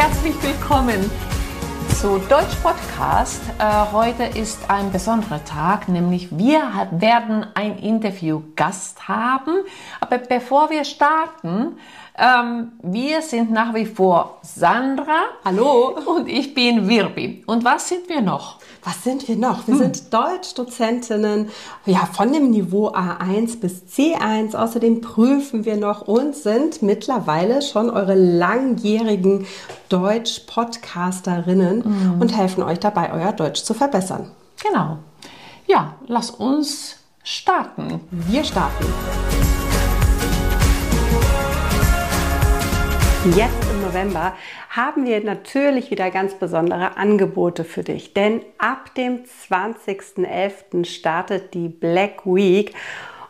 Herzlich 0.00 0.40
willkommen 0.44 1.10
zu 2.00 2.20
Deutsch 2.28 2.54
Podcast. 2.62 3.42
Äh, 3.58 3.92
heute 3.92 4.22
ist 4.22 4.70
ein 4.70 4.92
besonderer 4.92 5.44
Tag, 5.44 5.88
nämlich 5.88 6.28
wir 6.30 6.62
werden 6.92 7.44
ein 7.54 7.76
Interview-Gast 7.80 9.08
haben. 9.08 9.64
Aber 9.98 10.18
bevor 10.18 10.70
wir 10.70 10.84
starten, 10.84 11.78
ähm, 12.18 12.72
wir 12.82 13.22
sind 13.22 13.50
nach 13.50 13.74
wie 13.74 13.86
vor 13.86 14.38
Sandra. 14.42 15.26
Hallo. 15.44 15.96
Und 16.06 16.28
ich 16.28 16.52
bin 16.52 16.88
Wirbi. 16.88 17.44
Und 17.46 17.64
was 17.64 17.88
sind 17.88 18.08
wir 18.08 18.20
noch? 18.20 18.58
Was 18.82 19.04
sind 19.04 19.28
wir 19.28 19.36
noch? 19.36 19.66
Wir 19.66 19.74
hm. 19.74 19.80
sind 19.80 20.12
Deutschdozentinnen 20.12 21.50
ja, 21.86 22.08
von 22.12 22.32
dem 22.32 22.50
Niveau 22.50 22.88
A1 22.88 23.60
bis 23.60 23.82
C1. 23.84 24.56
Außerdem 24.56 25.00
prüfen 25.00 25.64
wir 25.64 25.76
noch 25.76 26.08
und 26.08 26.34
sind 26.34 26.82
mittlerweile 26.82 27.62
schon 27.62 27.90
eure 27.90 28.14
langjährigen 28.14 29.46
Deutsch-Podcasterinnen 29.88 31.84
hm. 31.84 32.20
und 32.20 32.36
helfen 32.36 32.62
euch 32.62 32.80
dabei, 32.80 33.12
euer 33.12 33.32
Deutsch 33.32 33.62
zu 33.62 33.74
verbessern. 33.74 34.30
Genau. 34.62 34.98
Ja, 35.66 35.94
lass 36.06 36.30
uns 36.30 36.96
starten. 37.22 38.00
Wir 38.10 38.42
starten. 38.42 38.86
Jetzt 43.36 43.70
im 43.70 43.82
November 43.82 44.34
haben 44.70 45.04
wir 45.04 45.22
natürlich 45.22 45.90
wieder 45.90 46.10
ganz 46.10 46.34
besondere 46.34 46.96
Angebote 46.96 47.64
für 47.64 47.82
dich, 47.82 48.14
denn 48.14 48.40
ab 48.56 48.94
dem 48.94 49.24
20.11. 49.24 50.84
startet 50.84 51.52
die 51.52 51.68
Black 51.68 52.24
Week 52.24 52.74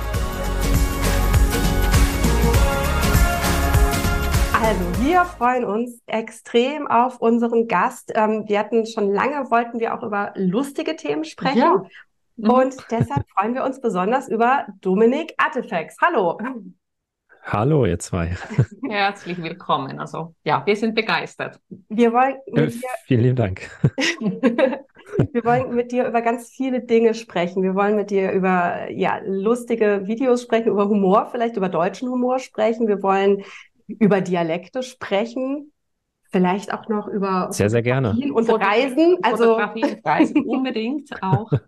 Also 4.53 4.81
wir 5.03 5.25
freuen 5.25 5.65
uns 5.65 6.03
extrem 6.07 6.87
auf 6.87 7.19
unseren 7.23 7.67
Gast. 7.67 8.13
Ähm, 8.15 8.45
wir 8.47 8.59
hatten 8.59 8.85
schon 8.85 9.11
lange, 9.11 9.51
wollten 9.51 9.81
wir 9.81 9.95
auch 9.95 10.03
über 10.03 10.35
lustige 10.37 10.97
Themen 10.97 11.25
sprechen. 11.25 11.57
Ja. 11.57 11.83
Mhm. 12.37 12.51
Und 12.51 12.77
deshalb 12.91 13.25
freuen 13.31 13.55
wir 13.55 13.65
uns 13.65 13.81
besonders 13.81 14.29
über 14.29 14.67
Dominik 14.83 15.33
Artifex. 15.39 15.97
Hallo. 16.03 16.37
Hallo, 17.43 17.87
ihr 17.87 17.99
zwei. 17.99 18.37
Herzlich 18.87 19.43
willkommen. 19.43 19.99
Also 19.99 20.35
ja, 20.45 20.63
wir 20.67 20.77
sind 20.77 20.95
begeistert. 20.95 21.59
Wir 21.89 22.13
wollen 22.13 22.37
äh, 22.55 22.71
vielen 23.07 23.23
lieben 23.23 23.37
Dank. 23.37 23.71
Wir 25.33 25.45
wollen 25.45 25.75
mit 25.75 25.93
dir 25.93 26.07
über 26.07 26.23
ganz 26.23 26.51
viele 26.51 26.81
Dinge 26.81 27.15
sprechen. 27.15 27.63
Wir 27.63 27.75
wollen 27.75 27.97
mit 27.97 28.11
dir 28.11 28.33
über 28.33 28.91
ja, 28.91 29.21
lustige 29.25 30.03
Videos 30.07 30.43
sprechen, 30.43 30.69
über 30.69 30.89
Humor, 30.89 31.29
vielleicht 31.31 31.57
über 31.57 31.69
deutschen 31.69 32.09
Humor 32.09 32.39
sprechen. 32.39 32.89
Wir 32.89 33.03
wollen 33.03 33.43
über 33.87 34.21
Dialekte 34.21 34.83
sprechen. 34.83 35.73
Vielleicht 36.33 36.73
auch 36.73 36.89
noch 36.89 37.09
über 37.09 37.49
sehr, 37.51 37.71
sehr 37.71 37.83
gerne. 37.83 38.17
und 38.33 38.49
Reisen. 38.49 39.19
Also 39.23 39.59
Reisen 40.05 40.45
unbedingt 40.45 41.11
auch. 41.23 41.51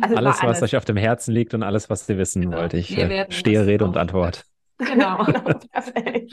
Also 0.00 0.16
alles, 0.16 0.40
alles, 0.40 0.60
was 0.60 0.62
euch 0.62 0.76
auf 0.76 0.84
dem 0.84 0.96
Herzen 0.96 1.32
liegt 1.32 1.54
und 1.54 1.62
alles, 1.62 1.88
was 1.88 2.06
ihr 2.08 2.18
wissen 2.18 2.42
genau. 2.42 2.58
wollt. 2.58 2.74
Ich 2.74 2.96
äh, 2.96 3.26
stehe 3.30 3.66
Rede 3.66 3.84
und 3.84 3.96
Antwort. 3.96 4.44
Genau, 4.78 5.24
perfekt. 5.70 6.32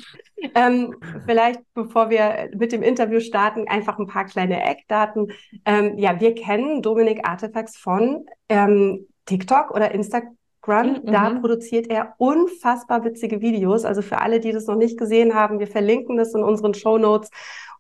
Ähm, 0.55 0.95
vielleicht, 1.25 1.61
bevor 1.73 2.09
wir 2.09 2.50
mit 2.55 2.72
dem 2.72 2.81
Interview 2.81 3.19
starten, 3.19 3.67
einfach 3.67 4.00
ein 4.00 4.07
paar 4.07 4.25
kleine 4.25 4.63
Eckdaten. 4.63 5.31
Ähm, 5.66 5.97
ja, 5.97 6.19
wir 6.19 6.33
kennen 6.33 6.81
Dominik 6.81 7.27
Artefacts 7.27 7.77
von 7.77 8.25
ähm, 8.47 9.07
TikTok 9.25 9.72
oder 9.72 9.91
Instagram. 9.91 10.33
Mhm. 10.66 11.05
Da 11.05 11.29
produziert 11.39 11.88
er 11.89 12.16
unfassbar 12.17 13.03
witzige 13.03 13.41
Videos. 13.41 13.85
Also 13.85 14.01
für 14.01 14.19
alle, 14.19 14.39
die 14.39 14.51
das 14.51 14.66
noch 14.66 14.75
nicht 14.75 14.97
gesehen 14.97 15.35
haben, 15.35 15.59
wir 15.59 15.67
verlinken 15.67 16.17
das 16.17 16.33
in 16.33 16.44
unseren 16.44 16.73
Show 16.73 16.97
Notes. 16.97 17.29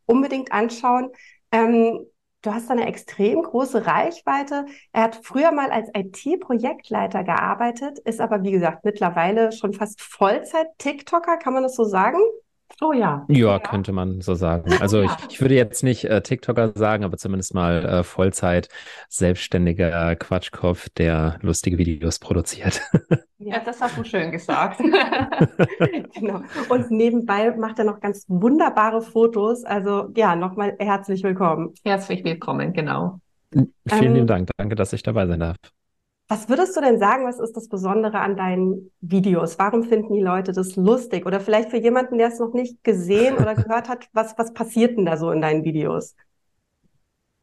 Unbedingt 0.05 0.51
anschauen. 0.51 1.09
Ähm, 1.51 2.05
Du 2.41 2.53
hast 2.53 2.71
eine 2.71 2.87
extrem 2.87 3.41
große 3.41 3.85
Reichweite. 3.85 4.65
Er 4.93 5.03
hat 5.03 5.19
früher 5.23 5.51
mal 5.51 5.71
als 5.71 5.89
IT-Projektleiter 5.93 7.25
gearbeitet, 7.25 7.99
ist 7.99 8.21
aber, 8.21 8.43
wie 8.43 8.51
gesagt, 8.51 8.85
mittlerweile 8.85 9.51
schon 9.51 9.73
fast 9.73 10.01
Vollzeit-TikToker. 10.01 11.37
Kann 11.37 11.53
man 11.53 11.63
das 11.63 11.75
so 11.75 11.83
sagen? 11.83 12.19
Oh 12.81 12.93
ja. 12.93 13.25
Ja, 13.27 13.59
könnte 13.59 13.91
man 13.91 14.21
so 14.21 14.35
sagen. 14.35 14.73
Also 14.79 15.01
ich, 15.01 15.11
ich 15.29 15.41
würde 15.41 15.55
jetzt 15.55 15.83
nicht 15.83 16.05
äh, 16.05 16.21
TikToker 16.21 16.71
sagen, 16.75 17.03
aber 17.03 17.17
zumindest 17.17 17.53
mal 17.53 17.85
äh, 17.85 18.03
Vollzeit 18.03 18.69
selbstständiger 19.09 20.15
Quatschkopf, 20.15 20.89
der 20.89 21.39
lustige 21.41 21.77
Videos 21.77 22.19
produziert. 22.19 22.81
Ja, 23.41 23.59
das 23.59 23.79
hast 23.79 23.97
du 23.97 24.03
schön 24.03 24.31
gesagt. 24.31 24.79
genau. 26.13 26.41
Und 26.67 26.91
nebenbei 26.91 27.55
macht 27.55 27.79
er 27.79 27.85
noch 27.85 28.01
ganz 28.01 28.25
wunderbare 28.27 29.01
Fotos. 29.01 29.63
Also 29.63 30.09
ja, 30.15 30.35
nochmal 30.35 30.75
herzlich 30.77 31.23
willkommen. 31.23 31.73
Herzlich 31.85 32.25
willkommen, 32.25 32.73
genau. 32.73 33.21
Vielen 33.51 33.71
ähm, 33.87 34.13
lieben 34.13 34.27
Dank. 34.27 34.49
Danke, 34.57 34.75
dass 34.75 34.91
ich 34.91 35.03
dabei 35.03 35.25
sein 35.25 35.39
darf. 35.39 35.55
Was 36.31 36.47
würdest 36.47 36.77
du 36.77 36.81
denn 36.81 36.99
sagen, 36.99 37.25
was 37.25 37.39
ist 37.39 37.57
das 37.57 37.67
Besondere 37.67 38.19
an 38.19 38.37
deinen 38.37 38.91
Videos? 39.01 39.57
Warum 39.57 39.83
finden 39.83 40.13
die 40.13 40.21
Leute 40.21 40.51
das 40.51 40.75
lustig? 40.75 41.25
Oder 41.25 41.39
vielleicht 41.39 41.71
für 41.71 41.79
jemanden, 41.79 42.19
der 42.19 42.27
es 42.27 42.37
noch 42.37 42.53
nicht 42.53 42.83
gesehen 42.83 43.35
oder 43.37 43.55
gehört 43.55 43.89
hat, 43.89 44.07
was, 44.13 44.37
was 44.37 44.53
passiert 44.53 44.95
denn 44.95 45.07
da 45.07 45.17
so 45.17 45.31
in 45.31 45.41
deinen 45.41 45.63
Videos? 45.63 46.15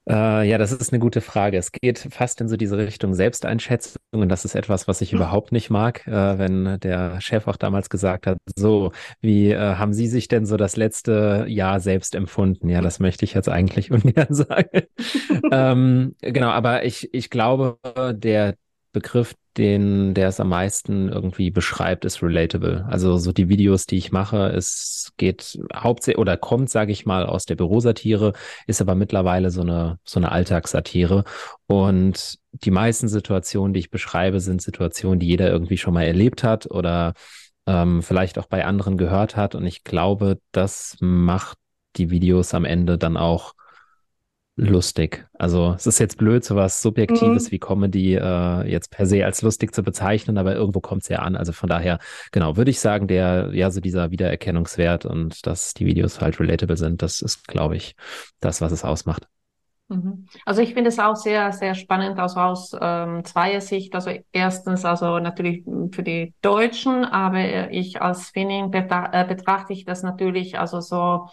Äh, 0.08 0.48
ja, 0.48 0.56
das 0.56 0.70
ist 0.70 0.92
eine 0.92 1.00
gute 1.00 1.20
Frage. 1.20 1.56
Es 1.56 1.72
geht 1.72 1.98
fast 1.98 2.40
in 2.40 2.48
so 2.48 2.56
diese 2.56 2.78
Richtung 2.78 3.12
Selbsteinschätzung 3.14 4.00
und 4.12 4.28
das 4.28 4.44
ist 4.44 4.54
etwas, 4.54 4.86
was 4.86 5.00
ich 5.00 5.10
hm. 5.10 5.18
überhaupt 5.18 5.50
nicht 5.50 5.68
mag, 5.68 6.06
äh, 6.06 6.38
wenn 6.38 6.78
der 6.78 7.20
Chef 7.20 7.48
auch 7.48 7.56
damals 7.56 7.90
gesagt 7.90 8.28
hat, 8.28 8.38
so, 8.54 8.92
wie 9.20 9.50
äh, 9.50 9.58
haben 9.58 9.94
Sie 9.94 10.06
sich 10.06 10.28
denn 10.28 10.46
so 10.46 10.56
das 10.56 10.76
letzte 10.76 11.44
Jahr 11.48 11.80
selbst 11.80 12.14
empfunden? 12.14 12.68
Ja, 12.68 12.82
das 12.82 13.00
möchte 13.00 13.24
ich 13.24 13.34
jetzt 13.34 13.48
eigentlich 13.48 13.90
ungern 13.90 14.32
sagen. 14.32 14.82
ähm, 15.50 16.14
genau, 16.20 16.50
aber 16.50 16.84
ich, 16.84 17.12
ich 17.12 17.30
glaube, 17.30 17.78
der 18.14 18.54
Begriff, 18.96 19.34
den, 19.58 20.14
der 20.14 20.28
es 20.28 20.40
am 20.40 20.48
meisten 20.48 21.10
irgendwie 21.10 21.50
beschreibt, 21.50 22.06
ist 22.06 22.22
relatable. 22.22 22.86
Also 22.88 23.18
so 23.18 23.30
die 23.30 23.50
Videos, 23.50 23.84
die 23.84 23.98
ich 23.98 24.10
mache, 24.10 24.46
es 24.48 25.12
geht 25.18 25.58
hauptsächlich 25.74 26.18
oder 26.18 26.38
kommt, 26.38 26.70
sage 26.70 26.92
ich 26.92 27.04
mal, 27.04 27.26
aus 27.26 27.44
der 27.44 27.56
Bürosatire, 27.56 28.32
ist 28.66 28.80
aber 28.80 28.94
mittlerweile 28.94 29.50
so 29.50 29.60
eine, 29.60 29.98
so 30.02 30.18
eine 30.18 30.32
Alltagssatire. 30.32 31.24
Und 31.66 32.38
die 32.52 32.70
meisten 32.70 33.08
Situationen, 33.08 33.74
die 33.74 33.80
ich 33.80 33.90
beschreibe, 33.90 34.40
sind 34.40 34.62
Situationen, 34.62 35.20
die 35.20 35.26
jeder 35.26 35.50
irgendwie 35.50 35.76
schon 35.76 35.92
mal 35.92 36.04
erlebt 36.04 36.42
hat 36.42 36.70
oder 36.70 37.12
ähm, 37.66 38.02
vielleicht 38.02 38.38
auch 38.38 38.46
bei 38.46 38.64
anderen 38.64 38.96
gehört 38.96 39.36
hat. 39.36 39.54
Und 39.54 39.66
ich 39.66 39.84
glaube, 39.84 40.38
das 40.52 40.96
macht 41.00 41.58
die 41.96 42.08
Videos 42.08 42.54
am 42.54 42.64
Ende 42.64 42.96
dann 42.96 43.18
auch 43.18 43.52
lustig. 44.56 45.26
Also 45.34 45.74
es 45.76 45.86
ist 45.86 45.98
jetzt 45.98 46.16
blöd, 46.16 46.42
so 46.42 46.56
was 46.56 46.80
Subjektives 46.80 47.46
mhm. 47.46 47.52
wie 47.52 47.58
Comedy 47.58 48.14
äh, 48.14 48.70
jetzt 48.70 48.90
per 48.90 49.06
se 49.06 49.24
als 49.24 49.42
lustig 49.42 49.74
zu 49.74 49.82
bezeichnen, 49.82 50.38
aber 50.38 50.54
irgendwo 50.54 50.80
kommt 50.80 51.02
es 51.02 51.08
ja 51.08 51.18
an. 51.18 51.36
Also 51.36 51.52
von 51.52 51.68
daher, 51.68 51.98
genau, 52.32 52.56
würde 52.56 52.70
ich 52.70 52.80
sagen, 52.80 53.06
der, 53.06 53.50
ja, 53.52 53.70
so 53.70 53.80
dieser 53.80 54.10
Wiedererkennungswert 54.10 55.04
und 55.04 55.46
dass 55.46 55.74
die 55.74 55.84
Videos 55.84 56.20
halt 56.20 56.40
relatable 56.40 56.76
sind, 56.76 57.02
das 57.02 57.20
ist, 57.20 57.46
glaube 57.46 57.76
ich, 57.76 57.94
das, 58.40 58.62
was 58.62 58.72
es 58.72 58.84
ausmacht. 58.84 59.28
Mhm. 59.88 60.26
Also 60.44 60.62
ich 60.62 60.74
finde 60.74 60.88
es 60.88 60.98
auch 60.98 61.14
sehr, 61.14 61.52
sehr 61.52 61.74
spannend, 61.74 62.18
also 62.18 62.40
aus 62.40 62.76
ähm, 62.80 63.24
zweier 63.24 63.60
Sicht. 63.60 63.94
Also 63.94 64.10
erstens, 64.32 64.84
also 64.84 65.18
natürlich 65.20 65.64
für 65.92 66.02
die 66.02 66.34
Deutschen, 66.42 67.04
aber 67.04 67.70
ich 67.70 68.02
als 68.02 68.30
Finnin 68.30 68.72
äh, 68.72 69.24
betrachte 69.28 69.72
ich 69.72 69.84
das 69.84 70.02
natürlich 70.02 70.58
also 70.58 70.80
so 70.80 71.28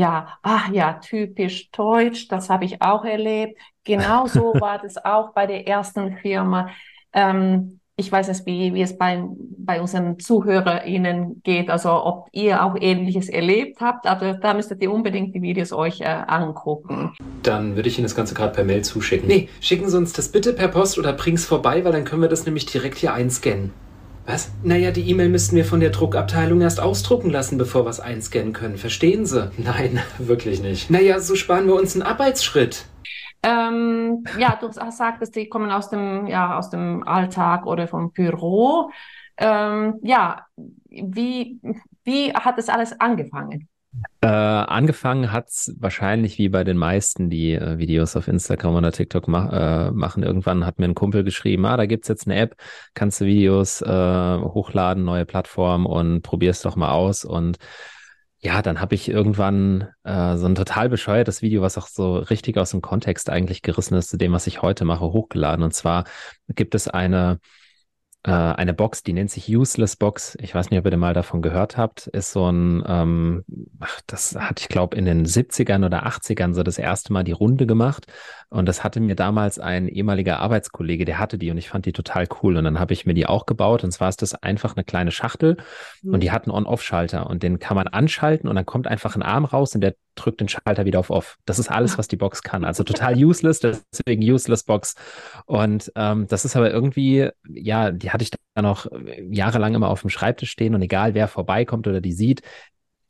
ja, 0.00 0.38
ach 0.42 0.70
ja, 0.70 0.94
typisch 0.94 1.70
deutsch, 1.72 2.28
das 2.28 2.48
habe 2.48 2.64
ich 2.64 2.80
auch 2.80 3.04
erlebt. 3.04 3.60
Genauso 3.84 4.54
war 4.60 4.78
das 4.78 4.96
auch 5.04 5.32
bei 5.34 5.46
der 5.46 5.68
ersten 5.68 6.16
Firma. 6.16 6.70
Ähm, 7.12 7.80
ich 7.96 8.10
weiß 8.10 8.28
nicht, 8.28 8.46
wie, 8.46 8.72
wie 8.72 8.80
es 8.80 8.96
bei, 8.96 9.22
bei 9.58 9.78
unseren 9.78 10.18
ZuhörerInnen 10.18 11.42
geht, 11.42 11.68
also 11.68 11.90
ob 11.90 12.28
ihr 12.32 12.64
auch 12.64 12.74
Ähnliches 12.80 13.28
erlebt 13.28 13.82
habt, 13.82 14.06
aber 14.06 14.32
da 14.32 14.54
müsstet 14.54 14.80
ihr 14.80 14.90
unbedingt 14.90 15.34
die 15.34 15.42
Videos 15.42 15.70
euch 15.70 16.00
äh, 16.00 16.04
angucken. 16.06 17.12
Dann 17.42 17.76
würde 17.76 17.90
ich 17.90 17.98
Ihnen 17.98 18.06
das 18.06 18.16
Ganze 18.16 18.34
gerade 18.34 18.54
per 18.54 18.64
Mail 18.64 18.82
zuschicken. 18.82 19.28
Nee, 19.28 19.50
schicken 19.60 19.90
Sie 19.90 19.98
uns 19.98 20.14
das 20.14 20.32
bitte 20.32 20.54
per 20.54 20.68
Post 20.68 20.98
oder 20.98 21.12
bring's 21.12 21.44
vorbei, 21.44 21.84
weil 21.84 21.92
dann 21.92 22.06
können 22.06 22.22
wir 22.22 22.30
das 22.30 22.46
nämlich 22.46 22.64
direkt 22.64 22.96
hier 22.96 23.12
einscannen. 23.12 23.74
Was? 24.32 24.52
Naja, 24.62 24.92
die 24.92 25.10
E-Mail 25.10 25.28
müssten 25.28 25.56
wir 25.56 25.64
von 25.64 25.80
der 25.80 25.90
Druckabteilung 25.90 26.60
erst 26.60 26.78
ausdrucken 26.78 27.30
lassen, 27.30 27.58
bevor 27.58 27.84
wir 27.84 27.90
es 27.90 27.98
einscannen 27.98 28.52
können. 28.52 28.76
Verstehen 28.76 29.26
Sie? 29.26 29.50
Nein, 29.56 29.98
wirklich 30.18 30.62
nicht. 30.62 30.88
Naja, 30.88 31.18
so 31.18 31.34
sparen 31.34 31.66
wir 31.66 31.74
uns 31.74 31.96
einen 31.96 32.04
Arbeitsschritt. 32.04 32.86
Ähm, 33.42 34.22
ja, 34.38 34.56
du 34.60 34.70
sagtest, 34.70 35.34
die 35.34 35.48
kommen 35.48 35.72
aus 35.72 35.90
dem, 35.90 36.28
ja, 36.28 36.56
aus 36.56 36.70
dem 36.70 37.02
Alltag 37.08 37.66
oder 37.66 37.88
vom 37.88 38.12
Büro. 38.12 38.92
Ähm, 39.36 39.98
ja, 40.02 40.46
wie, 40.86 41.58
wie 42.04 42.32
hat 42.32 42.56
das 42.56 42.68
alles 42.68 43.00
angefangen? 43.00 43.68
Äh, 44.20 44.28
angefangen 44.28 45.32
hat's 45.32 45.74
wahrscheinlich 45.78 46.38
wie 46.38 46.48
bei 46.48 46.62
den 46.62 46.76
meisten, 46.76 47.28
die 47.28 47.54
äh, 47.54 47.78
Videos 47.78 48.14
auf 48.14 48.28
Instagram 48.28 48.76
oder 48.76 48.92
TikTok 48.92 49.26
ma 49.26 49.88
äh, 49.88 49.90
machen. 49.90 50.22
Irgendwann 50.22 50.64
hat 50.64 50.78
mir 50.78 50.84
ein 50.84 50.94
Kumpel 50.94 51.24
geschrieben, 51.24 51.64
ah, 51.66 51.76
da 51.76 51.86
gibt's 51.86 52.08
jetzt 52.08 52.26
eine 52.26 52.36
App, 52.36 52.54
kannst 52.94 53.20
du 53.20 53.24
Videos 53.24 53.82
äh, 53.82 53.86
hochladen, 53.88 55.04
neue 55.04 55.26
Plattform 55.26 55.86
und 55.86 56.22
probier's 56.22 56.62
doch 56.62 56.76
mal 56.76 56.92
aus. 56.92 57.24
Und 57.24 57.58
ja, 58.38 58.62
dann 58.62 58.80
habe 58.80 58.94
ich 58.94 59.08
irgendwann 59.08 59.88
äh, 60.04 60.36
so 60.36 60.46
ein 60.46 60.54
total 60.54 60.88
bescheuertes 60.88 61.42
Video, 61.42 61.60
was 61.60 61.76
auch 61.76 61.88
so 61.88 62.16
richtig 62.16 62.58
aus 62.58 62.70
dem 62.70 62.80
Kontext 62.80 63.28
eigentlich 63.28 63.60
gerissen 63.60 63.96
ist 63.96 64.08
zu 64.08 64.16
dem, 64.16 64.32
was 64.32 64.46
ich 64.46 64.62
heute 64.62 64.84
mache, 64.84 65.12
hochgeladen. 65.12 65.64
Und 65.64 65.74
zwar 65.74 66.04
gibt 66.48 66.74
es 66.74 66.88
eine 66.88 67.40
äh, 68.22 68.30
eine 68.30 68.74
Box, 68.74 69.02
die 69.02 69.12
nennt 69.12 69.30
sich 69.30 69.48
Useless 69.48 69.96
Box. 69.96 70.36
Ich 70.40 70.54
weiß 70.54 70.70
nicht, 70.70 70.78
ob 70.78 70.90
ihr 70.90 70.96
mal 70.96 71.14
davon 71.14 71.40
gehört 71.40 71.76
habt. 71.76 72.06
Ist 72.08 72.32
so 72.32 72.50
ein, 72.50 72.84
ähm, 72.86 73.44
ach, 73.78 74.00
das 74.06 74.36
hat 74.36 74.60
ich 74.60 74.68
glaube 74.68 74.96
in 74.96 75.06
den 75.06 75.24
70ern 75.24 75.84
oder 75.86 76.06
80ern 76.06 76.52
so 76.52 76.62
das 76.62 76.78
erste 76.78 77.12
Mal 77.12 77.24
die 77.24 77.32
Runde 77.32 77.66
gemacht. 77.66 78.06
Und 78.50 78.66
das 78.66 78.82
hatte 78.82 78.98
mir 78.98 79.14
damals 79.14 79.60
ein 79.60 79.86
ehemaliger 79.86 80.40
Arbeitskollege, 80.40 81.04
der 81.04 81.20
hatte 81.20 81.38
die 81.38 81.52
und 81.52 81.58
ich 81.58 81.68
fand 81.68 81.86
die 81.86 81.92
total 81.92 82.26
cool. 82.42 82.56
Und 82.56 82.64
dann 82.64 82.80
habe 82.80 82.92
ich 82.92 83.06
mir 83.06 83.14
die 83.14 83.26
auch 83.26 83.46
gebaut. 83.46 83.84
Und 83.84 83.92
zwar 83.92 84.08
ist 84.08 84.22
das 84.22 84.34
einfach 84.34 84.76
eine 84.76 84.82
kleine 84.82 85.12
Schachtel 85.12 85.56
mhm. 86.02 86.14
und 86.14 86.20
die 86.20 86.32
hat 86.32 86.44
einen 86.44 86.56
On-Off-Schalter 86.56 87.30
und 87.30 87.44
den 87.44 87.60
kann 87.60 87.76
man 87.76 87.86
anschalten 87.86 88.48
und 88.48 88.56
dann 88.56 88.66
kommt 88.66 88.88
einfach 88.88 89.14
ein 89.14 89.22
Arm 89.22 89.44
raus 89.44 89.76
und 89.76 89.82
der 89.82 89.94
drückt 90.16 90.40
den 90.40 90.48
Schalter 90.48 90.84
wieder 90.84 90.98
auf 90.98 91.10
Off. 91.10 91.38
Das 91.46 91.60
ist 91.60 91.70
alles, 91.70 91.96
was 91.96 92.08
die 92.08 92.16
Box 92.16 92.42
kann. 92.42 92.64
Also 92.64 92.82
total 92.82 93.14
useless, 93.24 93.60
deswegen 93.60 94.22
Useless 94.22 94.64
Box. 94.64 94.96
Und 95.46 95.92
ähm, 95.94 96.26
das 96.26 96.44
ist 96.44 96.56
aber 96.56 96.72
irgendwie, 96.72 97.30
ja, 97.48 97.92
die 97.92 98.10
hatte 98.10 98.24
ich 98.24 98.30
dann 98.54 98.66
auch 98.66 98.86
jahrelang 99.30 99.74
immer 99.74 99.90
auf 99.90 100.00
dem 100.00 100.10
Schreibtisch 100.10 100.50
stehen 100.50 100.74
und 100.74 100.82
egal 100.82 101.14
wer 101.14 101.28
vorbeikommt 101.28 101.86
oder 101.86 102.00
die 102.00 102.12
sieht, 102.12 102.42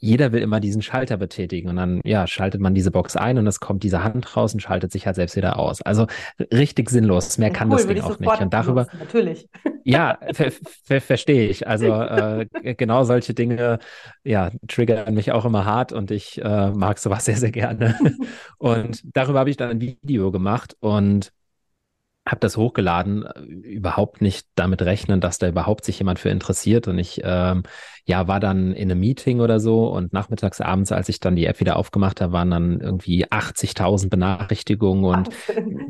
jeder 0.01 0.33
will 0.33 0.41
immer 0.41 0.61
diesen 0.61 0.81
Schalter 0.83 1.19
betätigen 1.19 1.69
und 1.69 1.77
dann, 1.77 2.01
ja, 2.05 2.27
schaltet 2.27 2.61
man 2.61 2.75
diese 2.75 2.91
Box 2.91 3.17
ein 3.17 3.39
und 3.39 3.47
es 3.47 3.61
kommt 3.61 3.83
diese 3.83 4.03
Hand 4.03 4.37
raus 4.37 4.55
und 4.55 4.61
schaltet 4.61 4.91
sich 4.93 5.07
halt 5.07 5.17
selbst 5.17 5.37
wieder 5.37 5.59
aus. 5.59 5.83
Also 5.83 6.07
richtig 6.53 6.89
sinnlos. 6.91 7.37
Mehr 7.37 7.51
kann 7.51 7.69
cool, 7.71 7.77
das 7.77 7.87
Ding 7.87 8.01
auch 8.01 8.19
nicht. 8.19 8.41
Und 8.41 8.53
darüber. 8.53 8.87
Benutzen, 8.87 8.99
natürlich. 8.99 9.49
Ja, 9.83 10.19
ver 10.35 10.53
ver 10.85 11.01
verstehe 11.01 11.49
ich. 11.49 11.67
Also 11.67 11.87
äh, 11.93 12.47
genau 12.77 13.03
solche 13.05 13.33
Dinge, 13.33 13.79
ja, 14.25 14.51
triggern 14.69 15.15
mich 15.15 15.33
auch 15.33 15.47
immer 15.47 15.65
hart 15.65 15.93
und 15.93 16.11
ich 16.11 16.41
äh, 16.45 16.71
mag 16.71 16.99
sowas 16.99 17.25
sehr, 17.27 17.37
sehr 17.37 17.51
gerne. 17.51 17.97
und 18.59 19.01
darüber 19.17 19.39
habe 19.39 19.49
ich 19.49 19.57
dann 19.57 19.71
ein 19.71 19.81
Video 19.81 20.31
gemacht 20.31 20.77
und 20.81 21.33
habe 22.27 22.41
das 22.41 22.57
hochgeladen, 22.57 23.25
äh, 23.25 23.41
überhaupt 23.41 24.21
nicht 24.21 24.47
damit 24.55 24.83
rechnen, 24.83 25.21
dass 25.21 25.39
da 25.39 25.49
überhaupt 25.49 25.85
sich 25.85 25.99
jemand 25.99 26.19
für 26.19 26.29
interessiert. 26.29 26.87
Und 26.87 26.99
ich 26.99 27.21
ähm, 27.25 27.63
ja 28.05 28.29
war 28.29 28.41
dann 28.41 28.73
in 28.73 28.91
einem 28.91 29.01
Meeting 29.01 29.41
oder 29.41 29.59
so 29.59 29.89
und 29.89 30.13
nachmittags 30.13 30.61
abends, 30.61 30.93
als 30.93 31.09
ich 31.09 31.21
dann 31.21 31.37
die 31.37 31.47
App 31.47 31.61
wieder 31.61 31.77
aufgemacht 31.77 32.21
habe, 32.21 32.33
waren 32.33 32.51
dann 32.51 32.81
irgendwie 32.81 33.27
80.000 33.27 34.11
Benachrichtigungen 34.11 35.05
und 35.05 35.31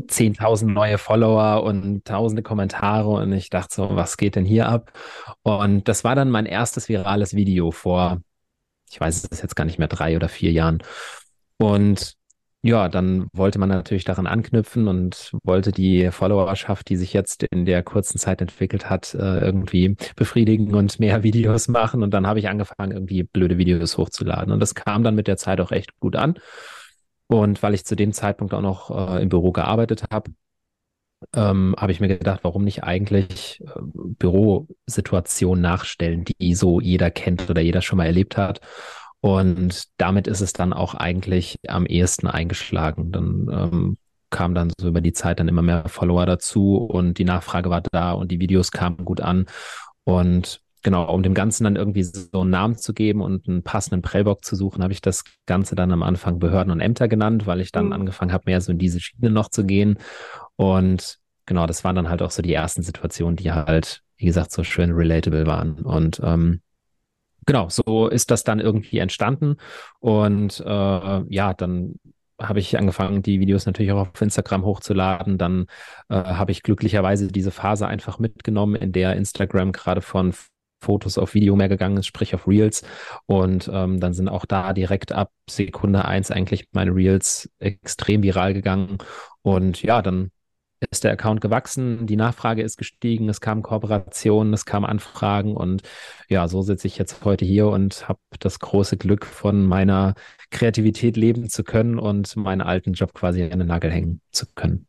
10.000 0.08 0.66
neue 0.66 0.98
Follower 0.98 1.64
und 1.64 2.04
tausende 2.04 2.42
Kommentare. 2.42 3.08
Und 3.08 3.32
ich 3.32 3.50
dachte 3.50 3.74
so, 3.74 3.96
was 3.96 4.16
geht 4.16 4.36
denn 4.36 4.44
hier 4.44 4.68
ab? 4.68 4.92
Und 5.42 5.88
das 5.88 6.04
war 6.04 6.14
dann 6.14 6.30
mein 6.30 6.46
erstes 6.46 6.88
virales 6.88 7.34
Video 7.34 7.70
vor, 7.70 8.22
ich 8.90 9.00
weiß 9.00 9.28
es 9.30 9.42
jetzt 9.42 9.56
gar 9.56 9.64
nicht 9.64 9.78
mehr, 9.78 9.88
drei 9.88 10.16
oder 10.16 10.28
vier 10.28 10.52
Jahren. 10.52 10.78
Und 11.58 12.19
ja, 12.62 12.88
dann 12.90 13.28
wollte 13.32 13.58
man 13.58 13.70
natürlich 13.70 14.04
daran 14.04 14.26
anknüpfen 14.26 14.86
und 14.86 15.32
wollte 15.44 15.72
die 15.72 16.10
Followerschaft, 16.10 16.90
die 16.90 16.96
sich 16.96 17.14
jetzt 17.14 17.42
in 17.44 17.64
der 17.64 17.82
kurzen 17.82 18.18
Zeit 18.18 18.42
entwickelt 18.42 18.90
hat, 18.90 19.14
äh, 19.14 19.38
irgendwie 19.38 19.96
befriedigen 20.14 20.74
und 20.74 21.00
mehr 21.00 21.22
Videos 21.22 21.68
machen. 21.68 22.02
Und 22.02 22.12
dann 22.12 22.26
habe 22.26 22.38
ich 22.38 22.48
angefangen, 22.48 22.92
irgendwie 22.92 23.22
blöde 23.22 23.56
Videos 23.56 23.96
hochzuladen. 23.96 24.52
Und 24.52 24.60
das 24.60 24.74
kam 24.74 25.02
dann 25.02 25.14
mit 25.14 25.26
der 25.26 25.38
Zeit 25.38 25.60
auch 25.60 25.72
echt 25.72 25.98
gut 26.00 26.16
an. 26.16 26.34
Und 27.28 27.62
weil 27.62 27.74
ich 27.74 27.86
zu 27.86 27.96
dem 27.96 28.12
Zeitpunkt 28.12 28.52
auch 28.52 28.60
noch 28.60 28.90
äh, 28.90 29.22
im 29.22 29.30
Büro 29.30 29.52
gearbeitet 29.52 30.04
habe, 30.12 30.32
ähm, 31.34 31.74
habe 31.78 31.92
ich 31.92 32.00
mir 32.00 32.08
gedacht, 32.08 32.40
warum 32.42 32.64
nicht 32.64 32.82
eigentlich 32.84 33.60
äh, 33.60 33.80
Bürosituationen 33.82 35.62
nachstellen, 35.62 36.24
die 36.24 36.54
so 36.54 36.80
jeder 36.80 37.10
kennt 37.10 37.48
oder 37.48 37.60
jeder 37.62 37.82
schon 37.82 37.98
mal 37.98 38.06
erlebt 38.06 38.36
hat. 38.36 38.60
Und 39.20 39.84
damit 39.98 40.26
ist 40.26 40.40
es 40.40 40.52
dann 40.52 40.72
auch 40.72 40.94
eigentlich 40.94 41.58
am 41.68 41.86
ehesten 41.86 42.26
eingeschlagen. 42.26 43.12
Dann 43.12 43.48
ähm, 43.52 43.98
kam 44.30 44.54
dann 44.54 44.72
so 44.80 44.88
über 44.88 45.00
die 45.00 45.12
Zeit 45.12 45.40
dann 45.40 45.48
immer 45.48 45.62
mehr 45.62 45.88
Follower 45.88 46.24
dazu 46.24 46.76
und 46.76 47.18
die 47.18 47.24
Nachfrage 47.24 47.68
war 47.68 47.82
da 47.82 48.12
und 48.12 48.30
die 48.30 48.40
Videos 48.40 48.70
kamen 48.70 49.04
gut 49.04 49.20
an. 49.20 49.46
Und 50.04 50.60
genau, 50.82 51.12
um 51.12 51.22
dem 51.22 51.34
Ganzen 51.34 51.64
dann 51.64 51.76
irgendwie 51.76 52.02
so 52.02 52.40
einen 52.40 52.50
Namen 52.50 52.76
zu 52.76 52.94
geben 52.94 53.20
und 53.20 53.48
einen 53.48 53.62
passenden 53.62 54.02
Prellbock 54.02 54.44
zu 54.44 54.56
suchen, 54.56 54.82
habe 54.82 54.92
ich 54.92 55.02
das 55.02 55.24
Ganze 55.46 55.74
dann 55.74 55.92
am 55.92 56.02
Anfang 56.02 56.38
Behörden 56.38 56.72
und 56.72 56.80
Ämter 56.80 57.08
genannt, 57.08 57.46
weil 57.46 57.60
ich 57.60 57.72
dann 57.72 57.86
mhm. 57.86 57.92
angefangen 57.92 58.32
habe, 58.32 58.44
mehr 58.46 58.60
so 58.60 58.72
in 58.72 58.78
diese 58.78 59.00
Schiene 59.00 59.30
noch 59.30 59.50
zu 59.50 59.64
gehen. 59.64 59.98
Und 60.56 61.18
genau, 61.46 61.66
das 61.66 61.84
waren 61.84 61.96
dann 61.96 62.08
halt 62.08 62.22
auch 62.22 62.30
so 62.30 62.42
die 62.42 62.54
ersten 62.54 62.82
Situationen, 62.82 63.36
die 63.36 63.52
halt, 63.52 64.02
wie 64.16 64.26
gesagt, 64.26 64.52
so 64.52 64.64
schön 64.64 64.92
relatable 64.92 65.46
waren. 65.46 65.80
Und 65.80 66.20
ähm, 66.24 66.60
genau, 67.50 67.68
so 67.68 68.06
ist 68.06 68.30
das 68.30 68.44
dann 68.44 68.60
irgendwie 68.60 68.98
entstanden. 68.98 69.56
Und 69.98 70.60
äh, 70.60 70.64
ja, 71.34 71.52
dann 71.52 71.96
habe 72.40 72.60
ich 72.60 72.78
angefangen, 72.78 73.22
die 73.22 73.40
Videos 73.40 73.66
natürlich 73.66 73.90
auch 73.90 74.08
auf 74.08 74.20
Instagram 74.20 74.64
hochzuladen. 74.64 75.36
Dann 75.36 75.66
äh, 76.08 76.14
habe 76.14 76.52
ich 76.52 76.62
glücklicherweise 76.62 77.26
diese 77.26 77.50
Phase 77.50 77.88
einfach 77.88 78.20
mitgenommen, 78.20 78.76
in 78.76 78.92
der 78.92 79.16
Instagram 79.16 79.72
gerade 79.72 80.00
von 80.00 80.32
Fotos 80.80 81.18
auf 81.18 81.34
Video 81.34 81.56
mehr 81.56 81.68
gegangen 81.68 81.96
ist, 81.96 82.06
sprich 82.06 82.36
auf 82.36 82.46
Reels. 82.46 82.84
Und 83.26 83.68
ähm, 83.72 83.98
dann 83.98 84.14
sind 84.14 84.28
auch 84.28 84.46
da 84.46 84.72
direkt 84.72 85.10
ab 85.10 85.32
Sekunde 85.48 86.04
eins 86.04 86.30
eigentlich 86.30 86.68
meine 86.70 86.94
Reels 86.94 87.50
extrem 87.58 88.22
viral 88.22 88.54
gegangen. 88.54 88.98
Und 89.42 89.82
ja, 89.82 90.02
dann 90.02 90.30
ist 90.90 91.04
der 91.04 91.12
Account 91.12 91.40
gewachsen, 91.40 92.06
die 92.06 92.16
Nachfrage 92.16 92.62
ist 92.62 92.78
gestiegen, 92.78 93.28
es 93.28 93.40
kamen 93.40 93.62
Kooperationen, 93.62 94.54
es 94.54 94.64
kamen 94.64 94.86
Anfragen 94.86 95.56
und 95.56 95.82
ja, 96.28 96.48
so 96.48 96.62
sitze 96.62 96.86
ich 96.86 96.96
jetzt 96.96 97.24
heute 97.24 97.44
hier 97.44 97.68
und 97.68 98.08
habe 98.08 98.20
das 98.38 98.58
große 98.58 98.96
Glück, 98.96 99.26
von 99.26 99.66
meiner 99.66 100.14
Kreativität 100.50 101.16
leben 101.16 101.50
zu 101.50 101.64
können 101.64 101.98
und 101.98 102.34
meinen 102.36 102.62
alten 102.62 102.94
Job 102.94 103.12
quasi 103.12 103.42
an 103.42 103.58
den 103.58 103.68
Nagel 103.68 103.90
hängen 103.90 104.20
zu 104.30 104.46
können. 104.54 104.86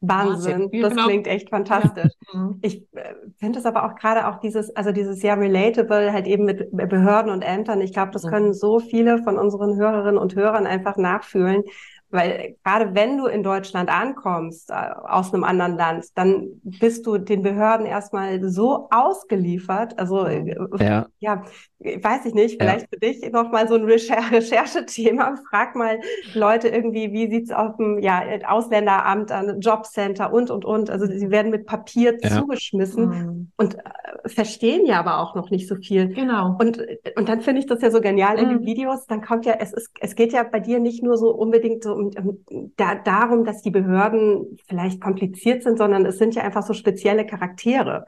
Wahnsinn, 0.00 0.70
das 0.80 0.90
genau. 0.90 1.06
klingt 1.06 1.26
echt 1.26 1.50
fantastisch. 1.50 2.12
Mhm. 2.34 2.58
Ich 2.60 2.82
äh, 2.92 3.14
finde 3.38 3.58
es 3.58 3.64
aber 3.64 3.86
auch 3.86 3.94
gerade 3.94 4.28
auch 4.28 4.38
dieses, 4.38 4.68
also 4.76 4.92
dieses 4.92 5.18
sehr 5.18 5.40
relatable, 5.40 6.12
halt 6.12 6.26
eben 6.26 6.44
mit 6.44 6.70
Behörden 6.70 7.32
und 7.32 7.40
Ämtern. 7.40 7.80
Ich 7.80 7.94
glaube, 7.94 8.10
das 8.12 8.24
mhm. 8.24 8.28
können 8.28 8.52
so 8.52 8.80
viele 8.80 9.22
von 9.22 9.38
unseren 9.38 9.76
Hörerinnen 9.76 10.18
und 10.18 10.34
Hörern 10.34 10.66
einfach 10.66 10.98
nachfühlen, 10.98 11.64
weil 12.10 12.56
gerade 12.64 12.94
wenn 12.94 13.18
du 13.18 13.26
in 13.26 13.42
Deutschland 13.42 13.90
ankommst, 13.90 14.70
äh, 14.70 14.74
aus 14.74 15.32
einem 15.32 15.44
anderen 15.44 15.76
Land, 15.76 16.06
dann 16.14 16.48
bist 16.62 17.06
du 17.06 17.18
den 17.18 17.42
Behörden 17.42 17.86
erstmal 17.86 18.42
so 18.48 18.88
ausgeliefert. 18.90 19.98
Also 19.98 20.24
äh, 20.24 20.56
ja, 20.78 21.06
ja 21.18 21.42
weiß 21.80 22.26
ich 22.26 22.34
nicht, 22.34 22.60
vielleicht 22.60 22.82
ja. 22.82 22.86
für 22.92 22.98
dich 22.98 23.32
nochmal 23.32 23.68
so 23.68 23.76
ein 23.76 23.84
Recher 23.84 24.18
Recherchethema. 24.32 25.36
Frag 25.48 25.76
mal 25.76 26.00
Leute 26.34 26.68
irgendwie, 26.68 27.12
wie 27.12 27.30
sieht's 27.30 27.52
auf 27.52 27.76
dem 27.76 28.00
ja, 28.00 28.22
Ausländeramt 28.46 29.30
an, 29.30 29.60
Jobcenter 29.60 30.32
und, 30.32 30.50
und, 30.50 30.64
und. 30.64 30.90
Also 30.90 31.06
sie 31.06 31.30
werden 31.30 31.50
mit 31.52 31.66
Papier 31.66 32.18
ja. 32.20 32.30
zugeschmissen 32.30 33.08
mhm. 33.08 33.52
und 33.56 33.76
äh, 33.76 34.28
verstehen 34.28 34.86
ja 34.86 34.98
aber 34.98 35.20
auch 35.20 35.36
noch 35.36 35.50
nicht 35.50 35.68
so 35.68 35.76
viel. 35.76 36.08
Genau. 36.08 36.56
Und, 36.58 36.84
und 37.16 37.28
dann 37.28 37.42
finde 37.42 37.60
ich 37.60 37.66
das 37.66 37.80
ja 37.80 37.90
so 37.90 38.00
genial 38.00 38.36
mhm. 38.36 38.42
in 38.42 38.48
den 38.48 38.60
mhm. 38.62 38.66
Videos. 38.66 39.06
Dann 39.06 39.22
kommt 39.22 39.46
ja, 39.46 39.54
es 39.60 39.72
ist, 39.72 39.90
es 40.00 40.16
geht 40.16 40.32
ja 40.32 40.42
bei 40.42 40.58
dir 40.58 40.80
nicht 40.80 41.04
nur 41.04 41.16
so 41.16 41.30
unbedingt 41.30 41.84
so 41.84 41.94
um, 41.94 42.10
um 42.18 42.72
da, 42.76 42.96
darum, 42.96 43.44
dass 43.44 43.62
die 43.62 43.70
Behörden 43.70 44.58
vielleicht 44.66 45.00
kompliziert 45.00 45.62
sind, 45.62 45.78
sondern 45.78 46.04
es 46.06 46.18
sind 46.18 46.34
ja 46.34 46.42
einfach 46.42 46.66
so 46.66 46.72
spezielle 46.72 47.24
Charaktere 47.24 48.04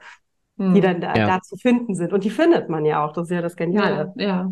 die 0.61 0.75
hm. 0.75 0.81
dann 0.81 1.01
da, 1.01 1.15
ja. 1.15 1.27
da, 1.27 1.41
zu 1.41 1.55
finden 1.57 1.95
sind. 1.95 2.13
Und 2.13 2.23
die 2.23 2.29
findet 2.29 2.69
man 2.69 2.85
ja 2.85 3.05
auch. 3.05 3.13
Das 3.13 3.25
ist 3.25 3.31
ja 3.31 3.41
das 3.41 3.55
Geniale. 3.55 4.13
Ja, 4.15 4.25
ja. 4.25 4.51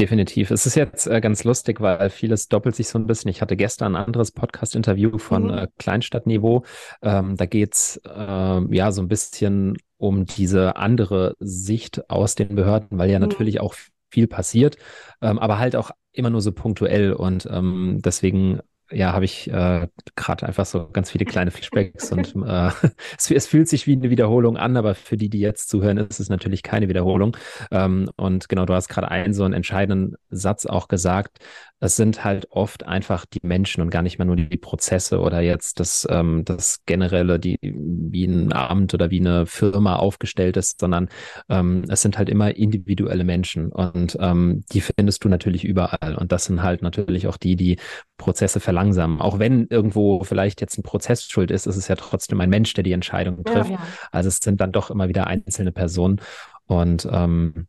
Definitiv. 0.00 0.50
Es 0.50 0.64
ist 0.64 0.76
jetzt 0.76 1.06
äh, 1.06 1.20
ganz 1.20 1.44
lustig, 1.44 1.82
weil 1.82 2.08
vieles 2.08 2.48
doppelt 2.48 2.74
sich 2.74 2.88
so 2.88 2.98
ein 2.98 3.06
bisschen. 3.06 3.30
Ich 3.30 3.42
hatte 3.42 3.54
gestern 3.54 3.96
ein 3.96 4.04
anderes 4.04 4.32
Podcast-Interview 4.32 5.18
von 5.18 5.44
mhm. 5.44 5.50
äh, 5.50 5.68
Kleinstadtniveau. 5.78 6.64
Ähm, 7.02 7.36
da 7.36 7.44
geht's 7.44 8.00
äh, 8.06 8.74
ja 8.74 8.92
so 8.92 9.02
ein 9.02 9.08
bisschen 9.08 9.76
um 9.98 10.24
diese 10.24 10.76
andere 10.76 11.36
Sicht 11.38 12.08
aus 12.08 12.34
den 12.34 12.54
Behörden, 12.54 12.98
weil 12.98 13.10
ja 13.10 13.18
mhm. 13.18 13.26
natürlich 13.28 13.60
auch 13.60 13.74
viel 14.10 14.26
passiert, 14.26 14.78
ähm, 15.20 15.38
aber 15.38 15.58
halt 15.58 15.76
auch 15.76 15.90
immer 16.12 16.30
nur 16.30 16.40
so 16.40 16.52
punktuell. 16.52 17.12
Und 17.12 17.46
ähm, 17.50 18.00
deswegen 18.02 18.60
ja, 18.92 19.12
habe 19.12 19.24
ich 19.24 19.50
äh, 19.50 19.86
gerade 20.16 20.46
einfach 20.46 20.66
so 20.66 20.88
ganz 20.88 21.10
viele 21.10 21.24
kleine 21.24 21.50
Flashbacks 21.50 22.12
und 22.12 22.34
äh, 22.46 22.70
es, 23.18 23.30
es, 23.30 23.46
fühlt 23.46 23.68
sich 23.68 23.86
wie 23.86 23.92
eine 23.92 24.10
Wiederholung 24.10 24.56
an, 24.56 24.76
aber 24.76 24.94
für 24.94 25.16
die, 25.16 25.28
die 25.28 25.40
jetzt 25.40 25.68
zuhören, 25.68 25.96
ist 25.96 26.20
es 26.20 26.28
natürlich 26.28 26.62
keine 26.62 26.88
Wiederholung. 26.88 27.36
Ähm, 27.70 28.10
und 28.16 28.48
genau, 28.48 28.66
du 28.66 28.74
hast 28.74 28.88
gerade 28.88 29.10
einen 29.10 29.32
so 29.32 29.44
einen 29.44 29.54
entscheidenden 29.54 30.16
Satz 30.30 30.66
auch 30.66 30.88
gesagt. 30.88 31.38
Es 31.80 31.96
sind 31.96 32.24
halt 32.24 32.46
oft 32.50 32.86
einfach 32.86 33.24
die 33.24 33.40
Menschen 33.42 33.80
und 33.80 33.90
gar 33.90 34.02
nicht 34.02 34.18
mehr 34.18 34.26
nur 34.26 34.36
die 34.36 34.58
Prozesse 34.58 35.18
oder 35.20 35.40
jetzt 35.40 35.80
das, 35.80 36.06
ähm, 36.10 36.44
das 36.44 36.80
generelle, 36.84 37.40
die 37.40 37.58
wie 37.62 38.26
ein 38.26 38.52
Amt 38.52 38.92
oder 38.92 39.10
wie 39.10 39.20
eine 39.20 39.46
Firma 39.46 39.96
aufgestellt 39.96 40.58
ist, 40.58 40.78
sondern 40.78 41.08
ähm, 41.48 41.84
es 41.88 42.02
sind 42.02 42.18
halt 42.18 42.28
immer 42.28 42.54
individuelle 42.54 43.24
Menschen 43.24 43.72
und 43.72 44.16
ähm, 44.20 44.62
die 44.72 44.82
findest 44.82 45.24
du 45.24 45.30
natürlich 45.30 45.64
überall. 45.64 46.14
Und 46.16 46.32
das 46.32 46.44
sind 46.44 46.62
halt 46.62 46.82
natürlich 46.82 47.26
auch 47.26 47.38
die, 47.38 47.56
die 47.56 47.78
Prozesse 48.18 48.60
verlangsamen. 48.60 49.20
Auch 49.20 49.38
wenn 49.38 49.66
irgendwo 49.68 50.22
vielleicht 50.22 50.60
jetzt 50.60 50.76
ein 50.78 50.82
Prozess 50.82 51.24
schuld 51.24 51.50
ist, 51.50 51.66
ist 51.66 51.76
es 51.76 51.88
ja 51.88 51.96
trotzdem 51.96 52.40
ein 52.42 52.50
Mensch, 52.50 52.74
der 52.74 52.84
die 52.84 52.92
Entscheidung 52.92 53.42
trifft. 53.42 53.70
Ja, 53.70 53.76
ja. 53.76 53.86
Also 54.12 54.28
es 54.28 54.36
sind 54.36 54.60
dann 54.60 54.72
doch 54.72 54.90
immer 54.90 55.08
wieder 55.08 55.26
einzelne 55.26 55.72
Personen. 55.72 56.20
Und 56.66 57.08
ähm, 57.10 57.68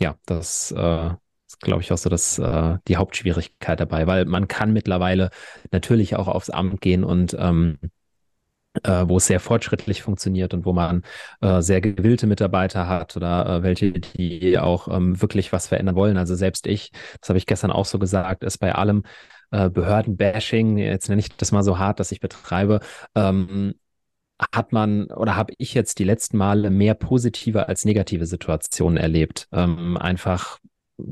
ja, 0.00 0.16
das 0.24 0.72
äh, 0.72 1.10
ist, 1.50 1.60
glaube 1.60 1.82
ich, 1.82 1.92
auch 1.92 1.98
so 1.98 2.08
das, 2.08 2.38
äh, 2.38 2.78
die 2.88 2.96
Hauptschwierigkeit 2.96 3.80
dabei, 3.80 4.06
weil 4.06 4.24
man 4.24 4.48
kann 4.48 4.72
mittlerweile 4.72 5.30
natürlich 5.72 6.16
auch 6.16 6.28
aufs 6.28 6.50
Amt 6.50 6.80
gehen 6.80 7.04
und 7.04 7.36
ähm, 7.38 7.78
äh, 8.84 9.04
wo 9.08 9.16
es 9.16 9.26
sehr 9.26 9.40
fortschrittlich 9.40 10.02
funktioniert 10.02 10.54
und 10.54 10.64
wo 10.64 10.72
man 10.72 11.02
äh, 11.40 11.60
sehr 11.60 11.80
gewillte 11.80 12.26
Mitarbeiter 12.26 12.86
hat 12.88 13.16
oder 13.16 13.46
äh, 13.46 13.62
welche, 13.64 13.92
die 13.92 14.58
auch 14.58 14.88
ähm, 14.88 15.20
wirklich 15.20 15.52
was 15.52 15.66
verändern 15.68 15.96
wollen. 15.96 16.16
Also 16.16 16.36
selbst 16.36 16.66
ich, 16.66 16.92
das 17.20 17.28
habe 17.30 17.38
ich 17.38 17.46
gestern 17.46 17.72
auch 17.72 17.84
so 17.84 17.98
gesagt, 17.98 18.44
ist 18.44 18.58
bei 18.58 18.74
allem 18.74 19.02
äh, 19.50 19.68
Behördenbashing, 19.70 20.78
jetzt 20.78 21.08
nenne 21.08 21.20
ich 21.20 21.36
das 21.36 21.50
mal 21.50 21.64
so 21.64 21.78
hart, 21.78 21.98
dass 21.98 22.12
ich 22.12 22.20
betreibe, 22.20 22.80
ähm, 23.16 23.74
hat 24.54 24.72
man 24.72 25.06
oder 25.10 25.36
habe 25.36 25.52
ich 25.58 25.74
jetzt 25.74 25.98
die 25.98 26.04
letzten 26.04 26.38
Male 26.38 26.70
mehr 26.70 26.94
positive 26.94 27.68
als 27.68 27.84
negative 27.84 28.24
Situationen 28.24 28.96
erlebt. 28.96 29.48
Ähm, 29.52 29.96
einfach 29.98 30.58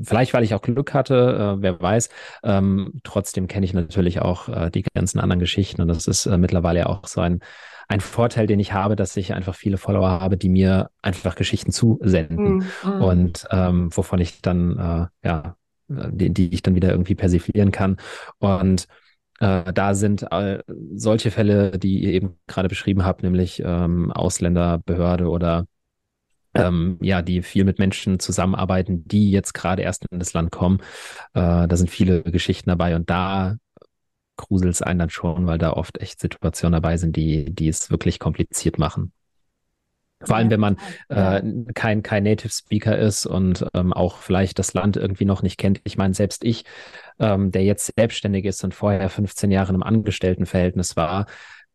Vielleicht, 0.03 0.33
weil 0.33 0.43
ich 0.43 0.53
auch 0.53 0.61
Glück 0.61 0.93
hatte, 0.93 1.57
äh, 1.57 1.61
wer 1.61 1.81
weiß. 1.81 2.09
Ähm, 2.43 2.93
trotzdem 3.03 3.47
kenne 3.47 3.65
ich 3.65 3.73
natürlich 3.73 4.21
auch 4.21 4.49
äh, 4.49 4.69
die 4.69 4.83
ganzen 4.93 5.19
anderen 5.19 5.39
Geschichten 5.39 5.81
und 5.81 5.87
das 5.87 6.07
ist 6.07 6.25
äh, 6.25 6.37
mittlerweile 6.37 6.87
auch 6.87 7.05
so 7.07 7.21
ein, 7.21 7.39
ein 7.87 7.99
Vorteil, 7.99 8.47
den 8.47 8.59
ich 8.59 8.73
habe, 8.73 8.95
dass 8.95 9.17
ich 9.17 9.33
einfach 9.33 9.55
viele 9.55 9.77
Follower 9.77 10.09
habe, 10.09 10.37
die 10.37 10.49
mir 10.49 10.89
einfach 11.01 11.35
Geschichten 11.35 11.71
zusenden 11.71 12.63
mhm. 12.83 13.01
und 13.01 13.47
ähm, 13.51 13.89
wovon 13.95 14.19
ich 14.19 14.41
dann, 14.41 14.77
äh, 14.77 15.27
ja, 15.27 15.55
die, 15.89 16.29
die 16.29 16.53
ich 16.53 16.61
dann 16.61 16.75
wieder 16.75 16.91
irgendwie 16.91 17.15
persiflieren 17.15 17.71
kann. 17.71 17.97
Und 18.37 18.87
äh, 19.39 19.73
da 19.73 19.95
sind 19.95 20.23
äh, 20.31 20.59
solche 20.93 21.31
Fälle, 21.31 21.79
die 21.79 21.99
ihr 21.99 22.13
eben 22.13 22.37
gerade 22.47 22.69
beschrieben 22.69 23.05
habt, 23.05 23.23
nämlich 23.23 23.61
ähm, 23.65 24.11
Ausländerbehörde 24.11 25.27
oder 25.29 25.65
ähm, 26.53 26.97
ja, 27.01 27.21
die 27.21 27.41
viel 27.41 27.63
mit 27.63 27.79
Menschen 27.79 28.19
zusammenarbeiten, 28.19 29.07
die 29.07 29.31
jetzt 29.31 29.53
gerade 29.53 29.81
erst 29.81 30.05
in 30.11 30.19
das 30.19 30.33
Land 30.33 30.51
kommen. 30.51 30.79
Äh, 31.33 31.67
da 31.67 31.75
sind 31.75 31.89
viele 31.89 32.23
Geschichten 32.23 32.69
dabei 32.69 32.95
und 32.95 33.09
da 33.09 33.57
gruselt 34.37 34.71
es 34.71 34.81
einen 34.81 34.99
dann 34.99 35.09
schon, 35.09 35.47
weil 35.47 35.57
da 35.57 35.73
oft 35.73 35.99
echt 36.01 36.19
Situationen 36.19 36.73
dabei 36.73 36.97
sind, 36.97 37.15
die, 37.15 37.53
die 37.53 37.67
es 37.67 37.91
wirklich 37.91 38.19
kompliziert 38.19 38.79
machen. 38.79 39.11
Vor 40.21 40.35
allem, 40.35 40.49
wenn 40.49 40.59
man 40.59 40.77
äh, 41.07 41.41
kein, 41.73 42.03
kein 42.03 42.23
Native 42.23 42.51
Speaker 42.51 42.97
ist 42.97 43.25
und 43.25 43.65
ähm, 43.73 43.93
auch 43.93 44.17
vielleicht 44.17 44.59
das 44.59 44.73
Land 44.73 44.97
irgendwie 44.97 45.23
noch 45.23 45.43
nicht 45.43 45.57
kennt. 45.57 45.79
Ich 45.85 45.97
meine, 45.97 46.13
selbst 46.13 46.43
ich, 46.43 46.65
ähm, 47.19 47.51
der 47.51 47.63
jetzt 47.63 47.93
selbstständig 47.95 48.43
ist 48.43 48.61
und 48.65 48.73
vorher 48.73 49.09
15 49.09 49.49
Jahre 49.49 49.73
im 49.73 49.83
Angestelltenverhältnis 49.83 50.97
war, 50.97 51.25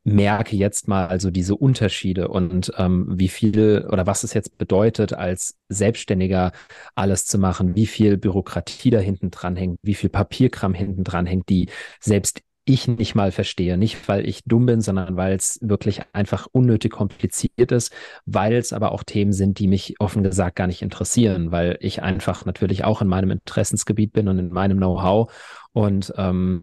merke 0.04 0.54
jetzt 0.54 0.86
mal 0.86 1.06
also 1.06 1.30
diese 1.30 1.56
Unterschiede 1.56 2.28
und 2.28 2.72
ähm, 2.76 3.06
wie 3.08 3.28
viel 3.28 3.86
oder 3.90 4.06
was 4.06 4.22
es 4.22 4.34
jetzt 4.34 4.58
bedeutet, 4.58 5.14
als 5.14 5.56
Selbstständiger 5.68 6.52
alles 6.94 7.24
zu 7.26 7.38
machen, 7.38 7.74
wie 7.74 7.86
viel 7.86 8.18
Bürokratie 8.18 8.90
da 8.90 8.98
hinten 8.98 9.30
dran 9.30 9.56
hängt, 9.56 9.78
wie 9.82 9.94
viel 9.94 10.10
Papierkram 10.10 10.74
hinten 10.74 11.04
dran 11.04 11.26
hängt, 11.26 11.48
die 11.48 11.70
selbst 12.00 12.42
ich 12.66 12.88
nicht 12.88 13.14
mal 13.14 13.30
verstehe. 13.30 13.76
Nicht, 13.76 14.08
weil 14.08 14.26
ich 14.26 14.42
dumm 14.44 14.66
bin, 14.66 14.80
sondern 14.80 15.16
weil 15.16 15.34
es 15.34 15.58
wirklich 15.60 16.00
einfach 16.12 16.46
unnötig 16.50 16.92
kompliziert 16.92 17.72
ist, 17.72 17.92
weil 18.24 18.54
es 18.54 18.72
aber 18.72 18.92
auch 18.92 19.02
Themen 19.04 19.32
sind, 19.32 19.58
die 19.58 19.68
mich 19.68 19.96
offen 20.00 20.22
gesagt 20.22 20.56
gar 20.56 20.66
nicht 20.66 20.82
interessieren, 20.82 21.52
weil 21.52 21.76
ich 21.80 22.02
einfach 22.02 22.46
natürlich 22.46 22.84
auch 22.84 23.02
in 23.02 23.08
meinem 23.08 23.30
Interessensgebiet 23.30 24.12
bin 24.12 24.28
und 24.28 24.38
in 24.38 24.50
meinem 24.50 24.78
Know-how 24.78 25.30
und 25.72 26.12
ähm, 26.16 26.62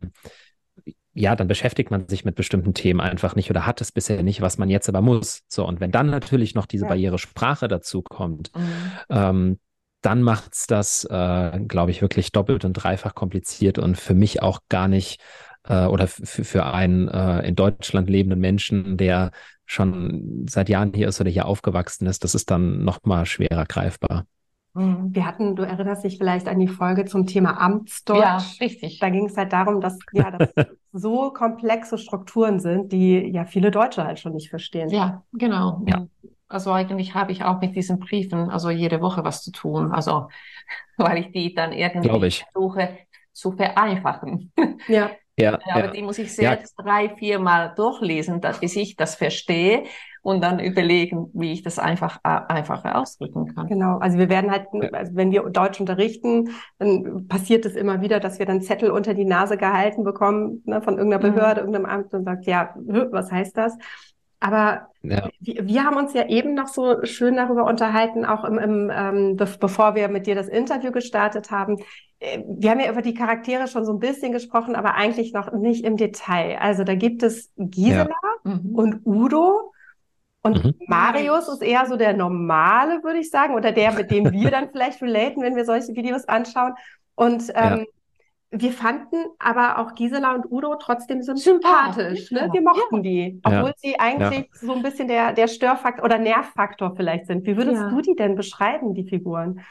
ja, 1.14 1.36
dann 1.36 1.48
beschäftigt 1.48 1.92
man 1.92 2.08
sich 2.08 2.24
mit 2.24 2.36
bestimmten 2.36 2.74
Themen 2.74 3.02
einfach 3.02 3.36
nicht 3.36 3.50
oder 3.50 3.66
hat 3.66 3.82
es 3.82 3.92
bisher 3.92 4.24
nicht, 4.24 4.42
was 4.42 4.58
man 4.58 4.70
jetzt 4.70 4.88
aber 4.88 5.02
muss. 5.02 5.44
So, 5.48 5.68
und 5.68 5.80
wenn 5.80 5.92
dann 5.92 6.08
natürlich 6.08 6.56
noch 6.56 6.66
diese 6.66 6.86
ja. 6.86 6.90
Barriere 6.90 7.18
Sprache 7.20 7.68
dazu 7.68 8.02
kommt, 8.02 8.52
mhm. 8.56 8.72
ähm, 9.10 9.60
dann 10.02 10.24
macht's 10.24 10.68
das, 10.68 11.04
äh, 11.06 11.60
glaube 11.68 11.92
ich, 11.92 12.02
wirklich 12.02 12.32
doppelt 12.32 12.66
und 12.66 12.74
dreifach 12.74 13.14
kompliziert 13.14 13.78
und 13.78 13.98
für 13.98 14.16
mich 14.16 14.42
auch 14.42 14.62
gar 14.70 14.88
nicht 14.88 15.22
äh, 15.64 15.86
oder 15.86 16.08
für 16.08 16.66
einen 16.66 17.08
äh, 17.08 17.48
in 17.48 17.56
Deutschland 17.56 18.10
lebenden 18.10 18.40
Menschen, 18.40 18.98
der 18.98 19.32
schon 19.66 20.46
seit 20.50 20.70
Jahren 20.70 20.94
hier 20.94 21.08
ist 21.08 21.22
oder 21.22 21.30
hier 21.30 21.46
aufgewachsen 21.46 22.08
ist, 22.08 22.24
das 22.24 22.36
ist 22.36 22.52
dann 22.52 22.84
noch 22.84 23.04
mal 23.04 23.26
schwerer 23.26 23.66
greifbar. 23.66 24.26
Mhm. 24.74 25.14
Wir 25.14 25.26
hatten, 25.26 25.56
du 25.56 25.64
erinnerst 25.64 26.04
dich 26.04 26.18
vielleicht 26.18 26.48
an 26.48 26.60
die 26.60 26.68
Folge 26.68 27.06
zum 27.06 27.28
Thema 27.28 27.60
Amtsdeutsch. 27.60 28.22
Ja, 28.22 28.38
richtig. 28.62 29.00
Da 29.00 29.10
ging 29.10 29.26
es 29.26 29.36
halt 29.36 29.52
darum, 29.52 29.82
dass 29.82 29.98
ja 30.14 30.32
dass 30.32 30.50
so 30.94 31.32
komplexe 31.32 31.98
Strukturen 31.98 32.60
sind, 32.60 32.92
die 32.92 33.20
ja 33.32 33.46
viele 33.46 33.72
Deutsche 33.72 34.06
halt 34.06 34.20
schon 34.20 34.34
nicht 34.34 34.50
verstehen. 34.50 34.90
Ja, 34.90 35.24
genau. 35.34 35.84
Ja. 35.88 36.08
Also 36.48 36.72
eigentlich 36.72 37.16
habe 37.16 37.32
ich 37.32 37.44
auch 37.44 37.60
mit 37.62 37.76
diesen 37.76 38.00
Briefen 38.00 38.50
also 38.50 38.70
jede 38.70 39.02
Woche 39.02 39.24
was 39.24 39.44
zu 39.44 39.52
tun. 39.52 39.92
Also 39.92 40.28
weil 40.98 41.18
ich 41.18 41.32
die 41.32 41.54
dann 41.54 41.74
irgendwie 41.74 42.28
ich. 42.28 42.46
versuche 42.52 42.98
zu 43.34 43.52
vereinfachen. 43.52 44.52
Ja. 44.88 45.12
Ja, 45.38 45.60
aber 45.72 45.86
ja. 45.86 45.92
die 45.92 46.04
muss 46.04 46.20
ich 46.20 46.36
selbst 46.36 46.76
ja. 46.78 46.84
drei, 46.84 47.16
vier 47.16 47.40
Mal 47.40 47.74
durchlesen, 47.74 48.42
bis 48.42 48.76
ich 48.76 48.96
das 48.96 49.16
verstehe 49.16 49.86
und 50.24 50.44
dann 50.44 50.60
überlegen, 50.60 51.30
wie 51.34 51.52
ich 51.52 51.64
das 51.64 51.80
einfach 51.80 52.20
äh, 52.24 52.40
einfacher 52.48 52.98
ausdrücken 52.98 53.54
kann. 53.56 53.68
Genau, 53.68 53.98
also 53.98 54.18
wir 54.18 54.30
werden 54.30 54.52
halt, 54.52 54.68
also 54.94 55.16
wenn 55.16 55.32
wir 55.32 55.44
Deutsch 55.50 55.80
unterrichten, 55.80 56.50
dann 56.78 57.28
passiert 57.28 57.66
es 57.66 57.76
immer 57.76 58.02
wieder, 58.02 58.20
dass 58.20 58.38
wir 58.38 58.46
dann 58.46 58.62
Zettel 58.62 58.92
unter 58.92 59.14
die 59.14 59.26
Nase 59.26 59.58
gehalten 59.58 60.04
bekommen 60.04 60.62
ne, 60.66 60.82
von 60.82 60.98
irgendeiner 60.98 61.28
mhm. 61.28 61.34
Behörde, 61.34 61.62
mhm. 61.62 61.74
irgendeinem 61.74 62.00
Amt 62.00 62.14
und 62.14 62.26
sagt, 62.26 62.46
ja, 62.46 62.74
was 62.76 63.32
heißt 63.32 63.58
das? 63.58 63.78
Aber 64.44 64.88
ja. 65.04 65.30
wir, 65.40 65.68
wir, 65.68 65.84
haben 65.84 65.98
uns 65.98 66.14
ja 66.14 66.28
eben 66.28 66.56
noch 66.56 66.68
so 66.68 67.06
schön 67.06 67.36
darüber 67.36 67.66
unterhalten, 67.66 68.26
auch 68.26 68.44
im, 68.44 68.58
im 68.58 68.92
ähm, 68.92 69.36
be 69.38 69.48
bevor 69.60 69.94
wir 69.94 70.08
mit 70.08 70.26
dir 70.26 70.34
das 70.34 70.48
Interview 70.48 70.92
gestartet 70.92 71.52
haben. 71.52 71.78
Äh, 72.20 72.42
wir 72.48 72.72
haben 72.72 72.80
ja 72.80 72.92
über 72.92 73.04
die 73.04 73.14
Charaktere 73.14 73.68
schon 73.68 73.86
so 73.86 73.94
ein 73.94 74.00
bisschen 74.00 74.32
gesprochen, 74.32 74.76
aber 74.76 74.96
eigentlich 74.96 75.32
noch 75.32 75.52
nicht 75.54 75.86
im 75.86 75.96
Detail. 75.96 76.58
Also 76.60 76.84
da 76.84 76.96
gibt 76.96 77.22
es 77.22 77.52
Gisela 77.56 78.08
ja. 78.44 78.52
Mhm. 78.52 78.76
und 78.76 79.02
Udo. 79.06 79.74
Und 80.44 80.64
mhm. 80.64 80.74
Marius 80.88 81.48
ist 81.48 81.62
eher 81.62 81.86
so 81.86 81.96
der 81.96 82.14
normale, 82.14 83.04
würde 83.04 83.20
ich 83.20 83.30
sagen, 83.30 83.54
oder 83.54 83.72
der, 83.72 83.92
mit 83.92 84.10
dem 84.10 84.32
wir 84.32 84.50
dann 84.50 84.70
vielleicht 84.72 85.02
relaten, 85.02 85.42
wenn 85.42 85.56
wir 85.56 85.66
solche 85.66 85.96
Videos 85.96 86.28
anschauen. 86.28 86.74
Und 87.16 87.50
ähm, 87.56 87.80
ja 87.80 87.86
wir 88.52 88.74
fanden 88.74 89.16
aber 89.40 89.80
auch 89.80 89.96
Gisela 89.96 90.36
und 90.36 90.52
Udo 90.52 90.76
trotzdem 90.76 91.24
so 91.24 91.34
sympathisch. 91.36 92.30
Ja, 92.32 92.48
ne? 92.48 92.54
Wir 92.54 92.62
mochten 92.62 92.98
ja. 92.98 93.02
die, 93.02 93.40
obwohl 93.44 93.70
ja. 93.70 93.74
sie 93.78 93.98
eigentlich 93.98 94.50
so 94.54 94.74
ein 94.74 94.84
bisschen 94.84 95.08
der, 95.08 95.32
der 95.32 95.48
Störfaktor 95.48 96.04
oder 96.04 96.18
Nervfaktor 96.18 96.94
vielleicht 96.96 97.28
sind. 97.28 97.46
Wie 97.46 97.56
würdest 97.56 97.82
du 97.82 98.02
die 98.02 98.16
denn 98.16 98.36
beschreiben, 98.36 98.94
die 98.94 99.06
Figuren? 99.06 99.62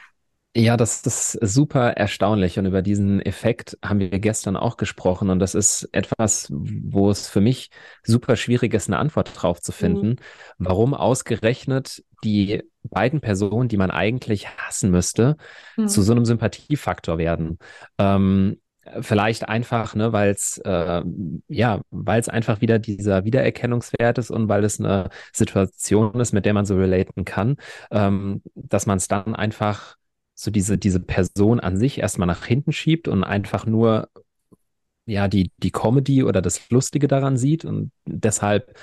Ja, 0.53 0.75
das 0.75 1.01
ist 1.05 1.31
super 1.41 1.91
erstaunlich 1.91 2.59
und 2.59 2.65
über 2.65 2.81
diesen 2.81 3.21
Effekt 3.21 3.77
haben 3.81 3.99
wir 3.99 4.09
gestern 4.19 4.57
auch 4.57 4.75
gesprochen 4.75 5.29
und 5.29 5.39
das 5.39 5.55
ist 5.55 5.87
etwas, 5.93 6.49
wo 6.51 7.09
es 7.09 7.29
für 7.29 7.39
mich 7.39 7.69
super 8.03 8.35
schwierig 8.35 8.73
ist, 8.73 8.89
eine 8.89 8.97
Antwort 8.97 9.31
drauf 9.33 9.61
zu 9.61 9.71
finden, 9.71 10.09
mhm. 10.09 10.15
warum 10.57 10.93
ausgerechnet 10.93 12.03
die 12.25 12.63
beiden 12.83 13.21
Personen, 13.21 13.69
die 13.69 13.77
man 13.77 13.91
eigentlich 13.91 14.49
hassen 14.57 14.91
müsste, 14.91 15.37
mhm. 15.77 15.87
zu 15.87 16.01
so 16.01 16.11
einem 16.11 16.25
Sympathiefaktor 16.25 17.17
werden. 17.17 17.57
Ähm, 17.97 18.57
Vielleicht 19.01 19.47
einfach, 19.47 19.93
ne, 19.93 20.11
weil 20.11 20.31
es 20.31 20.57
äh, 20.65 21.03
ja, 21.47 21.81
weil 21.91 22.19
es 22.19 22.29
einfach 22.29 22.61
wieder 22.61 22.79
dieser 22.79 23.25
Wiedererkennungswert 23.25 24.17
ist 24.17 24.31
und 24.31 24.49
weil 24.49 24.63
es 24.63 24.79
eine 24.79 25.09
Situation 25.31 26.19
ist, 26.19 26.33
mit 26.33 26.45
der 26.45 26.55
man 26.55 26.65
so 26.65 26.75
relaten 26.75 27.23
kann, 27.23 27.57
ähm, 27.91 28.41
dass 28.55 28.87
man 28.87 28.97
es 28.97 29.07
dann 29.07 29.35
einfach 29.35 29.97
so 30.41 30.51
diese 30.51 30.77
diese 30.77 30.99
Person 30.99 31.59
an 31.59 31.77
sich 31.77 31.99
erstmal 31.99 32.27
nach 32.27 32.45
hinten 32.45 32.71
schiebt 32.71 33.07
und 33.07 33.23
einfach 33.23 33.65
nur 33.65 34.09
ja 35.05 35.27
die 35.27 35.51
die 35.57 35.71
Comedy 35.71 36.23
oder 36.23 36.41
das 36.41 36.69
Lustige 36.69 37.07
daran 37.07 37.37
sieht 37.37 37.65
und 37.65 37.91
deshalb 38.05 38.77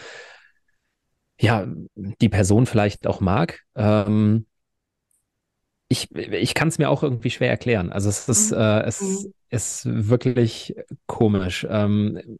ja 1.41 1.67
die 1.95 2.29
Person 2.29 2.67
vielleicht 2.67 3.07
auch 3.07 3.21
mag. 3.21 3.61
Ähm, 3.77 4.47
ich, 5.88 6.15
ich 6.15 6.55
kann 6.55 6.69
es 6.69 6.79
mir 6.79 6.91
auch 6.91 7.03
irgendwie 7.03 7.31
schwer 7.31 7.49
erklären. 7.49 7.91
Also 7.91 8.09
es 8.11 8.29
ist, 8.29 8.50
mhm. 8.50 8.59
äh, 8.59 8.83
es 8.83 9.00
mhm. 9.00 9.33
ist 9.49 9.87
wirklich 9.87 10.75
komisch. 11.07 11.67
Ähm, 11.69 12.38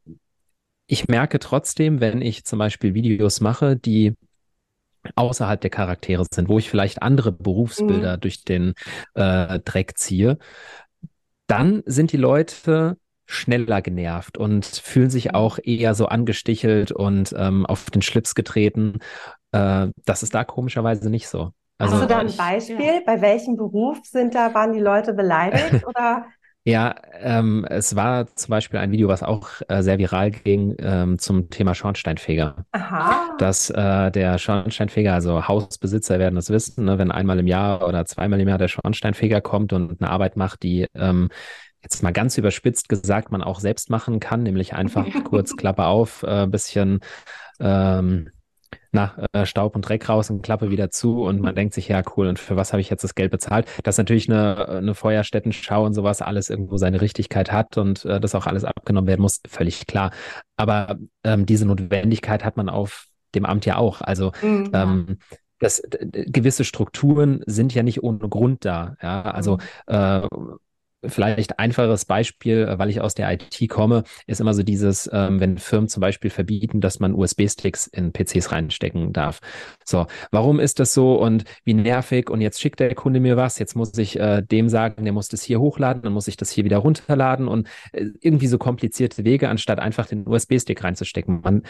ich 0.87 1.09
merke 1.09 1.39
trotzdem, 1.39 2.01
wenn 2.01 2.21
ich 2.23 2.45
zum 2.45 2.59
Beispiel 2.59 2.95
Videos 2.95 3.41
mache, 3.41 3.77
die 3.77 4.15
außerhalb 5.17 5.61
der 5.61 5.71
Charaktere 5.71 6.25
sind, 6.33 6.49
wo 6.49 6.59
ich 6.59 6.71
vielleicht 6.71 7.03
andere 7.03 7.33
Berufsbilder 7.33 8.17
mhm. 8.17 8.21
durch 8.21 8.45
den 8.45 8.75
äh, 9.15 9.59
Dreck 9.61 9.99
ziehe, 9.99 10.39
dann 11.47 11.83
sind 11.87 12.13
die 12.13 12.19
Leute 12.19 12.97
schneller 13.27 13.83
genervt 13.83 14.39
und 14.39 14.65
fühlen 14.65 15.11
sich 15.11 15.35
auch 15.35 15.59
eher 15.63 15.95
so 15.95 16.07
angestichelt 16.07 16.93
und 16.93 17.35
ähm, 17.37 17.67
auf 17.67 17.91
den 17.91 18.03
Schlips 18.03 18.35
getreten. 18.35 19.01
Äh, 19.53 19.89
das 20.07 20.23
ist 20.23 20.35
da 20.35 20.45
komischerweise 20.45 21.11
nicht 21.11 21.29
so. 21.29 21.51
Also, 21.77 21.95
Hast 21.95 22.03
du 22.03 22.07
da 22.09 22.19
ein 22.19 22.37
Beispiel? 22.37 22.81
Ja. 22.81 23.01
Bei 23.07 23.21
welchem 23.21 23.57
Beruf 23.57 23.99
sind 24.03 24.35
da, 24.35 24.53
waren 24.55 24.73
die 24.73 24.81
Leute 24.81 25.13
beleidigt 25.13 25.85
oder? 25.87 26.27
Ja, 26.65 26.95
ähm, 27.15 27.65
es 27.69 27.97
war 27.97 28.27
zum 28.35 28.51
Beispiel 28.51 28.79
ein 28.79 28.91
Video, 28.93 29.09
was 29.09 29.23
auch 29.23 29.49
äh, 29.69 29.83
sehr 29.83 29.99
viral 29.99 30.31
ging 30.31 30.77
ähm, 30.81 31.19
zum 31.19 31.49
Thema 31.49 31.75
Schornsteinfeger. 31.75 32.67
Aha. 32.73 33.37
Dass 33.39 33.71
äh, 33.71 34.11
der 34.11 34.37
Schornsteinfeger, 34.37 35.15
also 35.15 35.49
Hausbesitzer 35.49 36.19
werden 36.19 36.35
das 36.35 36.51
wissen, 36.51 36.85
ne, 36.85 36.99
wenn 36.99 37.11
einmal 37.11 37.39
im 37.39 37.47
Jahr 37.47 37.87
oder 37.89 38.05
zweimal 38.05 38.41
im 38.41 38.49
Jahr 38.49 38.59
der 38.59 38.69
Schornsteinfeger 38.69 39.41
kommt 39.41 39.73
und 39.73 40.01
eine 40.01 40.11
Arbeit 40.11 40.37
macht, 40.37 40.63
die 40.63 40.87
ähm, 40.95 41.31
jetzt 41.83 42.03
mal 42.03 42.13
ganz 42.13 42.37
überspitzt 42.37 42.89
gesagt 42.89 43.31
man 43.31 43.43
auch 43.43 43.61
selbst 43.61 43.89
machen 43.89 44.21
kann, 44.21 44.43
nämlich 44.43 44.75
einfach 44.75 45.07
kurz 45.25 45.57
Klappe 45.57 45.87
auf, 45.87 46.23
äh, 46.25 46.47
bisschen 46.47 47.01
ähm, 47.61 48.31
na, 48.93 49.15
äh, 49.33 49.47
Staub 49.47 49.77
und 49.77 49.83
Dreck 49.83 50.09
raus 50.09 50.31
und 50.31 50.43
Klappe 50.43 50.71
wieder 50.71 50.91
zu 50.91 51.23
und 51.23 51.41
man 51.41 51.55
denkt 51.55 51.75
sich, 51.75 51.89
ja, 51.89 52.03
cool, 52.17 52.29
und 52.29 52.39
für 52.39 52.57
was 52.57 52.73
habe 52.73 52.81
ich 52.81 52.91
jetzt 52.91 53.05
das 53.05 53.15
Geld 53.15 53.31
bezahlt? 53.31 53.67
Dass 53.85 53.99
natürlich 53.99 54.29
eine, 54.29 54.69
eine 54.69 54.95
Feuerstättenschau 54.95 55.85
und 55.85 55.95
sowas 55.95 56.23
alles 56.23 56.51
irgendwo 56.51 56.77
seine 56.79 57.01
Richtigkeit 57.01 57.53
hat 57.53 57.77
und 57.77 58.05
äh, 58.05 58.21
das 58.21 58.35
auch 58.35 58.47
alles 58.47 58.65
abgenommen 58.65 59.09
werden 59.09 59.23
muss, 59.23 59.41
völlig 59.47 59.87
klar. 59.87 60.11
Aber 60.57 60.99
ähm, 61.25 61.47
diese 61.47 61.67
Notwendigkeit 61.67 62.45
hat 62.45 62.57
man 62.57 62.69
auf 62.69 63.07
dem 63.35 63.45
Amt 63.45 63.67
ja 63.67 63.77
auch. 63.77 64.01
Also 64.01 64.33
mhm. 64.43 64.71
ähm, 64.73 65.19
das, 65.59 65.83
gewisse 65.91 66.65
Strukturen 66.65 67.43
sind 67.47 67.75
ja 67.75 67.83
nicht 67.83 68.03
ohne 68.03 68.19
Grund 68.29 68.65
da. 68.65 68.97
Ja, 69.03 69.23
also 69.23 69.59
mhm. 69.89 69.95
äh, 69.95 70.23
Vielleicht 71.05 71.61
einfaches 71.61 72.05
Beispiel, 72.07 72.67
äh, 72.67 72.79
weil 72.79 72.91
ich 72.91 73.01
aus 73.01 73.15
der 73.15 73.31
IT 73.33 73.69
komme, 73.69 74.03
ist 74.27 74.41
immer 74.41 74.53
so 74.53 74.65
dieses, 74.65 75.09
ähm, 75.13 75.39
wenn 75.39 75.59
Firmen 75.59 75.89
zum 75.89 76.01
Beispiel 76.01 76.29
verbieten, 76.29 76.81
dass 76.81 76.99
man 76.99 77.15
USB-Sticks 77.15 77.87
in 77.87 78.13
PCs 78.13 78.51
reinstecken 78.51 79.13
darf. 79.13 79.39
So, 79.85 80.07
warum 80.33 80.59
ist 80.59 80.81
das 80.81 80.95
so 80.95 81.15
und 81.21 81.45
wie 81.65 81.75
nervig? 81.75 82.31
Und 82.31 82.41
jetzt 82.41 82.61
schickt 82.61 82.81
der 82.81 82.97
Kunde 82.97 83.21
mir 83.21 83.37
was, 83.37 83.61
jetzt 83.61 83.77
muss 83.77 83.97
ich 83.97 84.19
äh, 84.19 84.43
dem 84.43 84.69
sagen, 84.69 85.05
der 85.05 85.13
muss 85.13 85.29
das 85.29 85.43
hier 85.43 85.61
hochladen, 85.61 86.03
dann 86.03 86.13
muss 86.13 86.27
ich 86.27 86.37
das 86.37 86.51
hier 86.51 86.65
wieder 86.65 86.79
runterladen 86.79 87.47
und 87.47 87.69
äh, 87.93 88.07
irgendwie 88.21 88.49
so 88.49 88.59
komplizierte 88.59 89.25
Wege, 89.25 89.49
anstatt 89.49 89.79
einfach 89.79 90.07
den 90.07 90.27
USB-Stick 90.27 90.83
reinzustecken. 90.83 91.43
Man 91.43 91.63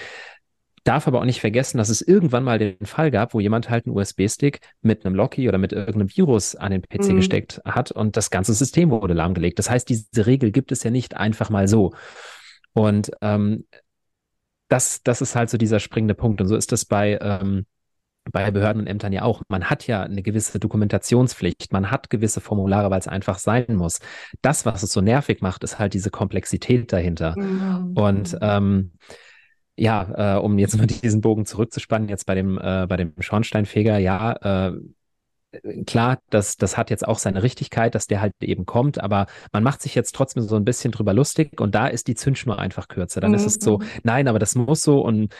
darf 0.88 1.06
aber 1.06 1.20
auch 1.20 1.26
nicht 1.26 1.40
vergessen, 1.40 1.76
dass 1.76 1.90
es 1.90 2.00
irgendwann 2.00 2.44
mal 2.44 2.58
den 2.58 2.86
Fall 2.86 3.10
gab, 3.10 3.34
wo 3.34 3.40
jemand 3.40 3.68
halt 3.68 3.86
einen 3.86 3.94
USB-Stick 3.94 4.60
mit 4.80 5.04
einem 5.04 5.14
Locky 5.14 5.46
oder 5.46 5.58
mit 5.58 5.72
irgendeinem 5.72 6.08
Virus 6.08 6.54
an 6.56 6.72
den 6.72 6.80
PC 6.80 7.10
mhm. 7.10 7.16
gesteckt 7.16 7.60
hat 7.66 7.92
und 7.92 8.16
das 8.16 8.30
ganze 8.30 8.54
System 8.54 8.90
wurde 8.90 9.12
lahmgelegt. 9.12 9.58
Das 9.58 9.68
heißt, 9.68 9.86
diese 9.88 10.26
Regel 10.26 10.50
gibt 10.50 10.72
es 10.72 10.82
ja 10.82 10.90
nicht 10.90 11.14
einfach 11.14 11.50
mal 11.50 11.68
so. 11.68 11.92
Und 12.72 13.10
ähm, 13.20 13.66
das, 14.68 15.02
das 15.02 15.20
ist 15.20 15.36
halt 15.36 15.50
so 15.50 15.58
dieser 15.58 15.78
springende 15.78 16.14
Punkt. 16.14 16.40
Und 16.40 16.46
so 16.48 16.56
ist 16.56 16.72
das 16.72 16.86
bei, 16.86 17.18
ähm, 17.20 17.66
bei 18.32 18.50
Behörden 18.50 18.80
und 18.80 18.86
Ämtern 18.86 19.12
ja 19.12 19.22
auch. 19.22 19.42
Man 19.48 19.64
hat 19.68 19.86
ja 19.86 20.04
eine 20.04 20.22
gewisse 20.22 20.58
Dokumentationspflicht, 20.58 21.70
man 21.70 21.90
hat 21.90 22.08
gewisse 22.08 22.40
Formulare, 22.40 22.90
weil 22.90 23.00
es 23.00 23.08
einfach 23.08 23.38
sein 23.38 23.76
muss. 23.76 24.00
Das, 24.40 24.64
was 24.64 24.82
es 24.82 24.92
so 24.92 25.02
nervig 25.02 25.42
macht, 25.42 25.64
ist 25.64 25.78
halt 25.78 25.92
diese 25.92 26.10
Komplexität 26.10 26.90
dahinter. 26.94 27.38
Mhm. 27.38 27.92
Und 27.94 28.38
ähm, 28.40 28.92
ja, 29.78 30.36
äh, 30.36 30.40
um 30.40 30.58
jetzt 30.58 30.76
mal 30.76 30.86
diesen 30.86 31.20
Bogen 31.20 31.46
zurückzuspannen, 31.46 32.08
jetzt 32.08 32.26
bei 32.26 32.34
dem, 32.34 32.58
äh, 32.58 32.86
bei 32.88 32.96
dem 32.96 33.14
Schornsteinfeger, 33.18 33.98
ja, 33.98 34.68
äh, 34.68 34.72
klar, 35.86 36.18
das, 36.30 36.56
das 36.56 36.76
hat 36.76 36.90
jetzt 36.90 37.06
auch 37.06 37.18
seine 37.18 37.42
Richtigkeit, 37.42 37.94
dass 37.94 38.06
der 38.06 38.20
halt 38.20 38.34
eben 38.40 38.66
kommt, 38.66 39.00
aber 39.00 39.26
man 39.52 39.62
macht 39.62 39.80
sich 39.80 39.94
jetzt 39.94 40.14
trotzdem 40.14 40.42
so 40.42 40.56
ein 40.56 40.64
bisschen 40.64 40.92
drüber 40.92 41.14
lustig 41.14 41.60
und 41.60 41.74
da 41.74 41.86
ist 41.86 42.06
die 42.06 42.14
Zündschnur 42.14 42.58
einfach 42.58 42.88
kürzer. 42.88 43.20
Dann 43.20 43.30
mhm. 43.30 43.36
ist 43.36 43.46
es 43.46 43.54
so, 43.54 43.78
mhm. 43.78 43.84
nein, 44.02 44.28
aber 44.28 44.38
das 44.38 44.54
muss 44.56 44.82
so 44.82 45.00
und 45.00 45.34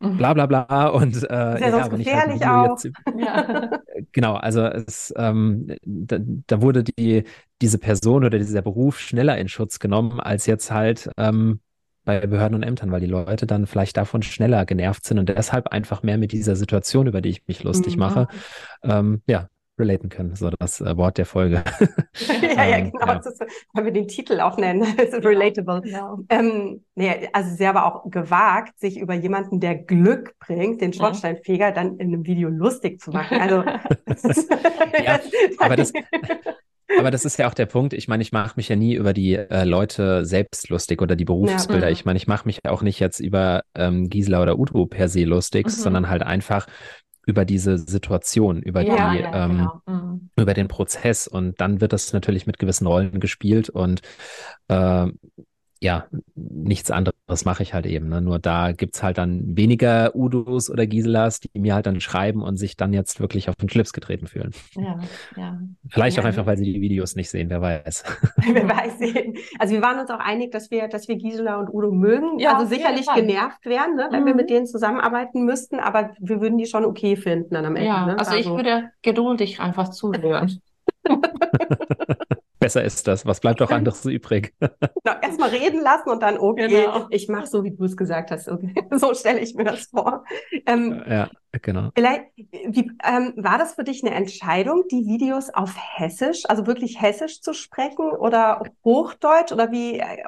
mhm. 0.00 0.16
bla 0.18 0.34
bla 0.34 0.46
bla 0.46 0.88
und 0.88 1.22
äh, 1.30 1.60
ja, 1.60 1.88
gefährlich 1.88 2.44
halt 2.44 2.70
auch. 2.70 2.84
Jetzt, 2.84 2.94
ja. 3.18 3.70
Genau, 4.12 4.34
also 4.34 4.62
es, 4.62 5.14
ähm, 5.16 5.74
da, 5.84 6.18
da, 6.20 6.60
wurde 6.60 6.84
die, 6.84 7.24
diese 7.62 7.78
Person 7.78 8.24
oder 8.24 8.38
dieser 8.38 8.62
Beruf 8.62 9.00
schneller 9.00 9.38
in 9.38 9.48
Schutz 9.48 9.78
genommen, 9.78 10.20
als 10.20 10.44
jetzt 10.46 10.70
halt 10.70 11.10
ähm, 11.16 11.60
bei 12.04 12.26
Behörden 12.26 12.56
und 12.56 12.62
Ämtern, 12.62 12.90
weil 12.90 13.00
die 13.00 13.06
Leute 13.06 13.46
dann 13.46 13.66
vielleicht 13.66 13.96
davon 13.96 14.22
schneller 14.22 14.64
genervt 14.64 15.04
sind 15.04 15.18
und 15.18 15.28
deshalb 15.28 15.68
einfach 15.68 16.02
mehr 16.02 16.18
mit 16.18 16.32
dieser 16.32 16.56
Situation, 16.56 17.06
über 17.06 17.20
die 17.20 17.30
ich 17.30 17.46
mich 17.46 17.62
lustig 17.62 17.94
mhm. 17.94 18.00
mache, 18.00 18.28
ähm, 18.82 19.22
ja, 19.26 19.48
relaten 19.80 20.08
können. 20.08 20.36
So 20.36 20.50
das 20.50 20.80
äh, 20.80 20.96
Wort 20.96 21.18
der 21.18 21.26
Folge. 21.26 21.64
ja, 22.42 22.64
ja, 22.64 22.64
ähm, 22.76 22.92
genau. 22.92 23.06
Ja. 23.06 23.14
Das 23.16 23.38
können 23.38 23.86
wir 23.86 23.92
den 23.92 24.06
Titel 24.06 24.40
auch 24.40 24.56
nennen. 24.56 24.82
relatable. 24.98 25.82
Ja. 25.84 26.16
Ähm, 26.28 26.84
nee, 26.94 27.28
also 27.32 27.56
sie 27.56 27.66
aber 27.66 27.86
auch 27.86 28.10
gewagt, 28.10 28.78
sich 28.78 28.98
über 28.98 29.14
jemanden, 29.14 29.58
der 29.58 29.74
Glück 29.74 30.38
bringt, 30.38 30.80
den 30.80 30.92
Schornsteinfeger, 30.92 31.72
dann 31.72 31.96
in 31.96 32.08
einem 32.08 32.26
Video 32.26 32.48
lustig 32.48 33.00
zu 33.00 33.10
machen. 33.10 33.40
Also 33.40 33.64
ja, 35.04 35.20
aber 35.58 35.76
das, 35.76 35.92
aber 36.98 37.10
das 37.10 37.24
ist 37.24 37.38
ja 37.38 37.48
auch 37.48 37.54
der 37.54 37.66
Punkt. 37.66 37.92
Ich 37.92 38.08
meine, 38.08 38.22
ich 38.22 38.32
mache 38.32 38.54
mich 38.56 38.68
ja 38.68 38.76
nie 38.76 38.94
über 38.94 39.12
die 39.12 39.34
äh, 39.34 39.64
Leute 39.64 40.24
selbst 40.24 40.68
lustig 40.68 41.02
oder 41.02 41.16
die 41.16 41.24
Berufsbilder. 41.24 41.86
Ja, 41.86 41.92
ich 41.92 42.04
meine, 42.04 42.16
ich 42.16 42.26
mache 42.26 42.46
mich 42.46 42.64
auch 42.66 42.82
nicht 42.82 43.00
jetzt 43.00 43.20
über 43.20 43.62
ähm, 43.74 44.08
Gisela 44.08 44.42
oder 44.42 44.58
Udo 44.58 44.86
per 44.86 45.08
se 45.08 45.24
lustig, 45.24 45.66
mhm. 45.66 45.70
sondern 45.70 46.08
halt 46.08 46.22
einfach 46.22 46.66
über 47.26 47.44
diese 47.44 47.78
Situation, 47.78 48.60
über 48.62 48.82
ja, 48.82 49.12
die, 49.12 49.20
ja, 49.20 49.44
ähm, 49.44 49.50
genau. 49.50 49.82
mhm. 49.86 50.30
über 50.36 50.54
den 50.54 50.68
Prozess. 50.68 51.28
Und 51.28 51.60
dann 51.60 51.80
wird 51.80 51.92
das 51.92 52.12
natürlich 52.12 52.46
mit 52.46 52.58
gewissen 52.58 52.86
Rollen 52.86 53.20
gespielt 53.20 53.68
und 53.68 54.00
äh, 54.68 55.06
ja, 55.82 56.06
nichts 56.34 56.90
anderes 56.90 57.44
mache 57.46 57.62
ich 57.62 57.72
halt 57.72 57.86
eben. 57.86 58.08
Ne? 58.08 58.20
Nur 58.20 58.38
da 58.38 58.72
gibt's 58.72 59.02
halt 59.02 59.16
dann 59.16 59.56
weniger 59.56 60.14
Udos 60.14 60.70
oder 60.70 60.86
Giselas, 60.86 61.40
die 61.40 61.58
mir 61.58 61.74
halt 61.74 61.86
dann 61.86 62.00
schreiben 62.00 62.42
und 62.42 62.58
sich 62.58 62.76
dann 62.76 62.92
jetzt 62.92 63.18
wirklich 63.18 63.48
auf 63.48 63.56
den 63.56 63.70
Schlips 63.70 63.94
getreten 63.94 64.26
fühlen. 64.26 64.50
Ja, 64.74 64.98
ja. 65.36 65.58
Vielleicht 65.88 66.18
ja, 66.18 66.22
auch 66.22 66.26
einfach, 66.26 66.44
weil 66.44 66.58
sie 66.58 66.70
die 66.70 66.82
Videos 66.82 67.16
nicht 67.16 67.30
sehen, 67.30 67.48
wer 67.48 67.62
weiß. 67.62 68.04
wer 68.52 68.68
weiß. 68.68 68.92
Also 69.58 69.74
wir 69.74 69.80
waren 69.80 69.98
uns 69.98 70.10
auch 70.10 70.18
einig, 70.18 70.52
dass 70.52 70.70
wir, 70.70 70.86
dass 70.88 71.08
wir 71.08 71.16
Gisela 71.16 71.58
und 71.58 71.72
Udo 71.72 71.90
mögen. 71.90 72.38
Ja, 72.38 72.58
also 72.58 72.66
sicherlich 72.66 73.06
genervt 73.14 73.64
wären, 73.64 73.96
ne, 73.96 74.08
wenn 74.10 74.22
mhm. 74.22 74.26
wir 74.26 74.34
mit 74.34 74.50
denen 74.50 74.66
zusammenarbeiten 74.66 75.46
müssten, 75.46 75.80
aber 75.80 76.10
wir 76.20 76.42
würden 76.42 76.58
die 76.58 76.66
schon 76.66 76.84
okay 76.84 77.16
finden 77.16 77.54
dann 77.54 77.64
am 77.64 77.76
Ende. 77.76 77.88
Ja, 77.88 78.04
ne? 78.04 78.18
also, 78.18 78.32
also 78.32 78.50
ich 78.50 78.54
würde 78.54 78.90
geduldig 79.00 79.60
einfach 79.60 79.88
zuhören. 79.88 80.60
Besser 82.70 82.84
ist 82.84 83.08
das. 83.08 83.26
Was 83.26 83.40
bleibt 83.40 83.60
auch 83.62 83.70
anderes 83.70 84.04
übrig? 84.04 84.54
Genau, 85.02 85.16
Erstmal 85.22 85.50
reden 85.50 85.80
lassen 85.82 86.10
und 86.10 86.22
dann, 86.22 86.38
okay, 86.38 86.68
genau. 86.68 87.06
ich 87.10 87.28
mache 87.28 87.46
so, 87.46 87.64
wie 87.64 87.70
du 87.70 87.84
es 87.84 87.96
gesagt 87.96 88.30
hast. 88.30 88.48
Okay. 88.48 88.74
So 88.92 89.14
stelle 89.14 89.40
ich 89.40 89.54
mir 89.54 89.64
das 89.64 89.86
vor. 89.86 90.24
Ähm, 90.66 91.02
ja, 91.08 91.28
genau. 91.62 91.90
Vielleicht, 91.94 92.26
wie, 92.36 92.90
ähm, 93.04 93.32
war 93.36 93.58
das 93.58 93.74
für 93.74 93.82
dich 93.82 94.04
eine 94.04 94.14
Entscheidung, 94.14 94.84
die 94.90 95.06
Videos 95.06 95.50
auf 95.50 95.74
Hessisch, 95.76 96.44
also 96.48 96.66
wirklich 96.66 97.00
Hessisch 97.00 97.40
zu 97.40 97.54
sprechen 97.54 98.10
oder 98.10 98.62
Hochdeutsch 98.84 99.52
oder 99.52 99.72
wie, 99.72 99.98
äh, 99.98 100.22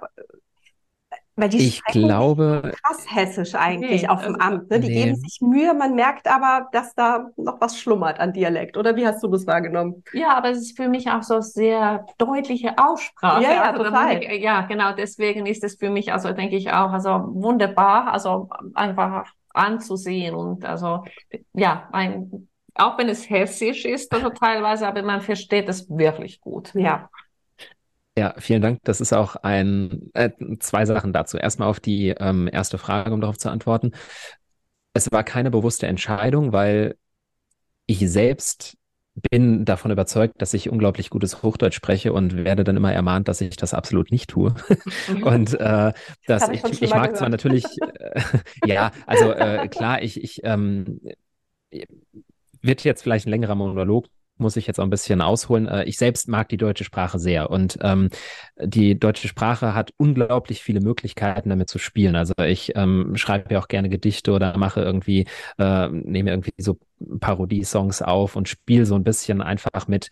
weil 1.35 1.49
die 1.49 1.66
ich 1.66 1.83
glaube, 1.85 2.73
krass 2.83 3.07
hessisch 3.09 3.55
eigentlich 3.55 4.03
nee, 4.03 4.09
auf 4.09 4.23
dem 4.23 4.35
also, 4.35 4.57
Amt. 4.57 4.71
Ne? 4.71 4.81
Die 4.81 4.88
nee. 4.88 5.05
geben 5.05 5.16
sich 5.16 5.40
Mühe, 5.40 5.73
man 5.73 5.95
merkt 5.95 6.29
aber, 6.29 6.68
dass 6.73 6.95
da 6.95 7.31
noch 7.37 7.61
was 7.61 7.79
schlummert 7.79 8.21
an 8.21 8.33
Dialekt. 8.33 8.77
Oder 8.77 8.97
wie 8.97 9.07
hast 9.07 9.23
du 9.23 9.29
das 9.29 9.47
wahrgenommen? 9.47 10.05
Ja, 10.12 10.37
aber 10.37 10.51
es 10.51 10.59
ist 10.59 10.77
für 10.77 10.88
mich 10.88 11.09
auch 11.11 11.23
so 11.23 11.40
sehr 11.40 12.05
deutliche 12.18 12.77
Aussprache. 12.77 13.42
Ja, 13.42 13.53
ja, 13.53 13.62
also, 13.71 13.85
total. 13.85 14.23
Ich, 14.23 14.42
ja, 14.42 14.62
genau. 14.62 14.92
Deswegen 14.92 15.47
ist 15.47 15.64
es 15.64 15.77
für 15.77 15.88
mich, 15.88 16.12
also 16.12 16.33
denke 16.33 16.57
ich 16.57 16.71
auch, 16.71 16.92
also 16.92 17.11
wunderbar, 17.11 18.12
also 18.12 18.51
einfach 18.75 19.27
anzusehen 19.55 20.35
und 20.35 20.64
also 20.64 21.05
ja, 21.55 21.88
ein 21.92 22.49
auch 22.75 22.97
wenn 22.99 23.09
es 23.09 23.29
hessisch 23.29 23.85
ist, 23.85 24.12
also 24.14 24.31
teilweise, 24.31 24.87
aber 24.87 25.03
man 25.03 25.21
versteht 25.21 25.68
es 25.68 25.88
wirklich 25.90 26.40
gut. 26.40 26.75
Ja. 26.75 27.11
Ja, 28.16 28.35
vielen 28.38 28.61
Dank. 28.61 28.81
Das 28.85 29.01
ist 29.01 29.12
auch 29.12 29.37
ein, 29.37 30.11
äh, 30.12 30.31
zwei 30.59 30.85
Sachen 30.85 31.12
dazu. 31.12 31.38
Erstmal 31.38 31.68
auf 31.68 31.81
die 31.81 32.09
ähm, 32.09 32.48
erste 32.53 32.77
Frage, 32.77 33.12
um 33.12 33.20
darauf 33.20 33.38
zu 33.38 33.48
antworten. 33.51 33.92
Es 34.92 35.11
war 35.11 35.25
keine 35.25 35.51
bewusste 35.51 35.87
Entscheidung, 35.87 36.53
weil 36.53 36.96
ich 37.87 38.01
selbst 38.11 38.77
bin 39.31 39.64
davon 39.64 39.90
überzeugt, 39.90 40.40
dass 40.40 40.55
ich 40.55 40.70
unglaublich 40.70 41.11
gutes 41.11 41.42
Hochdeutsch 41.42 41.75
spreche 41.75 42.12
und 42.12 42.44
werde 42.44 42.64
dann 42.64 42.77
immer 42.77 42.92
ermahnt, 42.92 43.29
dass 43.29 43.40
ich 43.40 43.57
das 43.57 43.75
absolut 43.75 44.11
nicht 44.11 44.31
tue. 44.31 44.55
Mhm. 45.09 45.22
und 45.22 45.55
äh, 45.61 45.92
dass 46.27 46.48
ich, 46.48 46.64
ich, 46.64 46.83
ich 46.83 46.90
mag 46.90 47.05
gehört. 47.05 47.18
zwar 47.18 47.29
natürlich, 47.29 47.64
äh, 47.98 48.20
ja, 48.66 48.90
also 49.07 49.33
äh, 49.33 49.68
klar, 49.68 50.03
ich, 50.03 50.22
ich 50.22 50.40
ähm, 50.44 51.01
wird 52.62 52.85
jetzt 52.85 53.03
vielleicht 53.03 53.27
ein 53.27 53.31
längerer 53.31 53.55
Monolog 53.55 54.07
muss 54.37 54.57
ich 54.57 54.66
jetzt 54.66 54.81
auch 54.81 54.85
ein 54.85 54.90
bisschen 54.90 55.21
ausholen. 55.21 55.68
Äh, 55.68 55.85
ich 55.85 55.99
selbst 55.99 56.29
mag 56.29 56.49
die 56.49 56.57
deutsche 56.57 56.85
Sprache 56.85 57.18
sehr 57.18 57.51
und 57.51 57.79
ähm, 57.83 58.09
die 58.61 58.99
deutsche 58.99 59.29
Sprache 59.29 59.75
hat 59.75 59.92
unglaublich 59.97 60.62
viele 60.62 60.81
Möglichkeiten, 60.81 61.49
damit 61.49 61.68
zu 61.68 61.79
spielen. 61.79 62.16
Also 62.16 62.35
ich 62.45 62.73
ähm, 62.77 63.16
schreibe 63.16 63.55
ja 63.55 63.61
auch 63.61 63.68
gerne 63.68 63.88
Gedichte 63.88 64.33
oder 64.33 64.57
mache 64.57 64.81
irgendwie, 64.81 65.27
äh, 65.59 65.88
nehme 65.88 66.31
irgendwie 66.31 66.53
so 66.59 66.79
Parodiesongs 67.21 68.03
auf 68.03 68.37
und 68.37 68.49
spiele 68.49 68.87
so 68.87 68.95
ein 68.95 69.05
bisschen 69.05 69.40
einfach 69.40 69.88
mit, 69.88 70.09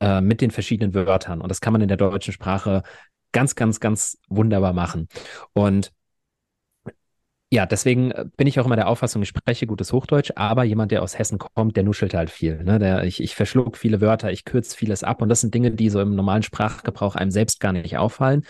äh, 0.00 0.20
mit 0.20 0.40
den 0.40 0.50
verschiedenen 0.50 0.94
Wörtern. 0.94 1.40
Und 1.40 1.50
das 1.50 1.60
kann 1.60 1.72
man 1.72 1.82
in 1.82 1.88
der 1.88 1.96
deutschen 1.96 2.32
Sprache 2.32 2.82
ganz, 3.32 3.54
ganz, 3.54 3.80
ganz 3.80 4.18
wunderbar 4.28 4.72
machen. 4.72 5.08
Und 5.52 5.92
ja, 7.50 7.64
deswegen 7.64 8.10
äh, 8.10 8.24
bin 8.36 8.46
ich 8.46 8.58
auch 8.58 8.66
immer 8.66 8.76
der 8.76 8.88
Auffassung, 8.88 9.22
ich 9.22 9.28
spreche 9.28 9.66
gutes 9.66 9.92
Hochdeutsch, 9.92 10.32
aber 10.34 10.64
jemand, 10.64 10.90
der 10.90 11.02
aus 11.02 11.18
Hessen 11.18 11.38
kommt, 11.38 11.76
der 11.76 11.84
nuschelt 11.84 12.14
halt 12.14 12.30
viel. 12.30 12.62
Ne? 12.64 12.78
Der, 12.78 13.04
ich, 13.04 13.22
ich 13.22 13.36
verschluck 13.36 13.76
viele 13.76 14.00
Wörter, 14.00 14.32
ich 14.32 14.44
kürze 14.44 14.76
vieles 14.76 15.04
ab 15.04 15.22
und 15.22 15.28
das 15.28 15.42
sind 15.42 15.54
Dinge, 15.54 15.70
die 15.70 15.88
so 15.88 16.00
im 16.00 16.16
normalen 16.16 16.42
Sprachgebrauch 16.42 17.14
einem 17.14 17.30
selbst 17.30 17.60
gar 17.60 17.72
nicht 17.72 17.96
auffallen. 17.98 18.44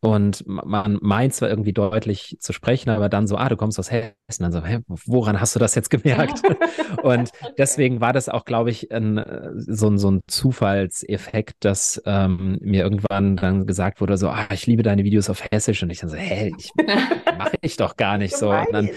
Und 0.00 0.44
man 0.46 0.98
meint 1.02 1.34
zwar 1.34 1.48
irgendwie 1.48 1.72
deutlich 1.72 2.36
zu 2.38 2.52
sprechen, 2.52 2.90
aber 2.90 3.08
dann 3.08 3.26
so, 3.26 3.36
ah, 3.36 3.48
du 3.48 3.56
kommst 3.56 3.80
aus 3.80 3.90
Hessen. 3.90 4.14
Dann 4.38 4.52
so, 4.52 4.64
hä, 4.64 4.78
woran 4.86 5.40
hast 5.40 5.56
du 5.56 5.58
das 5.58 5.74
jetzt 5.74 5.90
gemerkt? 5.90 6.40
und 7.02 7.32
deswegen 7.56 8.00
war 8.00 8.12
das 8.12 8.28
auch, 8.28 8.44
glaube 8.44 8.70
ich, 8.70 8.92
ein, 8.92 9.20
so, 9.56 9.88
ein, 9.88 9.98
so 9.98 10.12
ein 10.12 10.20
Zufallseffekt, 10.28 11.64
dass 11.64 12.00
ähm, 12.06 12.58
mir 12.60 12.84
irgendwann 12.84 13.36
dann 13.36 13.66
gesagt 13.66 14.00
wurde, 14.00 14.16
so, 14.16 14.28
ah, 14.28 14.46
ich 14.52 14.66
liebe 14.68 14.84
deine 14.84 15.02
Videos 15.02 15.28
auf 15.30 15.42
Hessisch. 15.50 15.82
Und 15.82 15.90
ich 15.90 15.98
dann 15.98 16.10
so, 16.10 16.16
hä, 16.16 16.52
ich 16.56 16.70
mache 17.36 17.56
ich 17.60 17.76
doch 17.76 17.96
gar 17.96 18.18
nicht 18.18 18.36
so. 18.36 18.50
Und 18.50 18.72
dann 18.72 18.90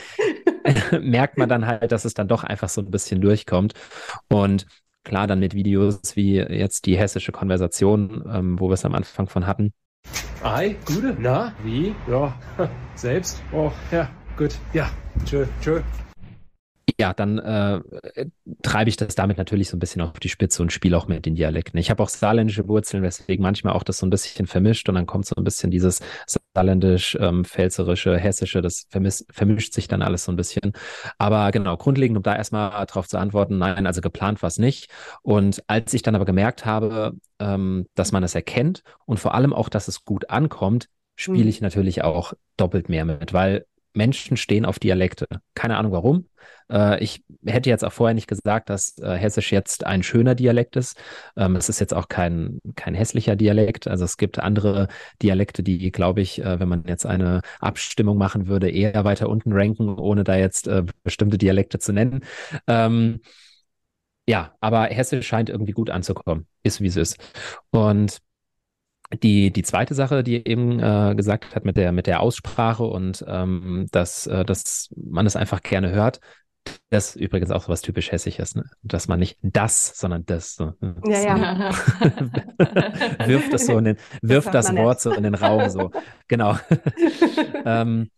merkt 1.02 1.40
man 1.40 1.50
dann 1.50 1.66
halt, 1.66 1.92
dass 1.92 2.06
es 2.06 2.14
dann 2.14 2.28
doch 2.28 2.44
einfach 2.44 2.70
so 2.70 2.82
ein 2.82 2.92
bisschen 2.92 3.22
durchkommt. 3.22 3.74
Und 4.30 4.68
klar, 5.04 5.26
dann 5.26 5.40
mit 5.40 5.56
Videos 5.56 6.16
wie 6.16 6.36
jetzt 6.36 6.86
die 6.86 6.96
hessische 6.96 7.32
Konversation, 7.32 8.24
ähm, 8.32 8.60
wo 8.60 8.70
wir 8.70 8.76
es 8.76 8.86
am 8.86 8.94
Anfang 8.94 9.28
von 9.28 9.48
hatten 9.48 9.74
Ei, 10.44 10.76
gute. 10.86 11.16
Na, 11.20 11.54
wie? 11.64 11.94
Ja, 12.08 12.34
selbst. 12.96 13.42
Oh, 13.52 13.72
ja, 13.92 14.10
gut. 14.38 14.58
Ja, 14.74 14.90
tschö, 15.26 15.46
tschö 15.62 15.82
ja, 17.02 17.14
dann 17.16 17.40
äh, 17.40 17.82
treibe 18.62 18.90
ich 18.90 18.96
das 18.96 19.16
damit 19.16 19.40
natürlich 19.40 19.70
so 19.70 19.76
ein 19.76 19.80
bisschen 19.80 20.04
auf 20.04 20.20
die 20.20 20.30
Spitze 20.30 20.62
und 20.62 20.72
spiele 20.72 20.96
auch 20.96 21.08
mit 21.08 21.26
den 21.26 21.34
Dialekten. 21.34 21.80
Ich 21.80 21.90
habe 21.90 22.04
auch 22.04 22.10
saarländische 22.10 22.68
Wurzeln, 22.68 23.02
weswegen 23.02 23.42
manchmal 23.42 23.74
auch 23.74 23.82
das 23.82 23.98
so 23.98 24.06
ein 24.06 24.12
bisschen 24.12 24.46
vermischt 24.46 24.88
und 24.88 24.94
dann 24.94 25.08
kommt 25.08 25.26
so 25.26 25.36
ein 25.36 25.44
bisschen 25.44 25.72
dieses 25.72 26.00
saarländisch, 26.28 27.18
ähm, 27.20 27.44
pfälzerische, 27.44 28.20
hessische, 28.20 28.62
das 28.62 28.86
vermis 28.90 29.26
vermischt 29.32 29.74
sich 29.74 29.88
dann 29.88 30.04
alles 30.04 30.26
so 30.26 30.32
ein 30.32 30.36
bisschen. 30.36 30.74
Aber 31.18 31.50
genau, 31.52 31.76
grundlegend, 31.76 32.18
um 32.18 32.24
da 32.24 32.36
erstmal 32.36 32.70
darauf 32.86 33.08
zu 33.08 33.18
antworten, 33.18 33.58
nein, 33.58 33.88
also 33.88 34.02
geplant 34.02 34.44
war 34.44 34.48
es 34.48 34.60
nicht. 34.60 34.92
Und 35.24 35.64
als 35.66 35.92
ich 35.96 36.04
dann 36.04 36.14
aber 36.14 36.26
gemerkt 36.26 36.68
habe, 36.68 37.14
ähm, 37.40 37.88
dass 37.96 38.12
man 38.12 38.22
es 38.22 38.36
erkennt 38.36 38.84
und 39.06 39.20
vor 39.20 39.34
allem 39.34 39.54
auch, 39.54 39.70
dass 39.70 39.88
es 39.88 40.06
gut 40.06 40.30
ankommt, 40.30 40.88
spiele 41.16 41.44
mhm. 41.46 41.50
ich 41.50 41.62
natürlich 41.62 42.04
auch 42.04 42.34
doppelt 42.58 42.90
mehr 42.90 43.06
mit, 43.06 43.34
weil 43.34 43.66
Menschen 43.94 44.38
stehen 44.38 44.66
auf 44.66 44.80
Dialekte. 44.80 45.28
Keine 45.54 45.78
Ahnung 45.78 45.92
warum. 45.92 46.28
Äh, 46.72 47.04
ich 47.04 47.24
hätte 47.46 47.70
jetzt 47.70 47.84
auch 47.84 47.92
vorher 47.92 48.14
nicht 48.14 48.28
gesagt, 48.28 48.70
dass 48.70 48.98
äh, 49.00 49.16
Hessisch 49.16 49.52
jetzt 49.52 49.86
ein 49.86 50.04
schöner 50.04 50.36
Dialekt 50.36 50.76
ist. 50.76 50.98
Ähm, 51.36 51.56
es 51.56 51.70
ist 51.70 51.80
jetzt 51.80 51.94
auch 51.94 52.08
kein, 52.08 52.60
kein 52.76 52.96
hässlicher 52.96 53.36
Dialekt. 53.36 53.88
Also 53.88 54.06
es 54.06 54.18
gibt 54.18 54.40
andere 54.40 54.88
Dialekte, 55.22 55.64
die, 55.64 55.92
glaube 55.92 56.22
ich, 56.22 56.42
äh, 56.42 56.60
wenn 56.60 56.70
man 56.70 56.84
jetzt 56.88 57.06
eine 57.06 57.42
Abstimmung 57.60 58.18
machen 58.18 58.48
würde, 58.48 58.70
eher 58.70 59.04
weiter 59.04 59.30
unten 59.30 59.52
ranken, 59.54 59.98
ohne 60.00 60.24
da 60.24 60.36
jetzt 60.36 60.68
äh, 60.68 60.84
bestimmte 61.04 61.38
Dialekte 61.38 61.80
zu 61.80 61.94
nennen. 61.94 62.22
Ähm, 62.68 63.22
ja, 64.28 64.56
aber 64.62 64.86
Hessisch 64.86 65.28
scheint 65.28 65.50
irgendwie 65.50 65.74
gut 65.74 65.90
anzukommen. 65.90 66.48
Ist 66.64 66.80
wie 66.82 66.88
es 66.88 66.96
ist. 66.96 67.18
Und 67.72 68.20
die, 69.24 69.52
die 69.52 69.64
zweite 69.64 69.94
Sache, 69.94 70.24
die 70.24 70.48
eben 70.48 70.80
äh, 70.80 71.14
gesagt 71.16 71.56
hat 71.56 71.66
mit 71.66 71.78
der, 71.78 71.92
mit 71.92 72.08
der 72.08 72.22
Aussprache 72.22 72.84
und 72.84 73.24
ähm, 73.28 73.88
dass, 73.92 74.28
äh, 74.28 74.46
dass 74.46 74.90
man 74.96 75.26
es 75.26 75.36
einfach 75.36 75.62
gerne 75.62 75.92
hört, 75.92 76.20
das 76.90 77.16
ist 77.16 77.22
übrigens 77.22 77.52
auch 77.52 77.64
so 77.64 77.70
was 77.70 77.82
typisch 77.82 78.12
Hessisches, 78.12 78.56
ne? 78.56 78.66
dass 78.84 79.08
man 79.08 79.20
nicht 79.20 79.38
das, 79.42 79.98
sondern 79.98 80.26
das. 80.26 80.56
So, 80.56 80.74
ne? 80.80 80.96
ja, 81.06 81.38
ja. 81.38 81.72
wirft 83.28 83.54
das 83.54 83.66
so 83.66 83.78
in 83.78 83.86
den, 83.86 83.98
wirft 84.22 84.54
das, 84.54 84.68
das 84.68 84.76
Wort 84.76 84.98
nicht. 84.98 85.02
so 85.02 85.12
in 85.12 85.24
den 85.24 85.36
Raum, 85.36 85.70
so. 85.70 85.92
Genau. 86.28 86.58
ähm, 87.66 88.10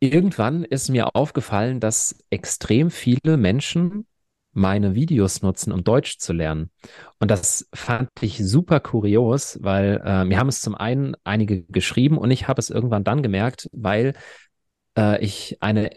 irgendwann 0.00 0.64
ist 0.64 0.88
mir 0.88 1.14
aufgefallen, 1.14 1.80
dass 1.80 2.18
extrem 2.30 2.90
viele 2.90 3.36
Menschen 3.36 4.06
meine 4.56 4.94
Videos 4.94 5.42
nutzen, 5.42 5.72
um 5.72 5.84
Deutsch 5.84 6.18
zu 6.18 6.32
lernen. 6.32 6.70
Und 7.20 7.30
das 7.30 7.68
fand 7.74 8.08
ich 8.20 8.38
super 8.38 8.80
kurios, 8.80 9.58
weil 9.62 10.02
äh, 10.04 10.24
mir 10.24 10.38
haben 10.38 10.48
es 10.48 10.60
zum 10.60 10.74
einen 10.74 11.14
einige 11.24 11.62
geschrieben 11.64 12.18
und 12.18 12.30
ich 12.30 12.48
habe 12.48 12.60
es 12.60 12.70
irgendwann 12.70 13.04
dann 13.04 13.22
gemerkt, 13.22 13.68
weil 13.72 14.14
äh, 14.98 15.22
ich 15.22 15.58
eine 15.60 15.90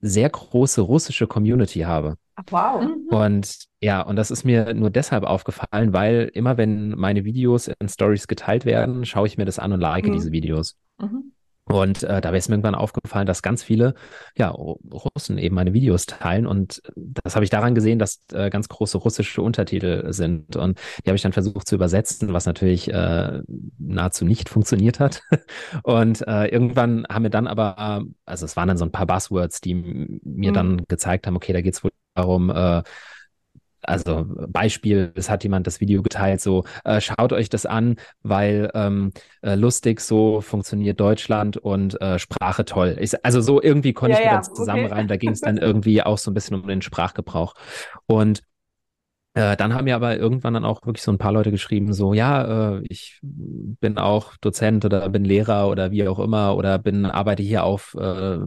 sehr 0.00 0.28
große 0.28 0.80
russische 0.80 1.26
Community 1.26 1.80
habe. 1.80 2.16
Wow. 2.50 2.82
Mhm. 2.82 3.08
Und 3.08 3.64
ja, 3.80 4.02
und 4.02 4.16
das 4.16 4.30
ist 4.30 4.44
mir 4.44 4.74
nur 4.74 4.90
deshalb 4.90 5.24
aufgefallen, 5.24 5.92
weil 5.92 6.30
immer 6.34 6.56
wenn 6.58 6.90
meine 6.90 7.24
Videos 7.24 7.68
in 7.68 7.88
Stories 7.88 8.28
geteilt 8.28 8.64
werden, 8.64 9.04
schaue 9.06 9.26
ich 9.26 9.38
mir 9.38 9.46
das 9.46 9.58
an 9.58 9.72
und 9.72 9.80
like 9.80 10.06
mhm. 10.06 10.12
diese 10.12 10.32
Videos. 10.32 10.76
Mhm. 10.98 11.32
Und 11.68 12.04
äh, 12.04 12.20
da 12.20 12.28
wäre 12.28 12.36
es 12.36 12.48
mir 12.48 12.54
irgendwann 12.54 12.76
aufgefallen, 12.76 13.26
dass 13.26 13.42
ganz 13.42 13.64
viele 13.64 13.94
ja, 14.36 14.50
Russen 14.50 15.36
eben 15.36 15.56
meine 15.56 15.72
Videos 15.72 16.06
teilen. 16.06 16.46
Und 16.46 16.80
das 16.94 17.34
habe 17.34 17.44
ich 17.44 17.50
daran 17.50 17.74
gesehen, 17.74 17.98
dass 17.98 18.20
äh, 18.32 18.50
ganz 18.50 18.68
große 18.68 18.98
russische 18.98 19.42
Untertitel 19.42 20.12
sind. 20.12 20.54
Und 20.54 20.78
die 21.04 21.10
habe 21.10 21.16
ich 21.16 21.22
dann 21.22 21.32
versucht 21.32 21.66
zu 21.66 21.74
übersetzen, 21.74 22.32
was 22.32 22.46
natürlich 22.46 22.92
äh, 22.92 23.40
nahezu 23.78 24.24
nicht 24.24 24.48
funktioniert 24.48 25.00
hat. 25.00 25.22
Und 25.82 26.26
äh, 26.28 26.46
irgendwann 26.46 27.04
haben 27.10 27.24
wir 27.24 27.30
dann 27.30 27.48
aber, 27.48 28.04
also 28.24 28.44
es 28.44 28.56
waren 28.56 28.68
dann 28.68 28.78
so 28.78 28.84
ein 28.84 28.92
paar 28.92 29.06
Buzzwords, 29.06 29.60
die 29.60 29.74
mir 29.74 30.50
mhm. 30.50 30.54
dann 30.54 30.82
gezeigt 30.86 31.26
haben, 31.26 31.34
okay, 31.34 31.52
da 31.52 31.62
geht 31.62 31.74
es 31.74 31.82
wohl 31.82 31.90
darum, 32.14 32.50
äh, 32.50 32.82
also 33.86 34.26
Beispiel, 34.48 35.12
es 35.14 35.30
hat 35.30 35.42
jemand 35.44 35.66
das 35.66 35.80
Video 35.80 36.02
geteilt, 36.02 36.40
so 36.40 36.64
äh, 36.84 37.00
schaut 37.00 37.32
euch 37.32 37.48
das 37.48 37.66
an, 37.66 37.96
weil 38.22 38.70
ähm, 38.74 39.12
äh, 39.42 39.54
lustig 39.54 40.00
so 40.00 40.40
funktioniert 40.40 41.00
Deutschland 41.00 41.56
und 41.56 42.00
äh, 42.00 42.18
Sprache 42.18 42.64
toll. 42.64 42.96
Ich, 43.00 43.12
also 43.24 43.40
so 43.40 43.62
irgendwie 43.62 43.92
konnte 43.92 44.14
ja, 44.14 44.18
ich 44.18 44.24
mir 44.24 44.32
ja, 44.32 44.38
das 44.38 44.52
zusammenreimen. 44.52 45.04
Okay. 45.04 45.06
Da 45.06 45.16
ging 45.16 45.30
es 45.30 45.40
dann 45.42 45.58
irgendwie 45.58 46.02
auch 46.02 46.18
so 46.18 46.30
ein 46.30 46.34
bisschen 46.34 46.56
um 46.60 46.66
den 46.66 46.82
Sprachgebrauch. 46.82 47.54
Und 48.06 48.42
äh, 49.36 49.54
dann 49.54 49.74
haben 49.74 49.84
mir 49.84 49.96
aber 49.96 50.16
irgendwann 50.16 50.54
dann 50.54 50.64
auch 50.64 50.86
wirklich 50.86 51.02
so 51.02 51.12
ein 51.12 51.18
paar 51.18 51.30
Leute 51.30 51.50
geschrieben, 51.50 51.92
so, 51.92 52.14
ja, 52.14 52.78
äh, 52.78 52.82
ich 52.88 53.18
bin 53.20 53.98
auch 53.98 54.34
Dozent 54.38 54.86
oder 54.86 55.06
bin 55.10 55.26
Lehrer 55.26 55.68
oder 55.68 55.90
wie 55.90 56.08
auch 56.08 56.20
immer 56.20 56.56
oder 56.56 56.78
bin, 56.78 57.04
arbeite 57.04 57.42
hier 57.42 57.64
auf 57.64 57.94
äh, 58.00 58.00
einer 58.00 58.40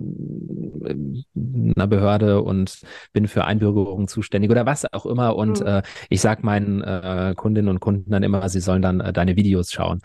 Behörde 1.88 2.42
und 2.42 2.80
bin 3.14 3.28
für 3.28 3.46
Einbürgerung 3.46 4.08
zuständig 4.08 4.50
oder 4.50 4.66
was 4.66 4.92
auch 4.92 5.06
immer. 5.06 5.36
Und 5.36 5.60
mhm. 5.60 5.68
äh, 5.68 5.82
ich 6.10 6.22
sag 6.22 6.44
meinen 6.44 6.82
äh, 6.82 7.36
Kundinnen 7.38 7.70
und 7.70 7.82
Kunden 7.82 8.10
dann 8.10 8.24
immer, 8.24 8.50
sie 8.50 8.60
sollen 8.60 8.82
dann 8.82 9.14
deine 9.14 9.36
Videos 9.36 9.72
schauen. 9.72 10.00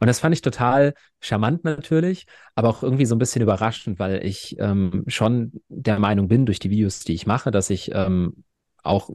Und 0.00 0.06
das 0.06 0.20
fand 0.20 0.34
ich 0.34 0.40
total 0.40 0.94
charmant 1.20 1.64
natürlich, 1.64 2.24
aber 2.54 2.70
auch 2.70 2.82
irgendwie 2.82 3.04
so 3.04 3.14
ein 3.14 3.18
bisschen 3.18 3.42
überraschend, 3.42 3.98
weil 3.98 4.24
ich 4.24 4.56
ähm, 4.58 5.04
schon 5.06 5.52
der 5.68 5.98
Meinung 5.98 6.28
bin, 6.28 6.46
durch 6.46 6.60
die 6.60 6.70
Videos, 6.70 7.00
die 7.00 7.12
ich 7.12 7.26
mache, 7.26 7.50
dass 7.50 7.68
ich 7.68 7.90
ähm, 7.92 8.42
auch 8.82 9.10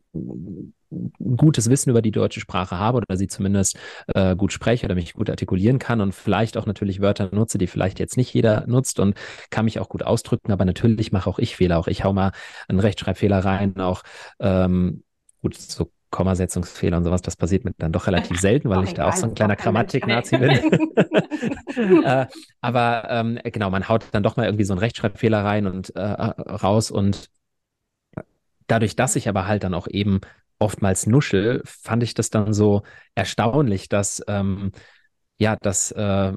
gutes 1.19 1.69
Wissen 1.69 1.89
über 1.89 2.01
die 2.01 2.11
deutsche 2.11 2.39
Sprache 2.39 2.77
habe 2.77 2.97
oder 2.97 3.17
sie 3.17 3.27
zumindest 3.27 3.77
äh, 4.07 4.35
gut 4.35 4.53
spreche 4.53 4.85
oder 4.85 4.95
mich 4.95 5.13
gut 5.13 5.29
artikulieren 5.29 5.79
kann 5.79 6.01
und 6.01 6.13
vielleicht 6.13 6.57
auch 6.57 6.65
natürlich 6.65 7.01
Wörter 7.01 7.29
nutze, 7.33 7.57
die 7.57 7.67
vielleicht 7.67 7.99
jetzt 7.99 8.17
nicht 8.17 8.33
jeder 8.33 8.65
nutzt 8.67 8.99
und 8.99 9.15
kann 9.49 9.65
mich 9.65 9.79
auch 9.79 9.89
gut 9.89 10.03
ausdrücken, 10.03 10.51
aber 10.51 10.65
natürlich 10.65 11.11
mache 11.11 11.29
auch 11.29 11.39
ich 11.39 11.55
Fehler. 11.55 11.79
Auch 11.79 11.87
ich 11.87 12.03
hau 12.03 12.13
mal 12.13 12.31
einen 12.67 12.79
Rechtschreibfehler 12.79 13.39
rein, 13.39 13.79
auch 13.79 14.03
ähm, 14.39 15.03
gut, 15.41 15.55
so 15.57 15.91
Kommasetzungsfehler 16.11 16.95
und 16.95 17.03
sowas, 17.03 17.21
das 17.21 17.35
passiert 17.35 17.65
mir 17.65 17.73
dann 17.77 17.91
doch 17.91 18.07
relativ 18.07 18.39
selten, 18.39 18.69
weil 18.69 18.83
ich 18.85 18.93
da 18.93 19.09
auch 19.09 19.15
so 19.15 19.27
ein 19.27 19.35
kleiner 19.35 19.57
Grammatik-Nazi 19.57 20.37
bin. 20.37 20.51
äh, 22.05 22.25
aber 22.61 23.07
ähm, 23.09 23.39
genau, 23.43 23.69
man 23.69 23.89
haut 23.89 24.05
dann 24.11 24.23
doch 24.23 24.37
mal 24.37 24.45
irgendwie 24.45 24.63
so 24.63 24.73
einen 24.73 24.79
Rechtschreibfehler 24.79 25.43
rein 25.43 25.67
und 25.67 25.93
äh, 25.95 26.01
raus 26.01 26.89
und 26.89 27.29
dadurch, 28.67 28.95
dass 28.95 29.15
ich 29.15 29.27
aber 29.27 29.45
halt 29.47 29.63
dann 29.63 29.73
auch 29.73 29.87
eben 29.87 30.21
oftmals 30.59 31.07
nuschel, 31.07 31.61
fand 31.65 32.03
ich 32.03 32.13
das 32.13 32.29
dann 32.29 32.53
so 32.53 32.83
erstaunlich, 33.15 33.89
dass 33.89 34.23
ähm, 34.27 34.71
ja, 35.37 35.55
dass 35.57 35.91
äh, 35.91 36.33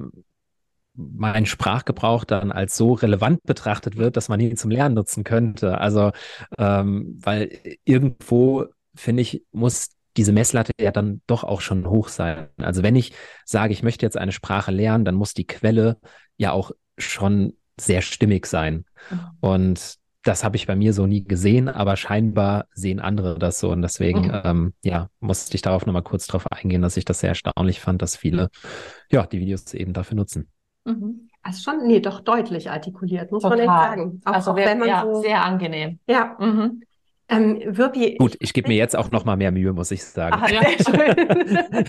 mein 0.93 1.45
Sprachgebrauch 1.45 2.25
dann 2.25 2.51
als 2.51 2.75
so 2.75 2.93
relevant 2.93 3.43
betrachtet 3.43 3.95
wird, 3.97 4.17
dass 4.17 4.27
man 4.27 4.39
ihn 4.39 4.57
zum 4.57 4.71
Lernen 4.71 4.95
nutzen 4.95 5.23
könnte. 5.23 5.77
Also, 5.77 6.11
ähm, 6.57 7.17
weil 7.21 7.57
irgendwo, 7.85 8.65
finde 8.95 9.21
ich, 9.21 9.43
muss 9.51 9.89
diese 10.17 10.33
Messlatte 10.33 10.73
ja 10.79 10.91
dann 10.91 11.21
doch 11.27 11.43
auch 11.45 11.61
schon 11.61 11.89
hoch 11.89 12.09
sein. 12.09 12.49
Also 12.57 12.83
wenn 12.83 12.95
ich 12.95 13.13
sage, 13.45 13.71
ich 13.71 13.83
möchte 13.83 14.05
jetzt 14.05 14.17
eine 14.17 14.33
Sprache 14.33 14.71
lernen, 14.71 15.05
dann 15.05 15.15
muss 15.15 15.33
die 15.33 15.47
Quelle 15.47 15.97
ja 16.35 16.51
auch 16.51 16.71
schon 16.97 17.53
sehr 17.79 18.01
stimmig 18.01 18.45
sein. 18.45 18.85
Mhm. 19.09 19.19
Und 19.39 19.98
das 20.23 20.43
habe 20.43 20.57
ich 20.57 20.67
bei 20.67 20.75
mir 20.75 20.93
so 20.93 21.07
nie 21.07 21.23
gesehen, 21.23 21.69
aber 21.69 21.95
scheinbar 21.95 22.65
sehen 22.73 22.99
andere 22.99 23.39
das 23.39 23.59
so. 23.59 23.71
Und 23.71 23.81
deswegen, 23.81 24.27
mhm. 24.27 24.41
ähm, 24.43 24.73
ja, 24.83 25.09
musste 25.19 25.55
ich 25.55 25.61
darauf 25.61 25.85
nochmal 25.85 26.03
kurz 26.03 26.27
drauf 26.27 26.45
eingehen, 26.51 26.81
dass 26.81 26.97
ich 26.97 27.05
das 27.05 27.21
sehr 27.21 27.29
erstaunlich 27.29 27.79
fand, 27.79 28.01
dass 28.01 28.17
viele, 28.17 28.49
ja, 29.11 29.25
die 29.25 29.39
Videos 29.39 29.73
eben 29.73 29.93
dafür 29.93 30.15
nutzen. 30.15 30.49
Mhm. 30.85 31.29
Also 31.41 31.61
schon, 31.63 31.87
nee, 31.87 32.01
doch 32.01 32.19
deutlich 32.19 32.69
artikuliert, 32.69 33.31
muss 33.31 33.43
Total. 33.43 33.57
man 33.57 33.67
echt 33.67 33.89
sagen. 33.89 34.21
Auch, 34.25 34.33
also 34.33 34.51
auch 34.51 34.55
wenn 34.55 34.79
man 34.79 34.89
ja, 34.89 35.03
so, 35.03 35.21
sehr 35.21 35.43
angenehm. 35.43 35.99
Ja. 36.05 36.35
Mhm. 36.37 36.83
Ähm, 37.29 37.61
Wirpi, 37.63 38.15
gut, 38.17 38.35
ich 38.39 38.53
gebe 38.53 38.67
mir 38.67 38.75
jetzt 38.75 38.95
auch 38.95 39.11
noch 39.11 39.23
mal 39.23 39.37
mehr 39.37 39.51
Mühe, 39.51 39.71
muss 39.71 39.91
ich 39.91 40.03
sagen. 40.03 40.35
Ach, 40.39 40.49
ja. 40.49 40.61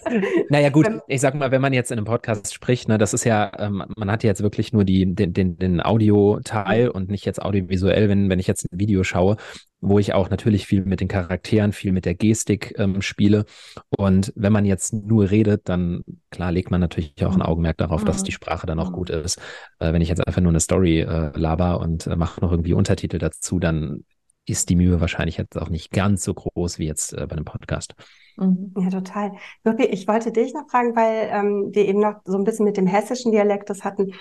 naja, 0.51 0.69
gut, 0.69 0.87
ich 1.09 1.21
sag 1.23 1.35
mal, 1.35 1.51
wenn 1.51 1.63
man 1.63 1.73
jetzt 1.73 1.91
in 1.91 1.99
einem 1.99 2.05
Podcast 2.05 2.53
spricht, 2.53 2.89
ne, 2.89 2.99
das 2.99 3.15
ist 3.15 3.25
ja, 3.25 3.51
ähm, 3.59 3.83
man 3.97 4.11
hat 4.11 4.23
ja 4.23 4.29
jetzt 4.29 4.43
wirklich 4.43 4.75
nur 4.75 4.85
die, 4.85 5.15
den, 5.15 5.33
den, 5.33 5.57
den 5.57 5.83
Audio-Teil 5.83 6.91
und 6.91 7.11
nicht 7.11 7.25
jetzt 7.25 7.41
audiovisuell, 7.41 8.11
wenn, 8.11 8.29
wenn 8.29 8.39
ich 8.39 8.47
jetzt 8.47 8.67
ein 8.71 8.79
Video 8.79 9.03
schaue, 9.03 9.37
wo 9.81 9.99
ich 9.99 10.13
auch 10.13 10.29
natürlich 10.29 10.67
viel 10.67 10.85
mit 10.85 11.01
den 11.01 11.09
Charakteren, 11.09 11.73
viel 11.73 11.93
mit 11.93 12.05
der 12.05 12.15
Gestik 12.15 12.75
ähm, 12.77 13.01
spiele. 13.01 13.47
Und 13.89 14.35
wenn 14.37 14.53
man 14.53 14.67
jetzt 14.67 14.93
nur 14.93 15.31
redet, 15.31 15.71
dann 15.71 16.03
klar 16.31 16.53
legt 16.53 16.71
man 16.71 16.83
natürlich 16.83 17.15
auch 17.25 17.35
ein 17.35 17.41
Augenmerk 17.41 17.79
darauf, 17.79 18.03
mhm. 18.03 18.07
dass 18.07 18.23
die 18.23 18.33
Sprache 18.33 18.67
dann 18.67 18.79
auch 18.79 18.91
mhm. 18.91 18.95
gut 18.95 19.09
ist. 19.09 19.39
Äh, 19.79 19.95
wenn 19.95 20.03
ich 20.03 20.11
jetzt 20.11 20.27
einfach 20.27 20.43
nur 20.43 20.53
eine 20.53 20.61
Story 20.61 21.01
äh, 21.01 21.31
laber 21.35 21.81
und 21.81 22.07
äh, 22.07 22.17
mache 22.17 22.43
noch 22.43 22.51
irgendwie 22.51 22.75
Untertitel 22.75 23.17
dazu, 23.17 23.59
dann 23.59 24.05
ist 24.47 24.69
die 24.69 24.77
Mühe 24.77 25.01
wahrscheinlich 25.01 25.37
jetzt 25.37 25.57
auch 25.57 25.69
nicht 25.69 25.93
ganz 25.93 26.25
so 26.25 26.35
groß 26.35 26.79
wie 26.79 26.87
jetzt 26.87 27.13
äh, 27.13 27.27
bei 27.27 27.37
einem 27.37 27.45
Podcast. 27.45 27.95
Mhm. 28.37 28.75
Ja, 28.77 28.91
total. 28.91 29.33
Ich 29.91 30.09
wollte 30.09 30.33
dich 30.33 30.55
noch 30.55 30.69
fragen, 30.69 30.97
weil 30.97 31.29
ähm, 31.31 31.71
wir 31.73 31.87
eben 31.87 32.01
noch 32.01 32.17
so 32.25 32.37
ein 32.37 32.45
bisschen 32.45 32.65
mit 32.65 32.77
dem 32.77 32.87
hessischen 32.87 33.33
Dialekt 33.33 33.71
das 33.71 33.85
hatten. 33.85 34.13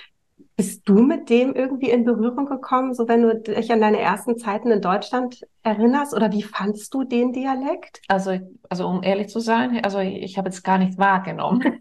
Bist 0.55 0.87
du 0.89 1.01
mit 1.01 1.29
dem 1.29 1.53
irgendwie 1.53 1.89
in 1.89 2.03
Berührung 2.03 2.45
gekommen, 2.45 2.93
so 2.93 3.07
wenn 3.07 3.21
du 3.21 3.39
dich 3.39 3.71
an 3.71 3.79
deine 3.79 3.99
ersten 3.99 4.37
Zeiten 4.37 4.71
in 4.71 4.81
Deutschland 4.81 5.41
erinnerst? 5.63 6.13
Oder 6.13 6.31
wie 6.33 6.43
fandst 6.43 6.93
du 6.93 7.05
den 7.05 7.31
Dialekt? 7.31 8.01
Also, 8.09 8.37
also 8.67 8.87
um 8.87 9.01
ehrlich 9.03 9.29
zu 9.29 9.39
sein, 9.39 9.79
also 9.83 9.99
ich 9.99 10.37
habe 10.37 10.49
es 10.49 10.61
gar 10.63 10.77
nicht 10.77 10.97
wahrgenommen. 10.97 11.79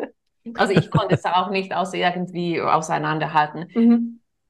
also 0.54 0.72
ich 0.72 0.90
konnte 0.90 1.14
es 1.14 1.24
auch 1.24 1.50
nicht 1.50 1.72
aus 1.72 1.94
irgendwie 1.94 2.60
auseinanderhalten. 2.60 3.66
Mhm 3.74 4.05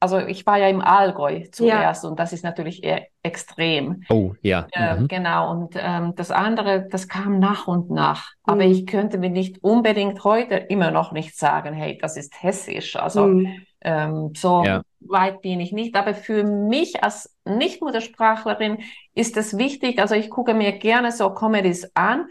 also 0.06 0.18
ich 0.24 0.46
war 0.46 0.56
ja 0.56 0.68
im 0.68 0.80
Allgäu 0.80 1.42
zuerst 1.50 2.04
ja. 2.04 2.08
und 2.08 2.20
das 2.20 2.32
ist 2.32 2.44
natürlich 2.44 2.84
eher 2.84 3.06
extrem. 3.24 4.04
Oh, 4.08 4.34
ja. 4.40 4.68
Äh, 4.70 5.00
mhm. 5.00 5.08
Genau. 5.08 5.50
Und 5.50 5.74
ähm, 5.76 6.14
das 6.14 6.30
andere, 6.30 6.86
das 6.88 7.08
kam 7.08 7.40
nach 7.40 7.66
und 7.66 7.90
nach. 7.90 8.30
Mhm. 8.46 8.52
Aber 8.52 8.62
ich 8.62 8.86
könnte 8.86 9.18
mir 9.18 9.30
nicht 9.30 9.64
unbedingt 9.64 10.22
heute 10.22 10.54
immer 10.54 10.92
noch 10.92 11.10
nicht 11.10 11.36
sagen, 11.36 11.74
hey, 11.74 11.98
das 12.00 12.16
ist 12.16 12.40
hessisch. 12.40 12.94
Also 12.94 13.26
mhm. 13.26 13.66
ähm, 13.80 14.32
so 14.36 14.62
ja. 14.64 14.82
weit 15.00 15.42
bin 15.42 15.58
ich 15.58 15.72
nicht. 15.72 15.96
Aber 15.96 16.14
für 16.14 16.44
mich 16.44 17.02
als 17.02 17.36
Nicht-Muttersprachlerin 17.44 18.78
ist 19.14 19.36
es 19.36 19.58
wichtig, 19.58 20.00
also 20.00 20.14
ich 20.14 20.30
gucke 20.30 20.54
mir 20.54 20.70
gerne 20.78 21.10
so 21.10 21.30
Comedies 21.30 21.90
an, 21.94 22.28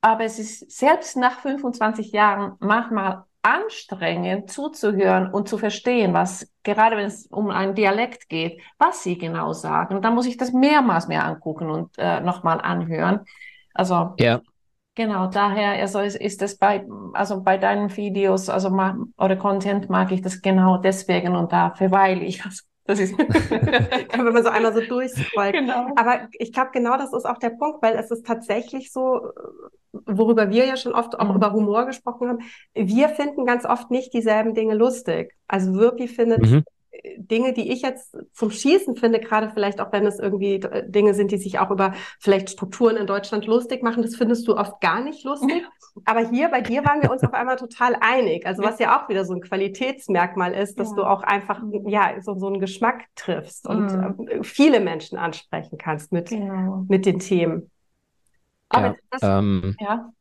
aber 0.00 0.24
es 0.24 0.38
ist 0.38 0.70
selbst 0.70 1.18
nach 1.18 1.40
25 1.40 2.12
Jahren 2.12 2.54
manchmal 2.60 3.24
anstrengend 3.42 4.50
zuzuhören 4.50 5.32
und 5.32 5.48
zu 5.48 5.56
verstehen, 5.56 6.12
was 6.12 6.50
gerade 6.62 6.96
wenn 6.96 7.06
es 7.06 7.26
um 7.26 7.50
einen 7.50 7.74
Dialekt 7.74 8.28
geht, 8.28 8.60
was 8.78 9.02
sie 9.02 9.16
genau 9.16 9.52
sagen. 9.52 9.96
Und 9.96 10.04
dann 10.04 10.14
muss 10.14 10.26
ich 10.26 10.36
das 10.36 10.52
mehrmals 10.52 11.08
mehr 11.08 11.24
angucken 11.24 11.70
und 11.70 11.96
äh, 11.98 12.20
nochmal 12.20 12.60
anhören. 12.60 13.20
Also 13.72 14.14
ja. 14.18 14.42
genau, 14.94 15.28
daher 15.28 15.80
also 15.80 16.00
ist, 16.00 16.16
ist 16.16 16.42
es 16.42 16.58
bei 16.58 16.86
also 17.14 17.42
bei 17.42 17.56
deinen 17.56 17.96
Videos 17.96 18.50
also 18.50 18.68
oder 19.16 19.36
Content 19.36 19.88
mag 19.88 20.12
ich 20.12 20.20
das 20.20 20.42
genau 20.42 20.76
deswegen 20.76 21.34
und 21.34 21.52
da 21.52 21.74
verweile 21.74 22.24
ich. 22.24 22.44
Also, 22.44 22.64
das 22.90 23.00
ist 23.00 23.18
wenn 23.18 24.32
man 24.32 24.42
so 24.42 24.50
einmal 24.50 24.74
so 24.74 24.80
durchscrollt. 24.80 25.54
Genau. 25.54 25.88
Aber 25.96 26.28
ich 26.32 26.52
glaube, 26.52 26.70
genau 26.72 26.96
das 26.96 27.12
ist 27.12 27.24
auch 27.24 27.38
der 27.38 27.50
Punkt, 27.50 27.82
weil 27.82 27.96
es 27.96 28.10
ist 28.10 28.26
tatsächlich 28.26 28.92
so, 28.92 29.30
worüber 29.92 30.50
wir 30.50 30.66
ja 30.66 30.76
schon 30.76 30.92
oft 30.92 31.18
auch 31.18 31.28
mhm. 31.28 31.36
über 31.36 31.52
Humor 31.52 31.86
gesprochen 31.86 32.28
haben. 32.28 32.38
Wir 32.74 33.08
finden 33.08 33.46
ganz 33.46 33.64
oft 33.64 33.90
nicht 33.90 34.12
dieselben 34.12 34.54
Dinge 34.54 34.74
lustig. 34.74 35.34
Also 35.48 35.74
Wirpi 35.74 36.08
findet 36.08 36.42
mhm. 36.42 36.64
Dinge, 37.16 37.52
die 37.52 37.72
ich 37.72 37.82
jetzt 37.82 38.16
zum 38.32 38.50
Schießen 38.50 38.96
finde, 38.96 39.20
gerade 39.20 39.50
vielleicht 39.50 39.80
auch 39.80 39.92
wenn 39.92 40.06
es 40.06 40.18
irgendwie 40.18 40.60
Dinge 40.86 41.14
sind, 41.14 41.30
die 41.30 41.38
sich 41.38 41.58
auch 41.58 41.70
über 41.70 41.92
vielleicht 42.18 42.50
Strukturen 42.50 42.96
in 42.96 43.06
Deutschland 43.06 43.46
lustig 43.46 43.82
machen, 43.82 44.02
das 44.02 44.16
findest 44.16 44.48
du 44.48 44.56
oft 44.56 44.80
gar 44.80 45.02
nicht 45.02 45.24
lustig. 45.24 45.64
Aber 46.04 46.28
hier 46.28 46.48
bei 46.48 46.60
dir 46.60 46.84
waren 46.84 47.02
wir 47.02 47.10
uns 47.10 47.22
auf 47.22 47.32
einmal 47.32 47.56
total 47.56 47.96
einig. 48.00 48.46
Also 48.46 48.62
was 48.62 48.78
ja 48.78 48.98
auch 48.98 49.08
wieder 49.08 49.24
so 49.24 49.34
ein 49.34 49.40
Qualitätsmerkmal 49.40 50.52
ist, 50.52 50.78
dass 50.78 50.90
ja. 50.90 50.96
du 50.96 51.02
auch 51.04 51.22
einfach 51.22 51.62
ja 51.86 52.20
so, 52.20 52.36
so 52.38 52.46
einen 52.46 52.60
Geschmack 52.60 53.04
triffst 53.14 53.66
und 53.66 53.92
mhm. 53.92 54.28
Äh, 54.28 54.44
viele 54.44 54.80
Menschen 54.80 55.18
ansprechen 55.18 55.78
kannst 55.78 56.12
mit, 56.12 56.30
genau. 56.30 56.84
mit 56.88 57.06
den 57.06 57.18
Themen. 57.18 57.70
Aber 58.68 58.86
ja, 58.86 58.94
das, 59.10 59.22
ähm, 59.22 59.76
ja. 59.80 60.12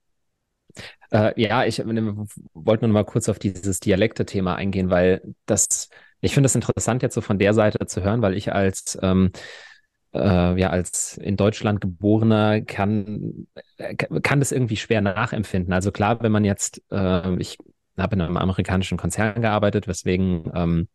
Äh, 1.11 1.41
ja, 1.41 1.65
ich 1.65 1.79
wollte 1.79 2.85
nur 2.85 2.93
mal 2.93 3.05
kurz 3.05 3.29
auf 3.29 3.39
dieses 3.39 3.79
Dialekte-Thema 3.79 4.55
eingehen, 4.55 4.89
weil 4.89 5.21
das 5.45 5.89
ich 6.21 6.33
finde 6.33 6.47
es 6.47 6.55
interessant, 6.55 7.01
jetzt 7.01 7.15
so 7.15 7.21
von 7.21 7.39
der 7.39 7.53
Seite 7.53 7.85
zu 7.85 8.03
hören, 8.03 8.21
weil 8.21 8.35
ich 8.35 8.51
als 8.53 8.97
ähm, 9.01 9.31
äh, 10.13 10.59
ja 10.59 10.69
als 10.69 11.17
in 11.17 11.37
Deutschland 11.37 11.81
geborener 11.81 12.61
kann 12.61 13.47
äh, 13.77 13.95
kann 13.95 14.39
das 14.39 14.51
irgendwie 14.51 14.77
schwer 14.77 15.01
nachempfinden. 15.01 15.73
Also 15.73 15.91
klar, 15.91 16.21
wenn 16.21 16.31
man 16.31 16.45
jetzt 16.45 16.81
äh, 16.91 17.35
ich 17.37 17.57
habe 17.97 18.15
in 18.15 18.21
einem 18.21 18.37
amerikanischen 18.37 18.97
Konzern 18.97 19.41
gearbeitet, 19.41 19.87
weswegen 19.87 20.51
ähm, 20.55 20.87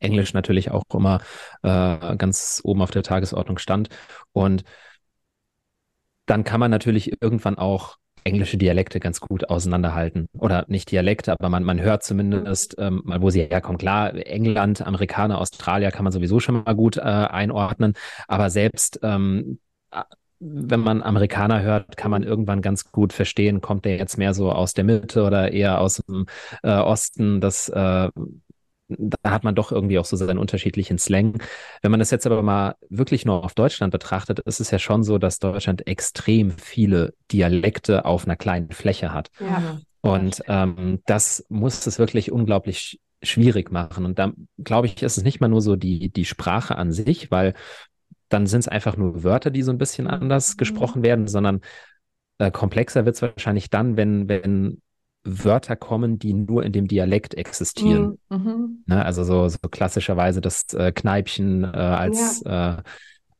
Englisch 0.00 0.34
natürlich 0.34 0.70
auch 0.70 0.82
immer 0.92 1.20
äh, 1.62 2.16
ganz 2.16 2.60
oben 2.64 2.82
auf 2.82 2.90
der 2.90 3.04
Tagesordnung 3.04 3.58
stand 3.58 3.88
und 4.32 4.64
dann 6.26 6.44
kann 6.44 6.60
man 6.60 6.70
natürlich 6.70 7.20
irgendwann 7.22 7.58
auch 7.58 7.96
englische 8.24 8.56
Dialekte 8.56 9.00
ganz 9.00 9.20
gut 9.20 9.48
auseinanderhalten. 9.48 10.26
Oder 10.38 10.64
nicht 10.68 10.90
Dialekte, 10.90 11.32
aber 11.32 11.48
man, 11.48 11.64
man 11.64 11.80
hört 11.80 12.02
zumindest 12.02 12.76
ähm, 12.78 13.02
mal, 13.04 13.22
wo 13.22 13.30
sie 13.30 13.42
herkommen. 13.42 13.78
Klar, 13.78 14.14
England, 14.14 14.86
Amerikaner, 14.86 15.40
Australier 15.40 15.90
kann 15.90 16.04
man 16.04 16.12
sowieso 16.12 16.40
schon 16.40 16.62
mal 16.64 16.74
gut 16.74 16.96
äh, 16.96 17.00
einordnen, 17.00 17.94
aber 18.28 18.50
selbst 18.50 19.00
ähm, 19.02 19.58
wenn 20.44 20.80
man 20.80 21.02
Amerikaner 21.02 21.62
hört, 21.62 21.96
kann 21.96 22.10
man 22.10 22.24
irgendwann 22.24 22.62
ganz 22.62 22.90
gut 22.90 23.12
verstehen, 23.12 23.60
kommt 23.60 23.84
der 23.84 23.96
jetzt 23.96 24.18
mehr 24.18 24.34
so 24.34 24.50
aus 24.50 24.74
der 24.74 24.82
Mitte 24.82 25.22
oder 25.22 25.52
eher 25.52 25.80
aus 25.80 26.02
dem 26.08 26.26
äh, 26.64 26.72
Osten. 26.72 27.40
Das 27.40 27.68
äh, 27.68 28.08
da 28.98 29.30
hat 29.30 29.44
man 29.44 29.54
doch 29.54 29.72
irgendwie 29.72 29.98
auch 29.98 30.04
so 30.04 30.16
seinen 30.16 30.38
unterschiedlichen 30.38 30.98
Slang. 30.98 31.42
Wenn 31.82 31.90
man 31.90 32.00
das 32.00 32.10
jetzt 32.10 32.26
aber 32.26 32.42
mal 32.42 32.76
wirklich 32.88 33.24
nur 33.24 33.44
auf 33.44 33.54
Deutschland 33.54 33.92
betrachtet, 33.92 34.40
ist 34.40 34.60
es 34.60 34.70
ja 34.70 34.78
schon 34.78 35.02
so, 35.02 35.18
dass 35.18 35.38
Deutschland 35.38 35.86
extrem 35.86 36.50
viele 36.52 37.14
Dialekte 37.30 38.04
auf 38.04 38.24
einer 38.24 38.36
kleinen 38.36 38.70
Fläche 38.70 39.12
hat. 39.12 39.30
Ja. 39.40 39.80
Und 40.00 40.42
ähm, 40.48 41.00
das 41.06 41.44
muss 41.48 41.86
es 41.86 41.98
wirklich 41.98 42.32
unglaublich 42.32 43.00
schwierig 43.22 43.70
machen. 43.70 44.04
Und 44.04 44.18
da 44.18 44.32
glaube 44.58 44.88
ich, 44.88 45.02
ist 45.02 45.16
es 45.16 45.24
nicht 45.24 45.40
mal 45.40 45.48
nur 45.48 45.62
so 45.62 45.76
die, 45.76 46.10
die 46.10 46.24
Sprache 46.24 46.76
an 46.76 46.92
sich, 46.92 47.30
weil 47.30 47.54
dann 48.28 48.46
sind 48.46 48.60
es 48.60 48.68
einfach 48.68 48.96
nur 48.96 49.22
Wörter, 49.22 49.50
die 49.50 49.62
so 49.62 49.70
ein 49.70 49.78
bisschen 49.78 50.06
anders 50.06 50.54
mhm. 50.54 50.56
gesprochen 50.58 51.02
werden, 51.02 51.28
sondern 51.28 51.60
äh, 52.38 52.50
komplexer 52.50 53.04
wird 53.04 53.16
es 53.16 53.22
wahrscheinlich 53.22 53.70
dann, 53.70 53.96
wenn, 53.96 54.28
wenn 54.28 54.82
Wörter 55.24 55.76
kommen, 55.76 56.18
die 56.18 56.34
nur 56.34 56.64
in 56.64 56.72
dem 56.72 56.88
Dialekt 56.88 57.34
existieren. 57.34 58.18
Mhm. 58.28 58.36
mhm. 58.36 58.84
Ne, 58.86 59.04
also 59.04 59.24
so, 59.24 59.48
so 59.48 59.58
klassischerweise 59.70 60.40
das 60.40 60.72
äh, 60.74 60.92
Kneipchen 60.92 61.64
äh, 61.64 61.66
als 61.76 62.42
ja. 62.44 62.82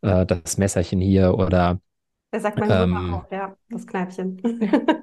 äh, 0.03 0.21
äh 0.23 0.27
das 0.27 0.59
Messerchen 0.59 1.01
hier 1.01 1.35
oder 1.35 1.81
der 2.33 2.41
sagt 2.41 2.59
man 2.59 2.71
ähm, 2.71 3.15
auch, 3.15 3.31
ja, 3.31 3.55
das 3.69 3.87
Kneipchen. 3.87 4.41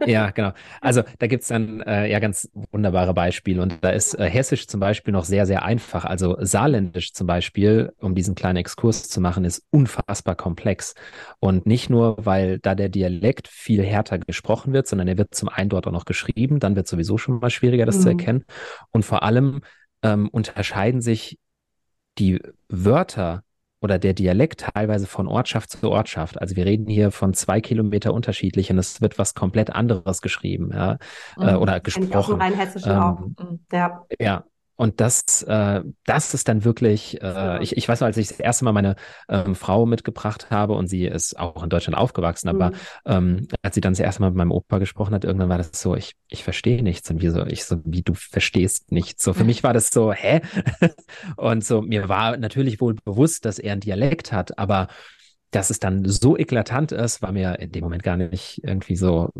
ja, 0.07 0.29
genau. 0.35 0.51
Also 0.81 1.03
da 1.19 1.27
gibt's 1.27 1.47
dann 1.47 1.81
äh, 1.81 2.09
ja 2.09 2.17
ganz 2.17 2.49
wunderbare 2.71 3.13
Beispiele. 3.13 3.61
Und 3.61 3.77
da 3.81 3.91
ist 3.91 4.15
äh, 4.15 4.27
Hessisch 4.27 4.67
zum 4.67 4.79
Beispiel 4.79 5.11
noch 5.11 5.25
sehr, 5.25 5.45
sehr 5.45 5.63
einfach. 5.63 6.05
Also 6.05 6.37
Saarländisch 6.39 7.13
zum 7.13 7.27
Beispiel, 7.27 7.93
um 7.99 8.15
diesen 8.15 8.33
kleinen 8.33 8.57
Exkurs 8.57 9.07
zu 9.09 9.21
machen, 9.21 9.45
ist 9.45 9.63
unfassbar 9.69 10.35
komplex. 10.35 10.95
Und 11.39 11.67
nicht 11.67 11.91
nur, 11.91 12.17
weil 12.25 12.57
da 12.57 12.73
der 12.73 12.89
Dialekt 12.89 13.47
viel 13.47 13.83
härter 13.83 14.17
gesprochen 14.17 14.73
wird, 14.73 14.87
sondern 14.87 15.07
er 15.07 15.19
wird 15.19 15.35
zum 15.35 15.49
einen 15.49 15.69
dort 15.69 15.85
auch 15.85 15.91
noch 15.91 16.05
geschrieben. 16.05 16.59
Dann 16.59 16.75
wird 16.75 16.87
sowieso 16.87 17.19
schon 17.19 17.37
mal 17.37 17.51
schwieriger, 17.51 17.85
das 17.85 17.97
mhm. 17.97 18.01
zu 18.01 18.09
erkennen. 18.09 18.45
Und 18.89 19.05
vor 19.05 19.21
allem 19.21 19.61
ähm, 20.01 20.29
unterscheiden 20.29 21.01
sich 21.01 21.37
die 22.17 22.41
Wörter 22.69 23.43
oder 23.81 23.97
der 23.97 24.13
Dialekt 24.13 24.67
teilweise 24.73 25.07
von 25.07 25.27
Ortschaft 25.27 25.71
zu 25.71 25.89
Ortschaft. 25.89 26.41
Also 26.41 26.55
wir 26.55 26.65
reden 26.65 26.87
hier 26.87 27.11
von 27.11 27.33
zwei 27.33 27.61
Kilometer 27.61 28.13
unterschiedlich 28.13 28.69
und 28.71 28.77
es 28.77 29.01
wird 29.01 29.17
was 29.17 29.33
komplett 29.33 29.69
anderes 29.69 30.21
geschrieben, 30.21 30.71
ja, 30.73 30.97
äh, 31.37 31.53
mhm. 31.53 31.57
oder 31.61 31.79
gesprochen. 31.79 32.41
Ähm, 32.85 32.99
auch. 32.99 33.19
Mhm. 33.19 33.59
Ja. 33.71 34.05
ja, 34.19 34.43
und 34.79 35.01
das, 35.01 35.43
äh, 35.43 35.81
das 36.05 36.33
ist 36.33 36.47
dann 36.47 36.63
wirklich, 36.63 37.21
äh, 37.21 37.61
ich, 37.61 37.75
ich 37.75 37.89
weiß 37.89 37.99
noch, 37.99 38.05
als 38.05 38.15
ich 38.15 38.29
das 38.29 38.39
erste 38.39 38.63
Mal 38.63 38.71
meine 38.71 38.95
ähm, 39.27 39.53
Frau 39.53 39.85
mitgebracht 39.85 40.51
habe 40.51 40.73
und 40.75 40.87
sie 40.87 41.05
ist 41.05 41.37
auch 41.37 41.61
in 41.63 41.69
Deutschland 41.69 41.97
aufgewachsen, 41.97 42.47
aber 42.47 42.69
mhm. 42.69 42.75
ähm, 43.05 43.47
als 43.61 43.75
sie 43.75 43.81
dann 43.81 43.91
das 43.91 43.99
erste 43.99 44.21
Mal 44.21 44.29
mit 44.29 44.37
meinem 44.37 44.53
Opa 44.53 44.77
gesprochen 44.77 45.13
hat, 45.13 45.25
irgendwann 45.25 45.49
war 45.49 45.57
das 45.57 45.71
so, 45.73 45.97
ich, 45.97 46.13
ich 46.29 46.45
verstehe 46.45 46.81
nichts. 46.81 47.11
Und 47.11 47.21
wie 47.21 47.27
so, 47.27 47.45
ich 47.45 47.65
so, 47.65 47.81
wie 47.83 48.03
du 48.03 48.13
verstehst 48.13 48.89
nichts. 48.93 49.21
So, 49.21 49.33
für 49.33 49.43
mich 49.43 49.63
war 49.63 49.73
das 49.73 49.89
so, 49.89 50.13
hä? 50.13 50.39
und 51.35 51.65
so, 51.65 51.81
mir 51.81 52.07
war 52.07 52.37
natürlich 52.37 52.79
wohl 52.79 52.95
bewusst, 53.03 53.43
dass 53.43 53.59
er 53.59 53.73
einen 53.73 53.81
Dialekt 53.81 54.31
hat, 54.31 54.57
aber 54.57 54.87
dass 55.51 55.71
es 55.71 55.79
dann 55.79 56.07
so 56.07 56.37
eklatant 56.37 56.93
ist, 56.93 57.21
war 57.21 57.33
mir 57.33 57.59
in 57.59 57.73
dem 57.73 57.83
Moment 57.83 58.03
gar 58.03 58.15
nicht 58.15 58.61
irgendwie 58.63 58.95
so, 58.95 59.33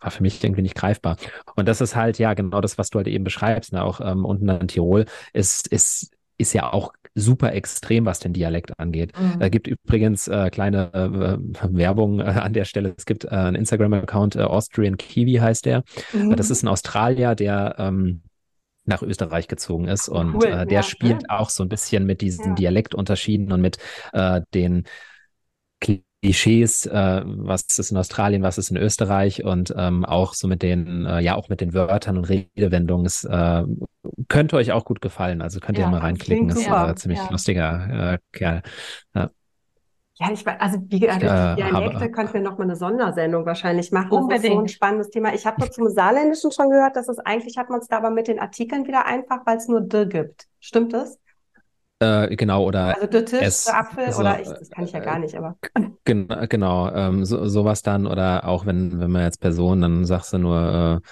war 0.00 0.10
für 0.10 0.22
mich 0.22 0.42
irgendwie 0.42 0.62
nicht 0.62 0.74
greifbar. 0.74 1.16
Und 1.56 1.68
das 1.68 1.80
ist 1.80 1.96
halt 1.96 2.18
ja 2.18 2.34
genau 2.34 2.60
das, 2.60 2.78
was 2.78 2.90
du 2.90 2.98
halt 2.98 3.08
eben 3.08 3.24
beschreibst. 3.24 3.72
Ne? 3.72 3.82
Auch 3.82 4.00
ähm, 4.00 4.24
unten 4.24 4.48
in 4.48 4.68
Tirol 4.68 5.06
ist, 5.32 5.66
ist, 5.68 6.10
ist 6.36 6.52
ja 6.52 6.72
auch 6.72 6.92
super 7.14 7.52
extrem, 7.52 8.06
was 8.06 8.20
den 8.20 8.32
Dialekt 8.32 8.78
angeht. 8.78 9.12
Mhm. 9.18 9.40
Äh, 9.40 9.50
gibt 9.50 9.66
übrigens 9.66 10.28
äh, 10.28 10.50
kleine 10.50 10.92
äh, 10.94 11.76
Werbung 11.76 12.20
äh, 12.20 12.24
an 12.24 12.52
der 12.52 12.64
Stelle. 12.64 12.94
Es 12.96 13.06
gibt 13.06 13.24
äh, 13.24 13.28
einen 13.28 13.56
Instagram-Account, 13.56 14.36
äh, 14.36 14.42
Austrian 14.42 14.96
Kiwi 14.96 15.34
heißt 15.34 15.66
der. 15.66 15.82
Mhm. 16.12 16.36
Das 16.36 16.50
ist 16.50 16.62
ein 16.62 16.68
Australier, 16.68 17.34
der 17.34 17.74
ähm, 17.78 18.22
nach 18.84 19.02
Österreich 19.02 19.48
gezogen 19.48 19.86
ist 19.86 20.08
und 20.08 20.34
Cool, 20.34 20.46
äh, 20.46 20.66
der 20.66 20.80
ja. 20.80 20.82
spielt 20.82 21.28
auch 21.28 21.50
so 21.50 21.62
ein 21.62 21.68
bisschen 21.68 22.06
mit 22.06 22.20
diesen 22.20 22.50
Ja. 22.50 22.54
Dialektunterschieden 22.54 23.52
und 23.52 23.60
mit 23.60 23.78
äh, 24.12 24.40
den 24.54 24.84
Klischees, 26.22 26.84
äh, 26.86 27.22
was 27.24 27.62
ist 27.78 27.92
in 27.92 27.96
Australien, 27.96 28.42
was 28.42 28.58
ist 28.58 28.70
in 28.70 28.76
Österreich 28.76 29.44
und 29.44 29.72
ähm, 29.76 30.04
auch 30.04 30.34
so 30.34 30.48
mit 30.48 30.62
den, 30.62 31.06
äh, 31.06 31.20
ja 31.20 31.36
auch 31.36 31.48
mit 31.48 31.60
den 31.60 31.74
Wörtern 31.74 32.16
und 32.18 32.24
Redewendungen. 32.28 33.06
Es 33.06 33.22
äh, 33.24 33.62
könnte 34.28 34.56
euch 34.56 34.72
auch 34.72 34.84
gut 34.84 35.00
gefallen. 35.00 35.42
Also 35.42 35.60
könnt 35.60 35.78
ihr 35.78 35.84
Ja, 35.84 35.90
mal 35.90 36.00
reinklicken. 36.00 36.48
Ist 36.50 36.66
äh, 36.66 36.94
ziemlich 36.96 37.18
Ja. 37.20 37.30
lustiger 37.30 38.14
äh, 38.14 38.18
Kerl. 38.32 38.62
Ja, 40.20 40.32
ich 40.32 40.44
weiß, 40.44 40.56
also 40.60 40.78
wie 40.88 40.98
gesagt, 40.98 41.22
äh, 41.22 41.28
die 41.54 41.54
Dialekte 41.54 42.10
könnten 42.10 42.34
wir 42.34 42.40
noch 42.40 42.58
mal 42.58 42.64
eine 42.64 42.74
Sondersendung 42.74 43.46
wahrscheinlich 43.46 43.92
machen. 43.92 44.10
Das 44.28 44.40
ist 44.40 44.46
so 44.46 44.58
ein 44.58 44.66
Unbedingt. 44.66 44.70
spannendes 44.70 45.10
Thema. 45.10 45.32
Ich 45.32 45.46
habe 45.46 45.60
nur 45.60 45.70
zum 45.70 45.88
Saarländischen 45.88 46.50
schon 46.50 46.70
gehört, 46.70 46.96
dass 46.96 47.08
es 47.08 47.20
eigentlich 47.20 47.56
hat 47.56 47.70
man 47.70 47.78
es 47.80 47.86
da 47.86 47.98
aber 47.98 48.10
mit 48.10 48.26
den 48.26 48.40
Artikeln 48.40 48.86
wieder 48.88 49.06
einfach, 49.06 49.46
weil 49.46 49.58
es 49.58 49.68
nur 49.68 49.80
D 49.80 50.06
gibt. 50.06 50.48
Stimmt 50.58 50.92
das? 50.92 51.18
Äh, 52.00 52.36
genau, 52.36 52.64
oder 52.64 52.96
Also 52.96 53.06
der 53.06 53.24
Tisch, 53.24 53.48
es- 53.48 53.66
Apfel 53.66 54.14
also, 54.14 54.14
oder 54.14 54.40
ich, 54.40 54.56
das 54.58 54.70
kann 54.70 54.84
ich 54.84 54.92
ja 54.92 55.00
gar 55.00 55.18
nicht, 55.18 55.34
aber 55.36 55.58
Gen 56.04 56.26
genau, 56.48 56.90
ähm, 56.94 57.24
so, 57.26 57.46
sowas 57.48 57.82
dann 57.82 58.06
oder 58.06 58.46
auch 58.48 58.64
wenn, 58.64 58.98
wenn 59.00 59.10
man 59.10 59.22
jetzt 59.24 59.40
Person, 59.40 59.82
dann 59.82 60.04
sagst 60.06 60.32
du 60.32 60.38
nur, 60.38 61.02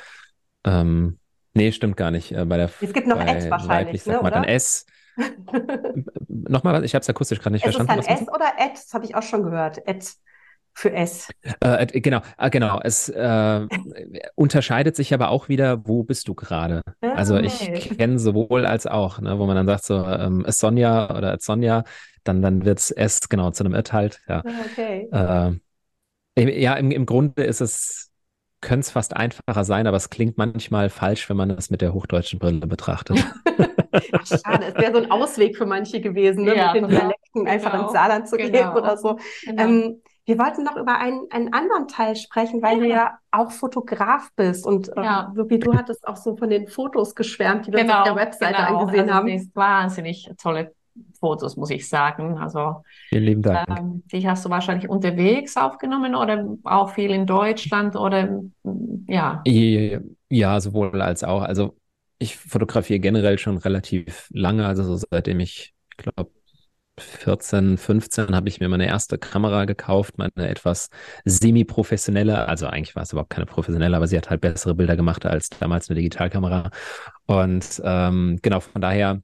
äh, 0.64 0.70
ähm, 0.70 1.18
nee, 1.54 1.72
stimmt 1.72 1.96
gar 1.98 2.10
nicht. 2.10 2.32
Äh, 2.32 2.46
bei 2.46 2.56
der 2.56 2.70
Es 2.80 2.92
gibt 2.92 3.06
noch 3.06 3.26
Ed 3.26 3.50
wahrscheinlich, 3.50 3.66
weiblich 3.68 4.04
sagt 4.04 4.22
ne, 4.22 4.22
man 4.22 4.32
dann? 4.32 4.44
S. 4.44 4.86
Nochmal 6.28 6.74
was, 6.74 6.82
ich 6.84 6.94
habe 6.94 7.02
es 7.02 7.08
akustisch 7.08 7.40
gerade 7.40 7.52
nicht 7.54 7.62
es 7.62 7.74
ist 7.74 7.76
verstanden. 7.76 7.88
dann 7.88 7.98
was 7.98 8.06
S 8.06 8.28
oder 8.28 8.54
Ed, 8.58 8.72
das 8.74 8.92
habe 8.94 9.04
ich 9.04 9.14
auch 9.14 9.22
schon 9.22 9.42
gehört. 9.42 9.86
Ed 9.86 10.06
für 10.76 10.92
S. 10.92 11.28
Äh, 11.42 11.84
äh, 11.92 12.00
genau, 12.00 12.20
äh, 12.38 12.50
genau. 12.50 12.80
Es 12.82 13.08
äh, 13.08 13.66
unterscheidet 14.34 14.96
sich 14.96 15.12
aber 15.14 15.30
auch 15.30 15.48
wieder, 15.48 15.86
wo 15.86 16.02
bist 16.02 16.28
du 16.28 16.34
gerade? 16.34 16.82
Also 17.12 17.36
ich 17.38 17.72
Okay. 17.72 17.96
kenne 17.98 18.18
sowohl 18.18 18.66
als 18.66 18.86
auch, 18.86 19.20
ne, 19.20 19.38
wo 19.38 19.46
man 19.46 19.56
dann 19.56 19.66
sagt 19.66 19.84
so 19.84 20.04
ähm, 20.04 20.44
es 20.46 20.58
Sonja 20.58 21.16
oder 21.16 21.34
es 21.34 21.44
Sonja, 21.44 21.84
dann 22.24 22.42
dann 22.42 22.64
wird's 22.64 22.90
S 22.90 23.28
genau 23.28 23.50
zu 23.52 23.64
einem 23.64 23.74
It 23.74 23.92
halt. 23.92 24.20
Ja, 24.28 24.44
Ah, 24.44 24.64
Okay. 24.64 25.08
äh, 25.12 25.52
ja 26.62 26.74
im, 26.74 26.90
im 26.90 27.06
Grunde 27.06 27.44
ist 27.44 27.60
es 27.60 28.10
könnte 28.62 28.80
es 28.86 28.90
fast 28.90 29.14
einfacher 29.16 29.64
sein, 29.64 29.86
aber 29.86 29.96
es 29.98 30.10
klingt 30.10 30.38
manchmal 30.38 30.90
falsch, 30.90 31.28
wenn 31.30 31.36
man 31.36 31.50
es 31.50 31.70
mit 31.70 31.82
der 31.82 31.94
hochdeutschen 31.94 32.38
Brille 32.40 32.66
betrachtet. 32.66 33.18
Ach, 34.12 34.26
schade, 34.26 34.66
es 34.66 34.78
wäre 34.78 34.92
so 34.92 34.98
ein 34.98 35.10
Ausweg 35.10 35.56
für 35.56 35.66
manche 35.66 36.00
gewesen, 36.00 36.44
ne, 36.44 36.54
Ja, 36.54 36.66
mit 36.66 36.74
den 36.74 36.84
genau. 36.84 36.88
Dialekten 36.88 37.46
einfach 37.46 37.72
Genau. 37.72 37.82
ins 37.84 37.92
Saarland 37.92 38.28
zu 38.28 38.36
gehen 38.36 38.52
Genau. 38.52 38.76
oder 38.76 38.96
so. 38.96 39.18
Genau. 39.44 39.64
Ähm, 39.64 40.02
wir 40.26 40.38
wollten 40.38 40.64
noch 40.64 40.76
über 40.76 40.98
einen, 40.98 41.22
einen 41.30 41.52
anderen 41.52 41.88
Teil 41.88 42.16
sprechen, 42.16 42.60
weil 42.62 42.80
du 42.80 42.88
ja 42.88 43.18
auch 43.30 43.50
Fotograf 43.52 44.30
bist 44.36 44.66
und 44.66 44.88
äh, 44.96 45.02
Ja. 45.04 45.32
so 45.34 45.48
wie 45.48 45.58
du 45.58 45.72
hattest 45.74 46.06
auch 46.06 46.16
so 46.16 46.36
von 46.36 46.50
den 46.50 46.66
Fotos 46.68 47.14
geschwärmt, 47.14 47.66
die 47.66 47.72
wir 47.72 47.82
Genau, 47.82 47.98
auf 48.00 48.04
der 48.04 48.16
Webseite 48.16 48.54
genau. 48.56 48.80
angesehen 48.80 49.02
also, 49.08 49.14
haben. 49.14 49.28
Das 49.28 49.42
ist 49.42 49.56
wahnsinnig 49.56 50.30
tolle 50.42 50.72
Fotos, 51.20 51.56
muss 51.56 51.70
ich 51.70 51.88
sagen. 51.88 52.38
Also, 52.38 52.82
Vielen 53.08 53.24
lieben 53.24 53.42
Dank. 53.42 53.68
ähm, 53.78 54.02
die 54.12 54.28
hast 54.28 54.44
du 54.44 54.50
wahrscheinlich 54.50 54.88
unterwegs 54.88 55.56
aufgenommen 55.56 56.14
oder 56.14 56.46
auch 56.64 56.90
viel 56.90 57.10
in 57.10 57.26
Deutschland 57.26 57.96
oder 57.96 58.40
ja. 59.06 59.42
Ja, 60.28 60.60
sowohl 60.60 61.00
als 61.02 61.22
auch. 61.22 61.42
Also 61.42 61.76
ich 62.18 62.36
fotografiere 62.36 62.98
generell 62.98 63.38
schon 63.38 63.58
relativ 63.58 64.28
lange, 64.32 64.66
also 64.66 64.82
so 64.82 65.06
seitdem 65.10 65.40
ich, 65.40 65.74
glaube 65.96 66.30
14, 66.98 67.78
15 67.78 68.34
habe 68.34 68.48
ich 68.48 68.60
mir 68.60 68.68
meine 68.68 68.86
erste 68.86 69.18
Kamera 69.18 69.64
gekauft, 69.64 70.18
meine 70.18 70.48
etwas 70.48 70.88
semi-professionelle, 71.24 72.48
also 72.48 72.66
eigentlich 72.66 72.96
war 72.96 73.02
es 73.02 73.12
überhaupt 73.12 73.30
keine 73.30 73.46
professionelle, 73.46 73.96
aber 73.96 74.06
sie 74.06 74.16
hat 74.16 74.30
halt 74.30 74.40
bessere 74.40 74.74
Bilder 74.74 74.96
gemacht 74.96 75.26
als 75.26 75.50
damals 75.50 75.88
eine 75.88 75.96
Digitalkamera. 75.96 76.70
Und 77.26 77.82
ähm, 77.84 78.38
genau, 78.42 78.60
von 78.60 78.80
daher 78.80 79.20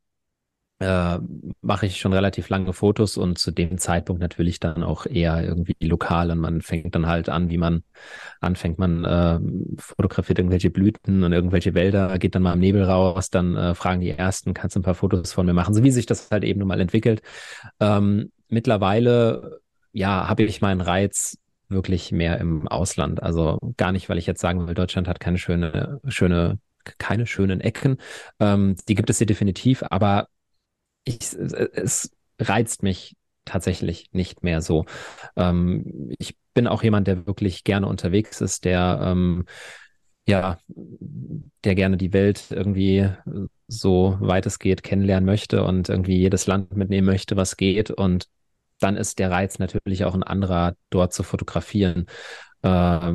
äh, 0.83 1.19
mache 1.63 1.87
ich 1.87 1.99
schon 1.99 2.13
relativ 2.13 2.49
lange 2.49 2.73
Fotos 2.73 3.17
und 3.17 3.39
zu 3.39 3.51
dem 3.51 3.79
Zeitpunkt 3.79 4.21
natürlich 4.21 4.61
dann 4.61 4.83
auch 4.83 5.07
eher 5.07 5.43
irgendwie 5.43 5.77
lokal 5.81 6.31
und 6.31 6.39
man 6.39 6.61
fängt 6.61 6.95
dann 6.95 7.07
halt 7.07 7.29
an, 7.29 7.49
wie 7.51 7.59
man 7.59 7.85
anfängt. 8.41 8.79
Man 8.79 9.05
äh, 9.05 9.41
fotografiert 9.79 10.39
irgendwelche 10.39 10.71
Blüten 10.71 11.25
und 11.25 11.33
irgendwelche 11.33 11.75
Wälder, 11.75 12.19
geht 12.19 12.35
dann 12.35 12.43
mal 12.43 12.55
im 12.55 12.61
Nebel 12.61 12.85
raus, 12.85 13.31
dann 13.31 13.57
äh, 13.57 13.75
fragen 13.75 14.01
die 14.01 14.11
Ersten, 14.11 14.55
kannst 14.55 14.77
du 14.77 14.81
ein 14.81 14.85
paar 14.85 14.95
Fotos 14.95 15.33
von 15.33 15.47
mir 15.47 15.55
machen, 15.55 15.75
so 15.75 15.83
wie 15.83 15.91
sich 15.91 16.07
das 16.07 16.31
halt 16.31 16.45
eben 16.45 16.59
nun 16.59 16.69
mal 16.69 16.81
entwickelt. 16.81 17.23
Ähm, 17.81 18.33
mittlerweile, 18.49 19.61
ja, 19.93 20.29
habe 20.29 20.43
ich 20.43 20.61
meinen 20.61 20.81
Reiz 20.81 21.39
wirklich 21.69 22.13
mehr 22.13 22.39
im 22.39 22.69
Ausland. 22.69 23.23
Also 23.23 23.59
gar 23.77 23.93
nicht, 23.93 24.09
weil 24.09 24.19
ich 24.19 24.27
jetzt 24.27 24.41
sagen 24.41 24.67
will, 24.67 24.75
Deutschland 24.75 25.09
hat 25.09 25.21
keine 25.21 25.39
schöne, 25.39 26.01
schöne, 26.09 26.59
keine 26.99 27.27
schönen 27.27 27.61
Ecken. 27.61 27.99
Ähm, 28.41 28.77
die 28.89 28.95
gibt 28.95 29.11
es 29.11 29.19
hier 29.19 29.27
definitiv, 29.27 29.83
aber 29.91 30.29
ich, 31.05 31.19
es 31.33 32.11
reizt 32.39 32.83
mich 32.83 33.17
tatsächlich 33.45 34.11
nicht 34.13 34.43
mehr 34.43 34.63
so. 34.63 34.85
Ähm, 35.37 36.13
ich 36.19 36.37
bin 36.55 36.67
auch 36.67 36.83
jemand, 36.83 37.07
der 37.07 37.27
wirklich 37.27 37.65
gerne 37.65 37.87
unterwegs 37.87 38.41
ist, 38.41 38.65
der 38.65 39.01
ähm, 39.03 39.45
ja, 40.27 40.59
der 41.65 41.75
gerne 41.75 41.97
die 41.97 42.13
Welt 42.13 42.47
irgendwie 42.51 43.11
so 43.67 44.17
weit 44.21 44.47
es 44.47 44.59
geht 44.59 44.83
kennenlernen 44.83 45.27
möchte 45.27 45.65
und 45.65 45.89
irgendwie 45.89 46.17
jedes 46.17 46.47
Land 46.47 46.77
mitnehmen 46.77 47.07
möchte, 47.07 47.37
was 47.37 47.57
geht. 47.57 47.91
Und 47.91 48.29
dann 48.79 48.97
ist 48.97 49.19
der 49.19 49.31
Reiz 49.31 49.59
natürlich 49.59 50.05
auch 50.05 50.15
ein 50.15 50.23
anderer, 50.23 50.75
dort 50.91 51.13
zu 51.13 51.23
fotografieren. 51.23 52.07
Äh, 52.63 53.15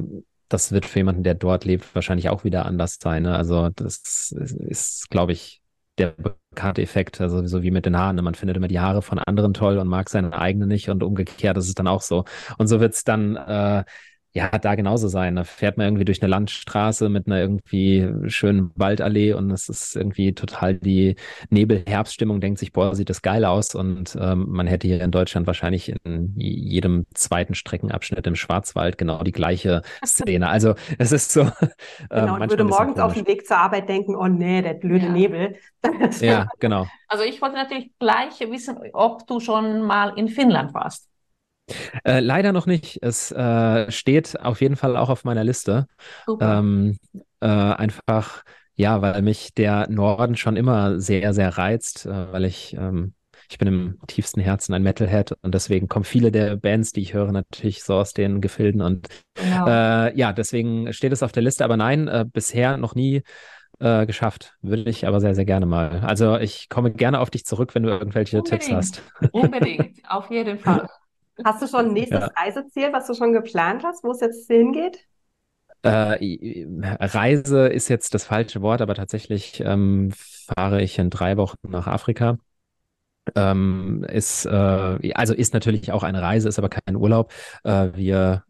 das 0.49 0.71
wird 0.71 0.85
für 0.85 0.99
jemanden, 0.99 1.23
der 1.23 1.35
dort 1.35 1.65
lebt, 1.65 1.93
wahrscheinlich 1.95 2.29
auch 2.29 2.43
wieder 2.43 2.65
anders 2.65 2.97
sein. 3.01 3.23
Ne? 3.23 3.35
Also 3.35 3.69
das 3.69 3.97
ist, 3.97 4.31
ist 4.31 5.09
glaube 5.09 5.33
ich, 5.33 5.61
der 5.97 6.11
bekannte 6.11 6.81
Effekt, 6.81 7.21
also 7.21 7.45
so 7.47 7.63
wie 7.63 7.71
mit 7.71 7.85
den 7.85 7.97
Haaren. 7.97 8.15
ne? 8.15 8.21
Man 8.21 8.35
findet 8.35 8.57
immer 8.57 8.67
die 8.67 8.79
Haare 8.79 9.01
von 9.01 9.19
anderen 9.19 9.53
toll 9.53 9.77
und 9.77 9.87
mag 9.87 10.09
seine 10.09 10.33
eigene 10.37 10.67
nicht 10.67 10.89
und 10.89 11.03
umgekehrt 11.03 11.57
ist 11.57 11.67
es 11.67 11.75
dann 11.75 11.87
auch 11.87 12.01
so. 12.01 12.25
Und 12.57 12.67
so 12.67 12.79
wird 12.79 12.93
es 12.93 13.03
dann 13.03 13.35
äh, 13.35 13.83
ja 14.37 14.49
da 14.49 14.75
genauso 14.75 15.07
sein. 15.07 15.35
Da 15.35 15.43
fährt 15.43 15.77
man 15.77 15.87
irgendwie 15.87 16.05
durch 16.05 16.21
eine 16.21 16.29
Landstraße 16.29 17.09
mit 17.09 17.27
einer 17.27 17.39
irgendwie 17.39 18.07
schönen 18.27 18.71
Waldallee 18.75 19.33
und 19.33 19.51
es 19.51 19.67
ist 19.67 19.95
irgendwie 19.95 20.33
total 20.33 20.75
die 20.75 21.15
Nebel-Herbststimmung, 21.49 22.39
denkt 22.39 22.59
sich, 22.59 22.71
boah, 22.71 22.95
sieht 22.95 23.09
das 23.09 23.21
geil 23.21 23.45
aus. 23.45 23.73
Und 23.75 24.17
ähm, 24.19 24.45
man 24.49 24.67
hätte 24.67 24.87
hier 24.87 25.01
in 25.01 25.11
Deutschland 25.11 25.47
wahrscheinlich 25.47 25.93
in 26.03 26.33
jedem 26.37 27.05
zweiten 27.13 27.55
Streckenabschnitt 27.55 28.27
im 28.27 28.35
Schwarzwald 28.35 28.97
genau 28.97 29.23
die 29.23 29.31
gleiche 29.31 29.81
Szene. 30.05 30.49
Also 30.49 30.75
es 30.97 31.11
ist 31.11 31.31
so. 31.31 31.49
Genau, 32.09 32.35
ähm, 32.35 32.41
und 32.41 32.49
würde 32.49 32.63
morgens 32.63 32.99
auf 32.99 33.13
dem 33.13 33.27
Weg 33.27 33.45
zur 33.47 33.57
Arbeit 33.57 33.89
denken, 33.89 34.15
oh 34.15 34.27
nee, 34.27 34.61
der 34.61 34.73
blöde 34.73 35.07
Ja. 35.07 35.11
Nebel. 35.11 35.55
Ja, 36.21 36.47
genau. 36.59 36.87
Also 37.07 37.23
ich 37.23 37.41
wollte 37.41 37.55
natürlich 37.55 37.91
gleich 37.99 38.39
wissen, 38.39 38.77
ob 38.93 39.25
du 39.27 39.39
schon 39.39 39.81
mal 39.81 40.17
in 40.17 40.27
Finnland 40.27 40.73
warst. 40.73 41.09
Äh, 42.03 42.19
leider 42.19 42.51
noch 42.53 42.65
nicht. 42.65 42.99
Es 43.01 43.31
äh, 43.31 43.91
steht 43.91 44.39
auf 44.39 44.61
jeden 44.61 44.75
Fall 44.75 44.95
auch 44.97 45.09
auf 45.09 45.23
meiner 45.23 45.43
Liste. 45.43 45.87
Ähm, 46.39 46.97
äh, 47.41 47.47
einfach, 47.47 48.43
ja, 48.75 49.01
weil 49.01 49.21
mich 49.21 49.53
der 49.53 49.89
Norden 49.89 50.35
schon 50.37 50.55
immer 50.55 50.99
sehr, 50.99 51.33
sehr 51.33 51.57
reizt, 51.57 52.05
äh, 52.05 52.31
weil 52.31 52.45
ich, 52.45 52.75
ähm, 52.77 53.13
ich 53.49 53.57
bin 53.57 53.67
im 53.67 53.97
tiefsten 54.07 54.41
Herzen 54.41 54.73
ein 54.73 54.83
Metalhead 54.83 55.33
und 55.41 55.53
deswegen 55.53 55.87
kommen 55.87 56.05
viele 56.05 56.31
der 56.31 56.55
Bands, 56.57 56.91
die 56.91 57.01
ich 57.01 57.13
höre, 57.13 57.31
natürlich 57.31 57.83
so 57.83 57.95
aus 57.95 58.13
den 58.13 58.41
Gefilden 58.41 58.81
und 58.81 59.07
Genau. 59.35 59.67
äh, 59.67 60.17
ja, 60.17 60.33
deswegen 60.33 60.91
steht 60.93 61.13
es 61.13 61.23
auf 61.23 61.31
der 61.31 61.43
Liste, 61.43 61.63
aber 61.63 61.77
nein, 61.77 62.07
äh, 62.07 62.25
bisher 62.31 62.77
noch 62.77 62.95
nie 62.95 63.21
geschafft. 63.79 64.55
Würde 64.63 64.89
ich 64.89 65.05
aber 65.05 65.19
sehr, 65.21 65.35
sehr 65.35 65.45
gerne 65.45 65.67
mal. 65.67 65.99
Also 65.99 66.35
ich 66.39 66.67
komme 66.67 66.91
gerne 66.91 67.19
auf 67.19 67.29
dich 67.29 67.45
zurück, 67.45 67.75
wenn 67.75 67.83
du 67.83 67.89
irgendwelche 67.89 68.41
Tipps 68.41 68.65
Unbedingt. 68.65 68.75
hast. 68.75 69.03
Unbedingt, 69.31 69.99
auf 70.09 70.31
jeden 70.31 70.57
Fall. 70.57 70.87
Hast 71.43 71.61
du 71.61 71.67
schon 71.67 71.87
ein 71.87 71.93
nächstes 71.93 72.21
Ja. 72.21 72.27
Reiseziel, 72.37 72.93
was 72.93 73.07
du 73.07 73.13
schon 73.13 73.33
geplant 73.33 73.83
hast, 73.83 74.03
wo 74.03 74.11
es 74.11 74.21
jetzt 74.21 74.47
hingeht? 74.47 75.07
Äh, 75.83 76.65
Reise 76.99 77.67
ist 77.67 77.87
jetzt 77.87 78.13
das 78.13 78.25
falsche 78.25 78.61
Wort, 78.61 78.81
aber 78.81 78.95
tatsächlich 78.95 79.61
ähm, 79.61 80.11
fahre 80.15 80.81
ich 80.81 80.97
in 80.99 81.09
drei 81.09 81.37
Wochen 81.37 81.55
nach 81.67 81.87
Afrika. 81.87 82.37
Ähm, 83.35 84.05
ist, 84.09 84.45
äh, 84.45 85.13
also 85.13 85.33
ist 85.33 85.53
natürlich 85.53 85.91
auch 85.91 86.03
eine 86.03 86.21
Reise, 86.21 86.49
ist 86.49 86.59
aber 86.59 86.69
kein 86.69 86.95
Urlaub. 86.95 87.33
Äh, 87.63 87.89
wir, 87.93 88.43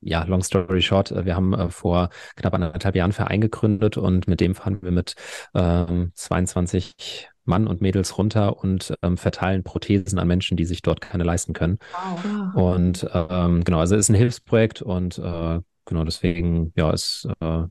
ja, 0.00 0.24
long 0.24 0.42
story 0.42 0.82
short, 0.82 1.10
äh, 1.12 1.24
wir 1.24 1.36
haben 1.36 1.54
äh, 1.54 1.70
vor 1.70 2.10
knapp 2.36 2.54
anderthalb 2.54 2.96
Jahren 2.96 3.12
Verein 3.12 3.40
gegründet 3.40 3.96
und 3.96 4.28
mit 4.28 4.40
dem 4.40 4.54
fahren 4.54 4.82
wir 4.82 4.90
mit 4.90 5.14
ähm, 5.54 6.12
22 6.14 7.28
Mann 7.48 7.66
und 7.66 7.80
Mädels 7.80 8.16
runter 8.18 8.58
und 8.58 8.94
ähm, 9.02 9.16
verteilen 9.16 9.64
Prothesen 9.64 10.18
an 10.18 10.28
Menschen, 10.28 10.56
die 10.56 10.64
sich 10.64 10.82
dort 10.82 11.00
keine 11.00 11.24
leisten 11.24 11.52
können. 11.52 11.78
Wow. 11.92 12.54
Und 12.54 13.08
ähm, 13.12 13.64
genau, 13.64 13.80
also 13.80 13.96
ist 13.96 14.08
ein 14.08 14.14
Hilfsprojekt 14.14 14.82
und 14.82 15.18
äh, 15.18 15.60
genau 15.88 16.04
deswegen, 16.04 16.72
ja, 16.76 16.92
ist 16.92 17.28
äh, 17.40 17.64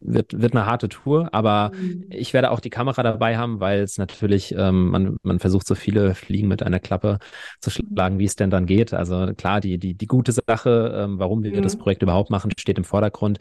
wird, 0.00 0.40
wird 0.40 0.54
eine 0.54 0.66
harte 0.66 0.88
Tour, 0.88 1.28
aber 1.32 1.72
mhm. 1.74 2.06
ich 2.08 2.32
werde 2.32 2.50
auch 2.50 2.60
die 2.60 2.70
Kamera 2.70 3.02
dabei 3.02 3.36
haben, 3.36 3.60
weil 3.60 3.80
es 3.80 3.98
natürlich, 3.98 4.54
ähm, 4.56 4.88
man, 4.88 5.16
man 5.22 5.38
versucht 5.38 5.66
so 5.66 5.74
viele 5.74 6.14
Fliegen 6.14 6.48
mit 6.48 6.62
einer 6.62 6.80
Klappe 6.80 7.18
zu 7.60 7.70
schlagen, 7.70 8.18
wie 8.18 8.24
es 8.24 8.36
denn 8.36 8.50
dann 8.50 8.66
geht. 8.66 8.94
Also 8.94 9.32
klar, 9.36 9.60
die, 9.60 9.78
die, 9.78 9.94
die 9.94 10.06
gute 10.06 10.32
Sache, 10.32 10.92
ähm, 10.96 11.18
warum 11.18 11.42
wir 11.42 11.54
mhm. 11.54 11.62
das 11.62 11.76
Projekt 11.76 12.02
überhaupt 12.02 12.30
machen, 12.30 12.50
steht 12.56 12.78
im 12.78 12.84
Vordergrund. 12.84 13.38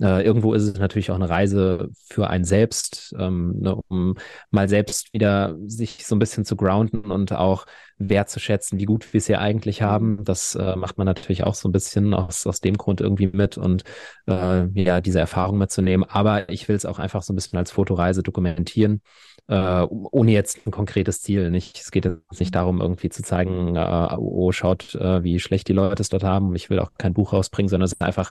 Äh, 0.00 0.24
irgendwo 0.24 0.54
ist 0.54 0.62
es 0.62 0.78
natürlich 0.78 1.10
auch 1.10 1.16
eine 1.16 1.28
Reise 1.28 1.88
für 2.08 2.30
einen 2.30 2.44
selbst, 2.44 3.14
ähm, 3.18 3.54
ne, 3.58 3.76
um 3.88 4.14
mal 4.50 4.68
selbst 4.68 5.12
wieder 5.12 5.56
sich 5.66 6.06
so 6.06 6.14
ein 6.14 6.20
bisschen 6.20 6.44
zu 6.44 6.54
grounden 6.54 7.10
und 7.10 7.32
auch 7.32 7.66
wertzuschätzen, 7.98 8.78
wie 8.78 8.84
gut 8.84 9.12
wir 9.12 9.18
es 9.18 9.26
hier 9.26 9.40
eigentlich 9.40 9.82
haben. 9.82 10.16
Mhm. 10.16 10.24
Das 10.24 10.54
äh, 10.54 10.76
macht 10.76 10.98
man 10.98 11.06
natürlich 11.06 11.44
auch 11.44 11.54
so 11.54 11.68
ein 11.68 11.72
bisschen 11.72 12.14
aus, 12.14 12.46
aus 12.46 12.60
dem 12.60 12.76
Grund 12.76 13.00
irgendwie 13.00 13.28
mit 13.28 13.58
und 13.58 13.84
äh, 14.26 14.66
ja, 14.80 15.00
diese 15.00 15.20
Erfahrung 15.20 15.58
mitzunehmen. 15.58 16.08
Aber 16.08 16.48
ich 16.48 16.68
will 16.68 16.76
es 16.76 16.86
auch 16.86 16.98
einfach 16.98 17.22
so 17.22 17.32
ein 17.32 17.36
bisschen 17.36 17.58
als 17.58 17.70
Fotoreise 17.70 18.22
dokumentieren, 18.22 19.02
äh, 19.48 19.82
ohne 19.82 20.32
jetzt 20.32 20.66
ein 20.66 20.70
konkretes 20.70 21.20
Ziel. 21.22 21.50
Nicht, 21.50 21.78
es 21.78 21.90
geht 21.90 22.04
jetzt 22.04 22.40
nicht 22.40 22.54
darum, 22.54 22.80
irgendwie 22.80 23.08
zu 23.08 23.22
zeigen, 23.22 23.76
äh, 23.76 24.14
oh, 24.16 24.52
schaut, 24.52 24.94
äh, 24.94 25.22
wie 25.22 25.40
schlecht 25.40 25.68
die 25.68 25.72
Leute 25.72 26.02
es 26.02 26.08
dort 26.08 26.24
haben. 26.24 26.54
Ich 26.54 26.70
will 26.70 26.78
auch 26.78 26.92
kein 26.98 27.14
Buch 27.14 27.32
rausbringen, 27.32 27.68
sondern 27.68 27.86
es 27.86 27.92
ist 27.92 28.02
einfach 28.02 28.30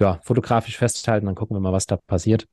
ja, 0.00 0.18
fotografisch 0.22 0.78
festhalten, 0.78 1.26
dann 1.26 1.34
gucken 1.34 1.54
wir 1.54 1.60
mal, 1.60 1.72
was 1.72 1.86
da 1.86 1.96
passiert. 1.96 2.46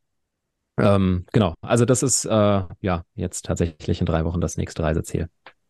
Ähm, 0.78 1.26
genau, 1.32 1.56
also 1.62 1.86
das 1.86 2.04
ist 2.04 2.26
äh, 2.26 2.64
ja 2.82 3.04
jetzt 3.16 3.46
tatsächlich 3.46 4.00
in 4.00 4.06
drei 4.06 4.26
Wochen 4.26 4.42
das 4.42 4.58
nächste 4.58 4.84
Reiseziel. 4.84 5.30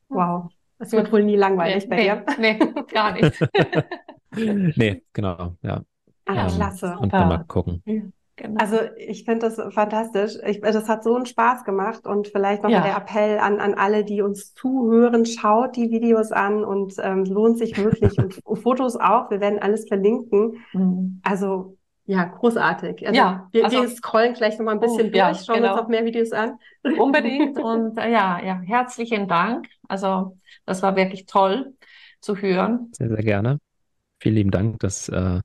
Wow, 0.10 0.50
das 0.80 0.92
wird 0.92 1.12
wohl 1.12 1.24
nie 1.24 1.36
langweilig 1.36 1.88
nee, 1.88 1.96
bei 1.96 2.02
dir. 2.04 2.26
Nee, 2.40 2.60
gar 2.92 3.14
nicht. 3.14 3.50
nee, 4.78 5.02
genau, 5.14 5.56
ja. 5.62 5.82
Ah, 6.26 6.48
ähm, 6.48 6.56
klasse. 6.56 6.98
Und 7.00 7.14
dann 7.14 7.30
mal 7.30 7.44
gucken. 7.48 7.82
Genau. 8.38 8.60
Also 8.60 8.78
ich 8.98 9.24
finde 9.24 9.50
das 9.50 9.74
fantastisch. 9.74 10.34
Ich, 10.46 10.62
das 10.62 10.88
hat 10.88 11.04
so 11.04 11.16
einen 11.16 11.26
Spaß 11.26 11.64
gemacht 11.64 12.06
und 12.06 12.28
vielleicht 12.28 12.62
noch 12.62 12.70
ja. 12.70 12.82
der 12.82 12.96
Appell 12.96 13.40
an, 13.40 13.60
an 13.60 13.74
alle, 13.74 14.04
die 14.04 14.22
uns 14.22 14.54
zuhören, 14.54 15.26
schaut 15.26 15.76
die 15.76 15.90
Videos 15.90 16.32
an 16.32 16.64
und 16.64 16.94
ähm, 17.02 17.26
lohnt 17.26 17.58
sich 17.58 17.84
wirklich 17.84 18.16
und 18.20 18.40
Fotos 18.60 18.96
auch. 18.96 19.32
Wir 19.32 19.42
werden 19.42 19.60
alles 19.60 19.88
verlinken. 19.88 20.58
Mhm. 20.74 21.20
Also 21.24 21.77
ja, 22.08 22.24
großartig. 22.24 23.06
Also, 23.06 23.18
ja, 23.18 23.48
wir, 23.52 23.66
also, 23.66 23.82
wir 23.82 23.90
scrollen 23.90 24.34
gleich 24.34 24.58
noch 24.58 24.66
mal 24.66 24.72
ein 24.72 24.80
bisschen 24.80 25.08
oh, 25.08 25.12
durch, 25.12 25.16
ja, 25.16 25.34
schauen 25.36 25.58
genau. 25.58 25.74
uns 25.74 25.82
noch 25.82 25.88
mehr 25.90 26.06
Videos 26.06 26.32
an. 26.32 26.58
Unbedingt 26.98 27.60
und 27.60 27.98
äh, 27.98 28.12
ja, 28.12 28.42
ja, 28.44 28.62
herzlichen 28.66 29.28
Dank. 29.28 29.68
Also 29.88 30.38
das 30.66 30.82
war 30.82 30.96
wirklich 30.96 31.26
toll 31.26 31.74
zu 32.22 32.38
hören. 32.38 32.92
Sehr, 32.94 33.10
sehr 33.10 33.24
gerne. 33.24 33.60
Vielen 34.20 34.36
lieben 34.36 34.52
Dank, 34.52 34.80
dass 34.80 35.10
äh, 35.10 35.42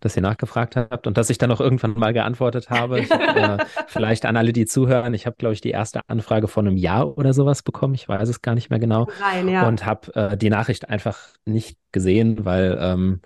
dass 0.00 0.16
ihr 0.16 0.22
nachgefragt 0.22 0.76
habt 0.76 1.06
und 1.06 1.16
dass 1.16 1.30
ich 1.30 1.38
dann 1.38 1.50
auch 1.50 1.60
irgendwann 1.60 1.94
mal 1.94 2.12
geantwortet 2.12 2.70
habe. 2.70 3.00
Ich, 3.00 3.10
äh, 3.10 3.58
vielleicht 3.88 4.26
an 4.26 4.36
alle, 4.36 4.52
die 4.52 4.66
zuhören. 4.66 5.12
Ich 5.14 5.26
habe, 5.26 5.36
glaube 5.36 5.54
ich, 5.54 5.60
die 5.60 5.70
erste 5.70 6.00
Anfrage 6.06 6.48
von 6.48 6.66
einem 6.66 6.76
Jahr 6.76 7.16
oder 7.18 7.32
sowas 7.32 7.62
bekommen. 7.62 7.94
Ich 7.94 8.08
weiß 8.08 8.28
es 8.28 8.42
gar 8.42 8.54
nicht 8.54 8.70
mehr 8.70 8.78
genau. 8.78 9.08
Nein, 9.20 9.48
ja. 9.48 9.66
Und 9.66 9.84
habe 9.84 10.14
äh, 10.14 10.36
die 10.36 10.50
Nachricht 10.50 10.88
einfach 10.88 11.18
nicht 11.44 11.78
gesehen, 11.92 12.44
weil 12.44 12.78
ähm, 12.80 13.20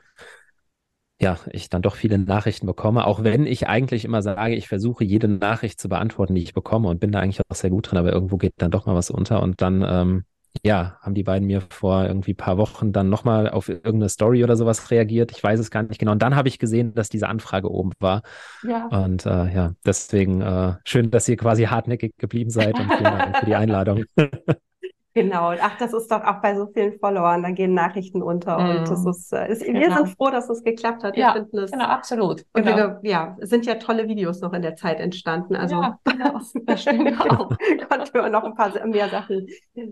ja, 1.22 1.38
ich 1.52 1.70
dann 1.70 1.82
doch 1.82 1.94
viele 1.94 2.18
Nachrichten 2.18 2.66
bekomme, 2.66 3.06
auch 3.06 3.22
wenn 3.22 3.46
ich 3.46 3.68
eigentlich 3.68 4.04
immer 4.04 4.22
sage, 4.22 4.56
ich 4.56 4.66
versuche 4.66 5.04
jede 5.04 5.28
Nachricht 5.28 5.80
zu 5.80 5.88
beantworten, 5.88 6.34
die 6.34 6.42
ich 6.42 6.52
bekomme 6.52 6.88
und 6.88 6.98
bin 6.98 7.12
da 7.12 7.20
eigentlich 7.20 7.40
auch 7.48 7.54
sehr 7.54 7.70
gut 7.70 7.90
drin, 7.90 7.98
aber 7.98 8.12
irgendwo 8.12 8.38
geht 8.38 8.54
dann 8.56 8.72
doch 8.72 8.86
mal 8.86 8.96
was 8.96 9.08
unter 9.08 9.40
und 9.40 9.62
dann 9.62 9.84
ähm, 9.88 10.24
ja, 10.64 10.98
haben 11.00 11.14
die 11.14 11.22
beiden 11.22 11.46
mir 11.46 11.62
vor 11.70 12.04
irgendwie 12.04 12.34
paar 12.34 12.58
Wochen 12.58 12.92
dann 12.92 13.08
nochmal 13.08 13.48
auf 13.48 13.68
irgendeine 13.68 14.08
Story 14.08 14.42
oder 14.44 14.56
sowas 14.56 14.90
reagiert. 14.90 15.30
Ich 15.30 15.42
weiß 15.42 15.58
es 15.58 15.70
gar 15.70 15.82
nicht 15.84 15.98
genau. 15.98 16.12
Und 16.12 16.20
dann 16.20 16.36
habe 16.36 16.48
ich 16.48 16.58
gesehen, 16.58 16.92
dass 16.92 17.08
diese 17.08 17.28
Anfrage 17.28 17.70
oben 17.70 17.92
war. 18.00 18.22
Ja. 18.62 18.86
Und 18.88 19.24
äh, 19.24 19.50
ja, 19.54 19.72
deswegen 19.86 20.42
äh, 20.42 20.74
schön, 20.84 21.10
dass 21.10 21.28
ihr 21.28 21.38
quasi 21.38 21.64
hartnäckig 21.64 22.18
geblieben 22.18 22.50
seid 22.50 22.78
und 22.78 22.92
vielen 22.92 23.04
Dank 23.04 23.38
für 23.38 23.46
die 23.46 23.54
Einladung. 23.54 24.04
Genau, 25.14 25.52
ach, 25.60 25.76
das 25.78 25.92
ist 25.92 26.10
doch 26.10 26.24
auch 26.24 26.40
bei 26.40 26.54
so 26.56 26.66
vielen 26.72 26.98
Followern, 26.98 27.42
dann 27.42 27.54
gehen 27.54 27.74
Nachrichten 27.74 28.22
unter 28.22 28.58
mm. 28.58 28.78
und 28.78 28.90
das 28.90 29.04
ist, 29.04 29.32
äh, 29.32 29.52
ist 29.52 29.62
genau. 29.62 29.80
wir 29.80 29.94
sind 29.94 30.08
froh, 30.16 30.30
dass 30.30 30.48
es 30.48 30.64
geklappt 30.64 31.04
hat. 31.04 31.18
Ja, 31.18 31.36
es, 31.36 31.70
genau, 31.70 31.84
absolut. 31.84 32.46
Und 32.54 32.64
genau. 32.64 32.76
wir, 32.76 33.00
ja, 33.02 33.36
es 33.38 33.50
sind 33.50 33.66
ja 33.66 33.74
tolle 33.74 34.08
Videos 34.08 34.40
noch 34.40 34.54
in 34.54 34.62
der 34.62 34.74
Zeit 34.74 35.00
entstanden. 35.00 35.54
Also 35.54 35.74
ja, 35.74 35.98
genau, 36.04 36.40
das 36.66 36.80
stimmt 36.80 37.20
auch. 37.20 37.50
konnten 37.90 38.14
wir 38.14 38.28
noch 38.30 38.44
ein 38.44 38.54
paar 38.54 38.70
mehr 38.86 39.08
Sachen 39.10 39.46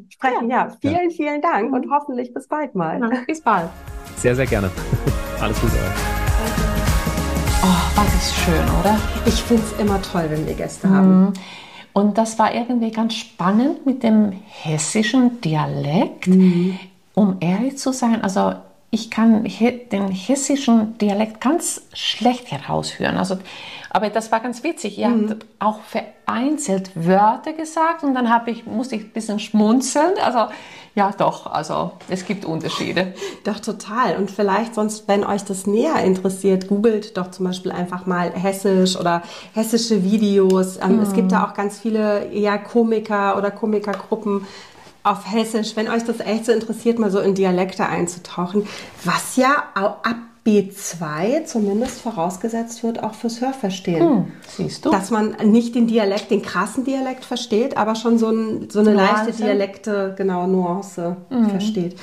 sprechen. 0.08 0.48
Ja, 0.48 0.68
ja 0.68 0.76
vielen, 0.80 1.10
ja. 1.10 1.16
vielen 1.16 1.42
Dank 1.42 1.72
und 1.72 1.90
hoffentlich 1.90 2.32
bis 2.32 2.48
bald 2.48 2.74
mal. 2.74 2.98
Genau, 2.98 3.10
bis 3.26 3.42
bald. 3.42 3.68
Sehr, 4.16 4.34
sehr 4.34 4.46
gerne. 4.46 4.70
Alles 5.40 5.60
Gute 5.60 5.72
Oh, 7.62 7.66
was 7.94 8.14
ist 8.14 8.34
schön, 8.36 8.64
oder? 8.80 8.98
Ich 9.26 9.42
finde 9.42 9.62
es 9.62 9.78
immer 9.78 10.00
toll, 10.00 10.24
wenn 10.30 10.46
wir 10.46 10.54
Gäste 10.54 10.86
mhm. 10.86 10.94
haben. 10.94 11.32
Und 11.92 12.18
das 12.18 12.38
war 12.38 12.54
irgendwie 12.54 12.90
ganz 12.90 13.14
spannend 13.14 13.86
mit 13.86 14.02
dem 14.02 14.32
hessischen 14.32 15.40
Dialekt. 15.40 16.28
Mhm. 16.28 16.78
Um 17.14 17.36
ehrlich 17.40 17.78
zu 17.78 17.92
sein, 17.92 18.22
also 18.22 18.54
ich 18.90 19.10
kann 19.10 19.44
den 19.44 20.08
hessischen 20.08 20.98
Dialekt 20.98 21.40
ganz 21.40 21.82
schlecht 21.92 22.50
heraushören. 22.50 23.16
Also, 23.16 23.38
aber 23.88 24.10
das 24.10 24.32
war 24.32 24.40
ganz 24.40 24.64
witzig. 24.64 24.98
Ihr 24.98 25.08
mhm. 25.08 25.30
habt 25.30 25.46
auch 25.60 25.80
vereinzelt 25.80 26.90
Wörter 26.94 27.52
gesagt 27.52 28.02
und 28.02 28.14
dann 28.14 28.30
habe 28.30 28.50
ich, 28.50 28.66
musste 28.66 28.96
ich 28.96 29.02
ein 29.02 29.10
bisschen 29.10 29.38
schmunzeln. 29.38 30.14
Also 30.24 30.52
ja, 31.00 31.12
doch, 31.16 31.46
also 31.46 31.92
es 32.10 32.26
gibt 32.26 32.44
Unterschiede. 32.44 33.14
Doch, 33.44 33.58
total. 33.58 34.16
Und 34.18 34.30
vielleicht 34.30 34.74
sonst, 34.74 35.08
wenn 35.08 35.24
euch 35.24 35.42
das 35.44 35.66
näher 35.66 36.04
interessiert, 36.04 36.68
googelt 36.68 37.16
doch 37.16 37.30
zum 37.30 37.46
Beispiel 37.46 37.72
einfach 37.72 38.04
mal 38.04 38.30
Hessisch 38.34 38.98
oder 38.98 39.22
hessische 39.54 40.04
Videos. 40.04 40.76
Ähm, 40.76 40.96
mhm. 40.96 41.02
Es 41.02 41.14
gibt 41.14 41.32
da 41.32 41.46
auch 41.46 41.54
ganz 41.54 41.78
viele 41.78 42.30
ja, 42.34 42.58
Komiker 42.58 43.38
oder 43.38 43.50
Komikergruppen, 43.50 44.46
auf 45.02 45.32
Hessisch, 45.32 45.74
wenn 45.76 45.88
euch 45.88 46.04
das 46.04 46.20
echt 46.20 46.44
so 46.44 46.52
interessiert, 46.52 46.98
mal 46.98 47.10
so 47.10 47.20
in 47.20 47.34
Dialekte 47.34 47.86
einzutauchen, 47.86 48.66
was 49.02 49.36
ja 49.36 49.64
ab 49.72 50.16
B2 50.46 51.44
zumindest 51.44 52.00
vorausgesetzt 52.00 52.82
wird, 52.82 53.02
auch 53.02 53.14
fürs 53.14 53.40
Hörverstehen. 53.40 54.00
Hm, 54.00 54.32
siehst 54.48 54.84
du? 54.84 54.90
Dass 54.90 55.10
man 55.10 55.36
nicht 55.44 55.74
den 55.74 55.86
Dialekt, 55.86 56.30
den 56.30 56.42
krassen 56.42 56.84
Dialekt 56.84 57.24
versteht, 57.24 57.76
aber 57.76 57.94
schon 57.94 58.18
so, 58.18 58.30
ein, 58.30 58.70
so 58.70 58.80
eine 58.80 58.94
Nuance. 58.94 59.12
leichte 59.12 59.42
Dialekte, 59.42 60.14
genau, 60.16 60.46
Nuance 60.46 61.16
mhm. 61.28 61.50
versteht. 61.50 61.96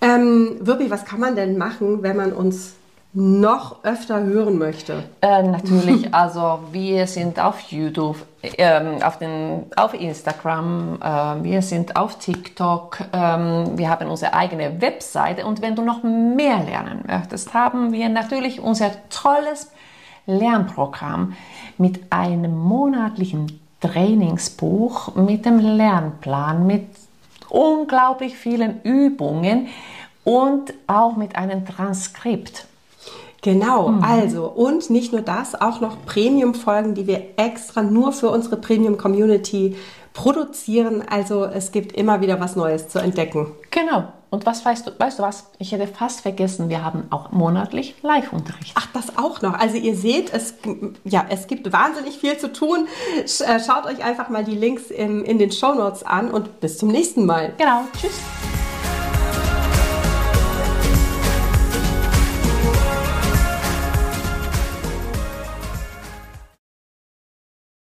Ähm, 0.00 0.56
Wirbi, 0.60 0.90
was 0.90 1.04
kann 1.04 1.20
man 1.20 1.36
denn 1.36 1.58
machen, 1.58 2.02
wenn 2.02 2.16
man 2.16 2.32
uns 2.32 2.74
noch 3.12 3.84
öfter 3.84 4.22
hören 4.22 4.58
möchte? 4.58 5.04
Äh, 5.20 5.42
natürlich, 5.42 6.14
also 6.14 6.60
wir 6.70 7.06
sind 7.06 7.40
auf 7.40 7.60
YouTube, 7.60 8.16
ähm, 8.42 9.02
auf, 9.02 9.18
den, 9.18 9.64
auf 9.76 9.94
Instagram, 9.94 10.98
äh, 11.02 11.42
wir 11.44 11.62
sind 11.62 11.96
auf 11.96 12.18
TikTok, 12.18 13.00
ähm, 13.12 13.72
wir 13.76 13.90
haben 13.90 14.08
unsere 14.08 14.34
eigene 14.34 14.80
Webseite 14.80 15.44
und 15.44 15.60
wenn 15.60 15.74
du 15.74 15.82
noch 15.82 16.02
mehr 16.02 16.58
lernen 16.58 17.04
möchtest, 17.06 17.52
haben 17.52 17.92
wir 17.92 18.08
natürlich 18.08 18.60
unser 18.60 18.90
tolles 19.08 19.70
Lernprogramm 20.26 21.34
mit 21.78 22.12
einem 22.12 22.56
monatlichen 22.56 23.60
Trainingsbuch, 23.80 25.16
mit 25.16 25.46
dem 25.46 25.58
Lernplan, 25.58 26.66
mit 26.66 26.86
unglaublich 27.48 28.36
vielen 28.36 28.82
Übungen 28.82 29.68
und 30.22 30.74
auch 30.86 31.16
mit 31.16 31.34
einem 31.34 31.66
Transkript. 31.66 32.66
Genau, 33.42 33.88
mhm. 33.88 34.04
also 34.04 34.46
und 34.48 34.90
nicht 34.90 35.12
nur 35.12 35.22
das, 35.22 35.60
auch 35.60 35.80
noch 35.80 35.96
Premium-Folgen, 36.04 36.94
die 36.94 37.06
wir 37.06 37.22
extra 37.36 37.82
nur 37.82 38.12
für 38.12 38.30
unsere 38.30 38.56
Premium-Community 38.56 39.76
produzieren. 40.12 41.02
Also 41.08 41.44
es 41.44 41.72
gibt 41.72 41.92
immer 41.92 42.20
wieder 42.20 42.40
was 42.40 42.56
Neues 42.56 42.88
zu 42.88 42.98
entdecken. 42.98 43.52
Genau. 43.70 44.08
Und 44.30 44.46
was 44.46 44.64
weißt 44.64 44.86
du, 44.86 44.92
weißt 44.96 45.18
du 45.18 45.22
was? 45.24 45.50
Ich 45.58 45.72
hätte 45.72 45.88
fast 45.88 46.20
vergessen, 46.20 46.68
wir 46.68 46.84
haben 46.84 47.04
auch 47.10 47.32
monatlich 47.32 47.96
Live-Unterricht. 48.02 48.74
Ach, 48.76 48.86
das 48.92 49.18
auch 49.18 49.42
noch. 49.42 49.54
Also 49.54 49.76
ihr 49.76 49.96
seht, 49.96 50.32
es, 50.32 50.54
ja, 51.04 51.26
es 51.28 51.48
gibt 51.48 51.72
wahnsinnig 51.72 52.18
viel 52.18 52.38
zu 52.38 52.52
tun. 52.52 52.86
Äh, 53.24 53.58
schaut 53.58 53.86
euch 53.86 54.04
einfach 54.04 54.28
mal 54.28 54.44
die 54.44 54.54
Links 54.54 54.90
in, 54.90 55.24
in 55.24 55.38
den 55.38 55.50
Show 55.50 55.74
Notes 55.74 56.04
an 56.04 56.30
und 56.30 56.60
bis 56.60 56.78
zum 56.78 56.90
nächsten 56.90 57.26
Mal. 57.26 57.54
Genau. 57.58 57.82
Tschüss. 58.00 58.20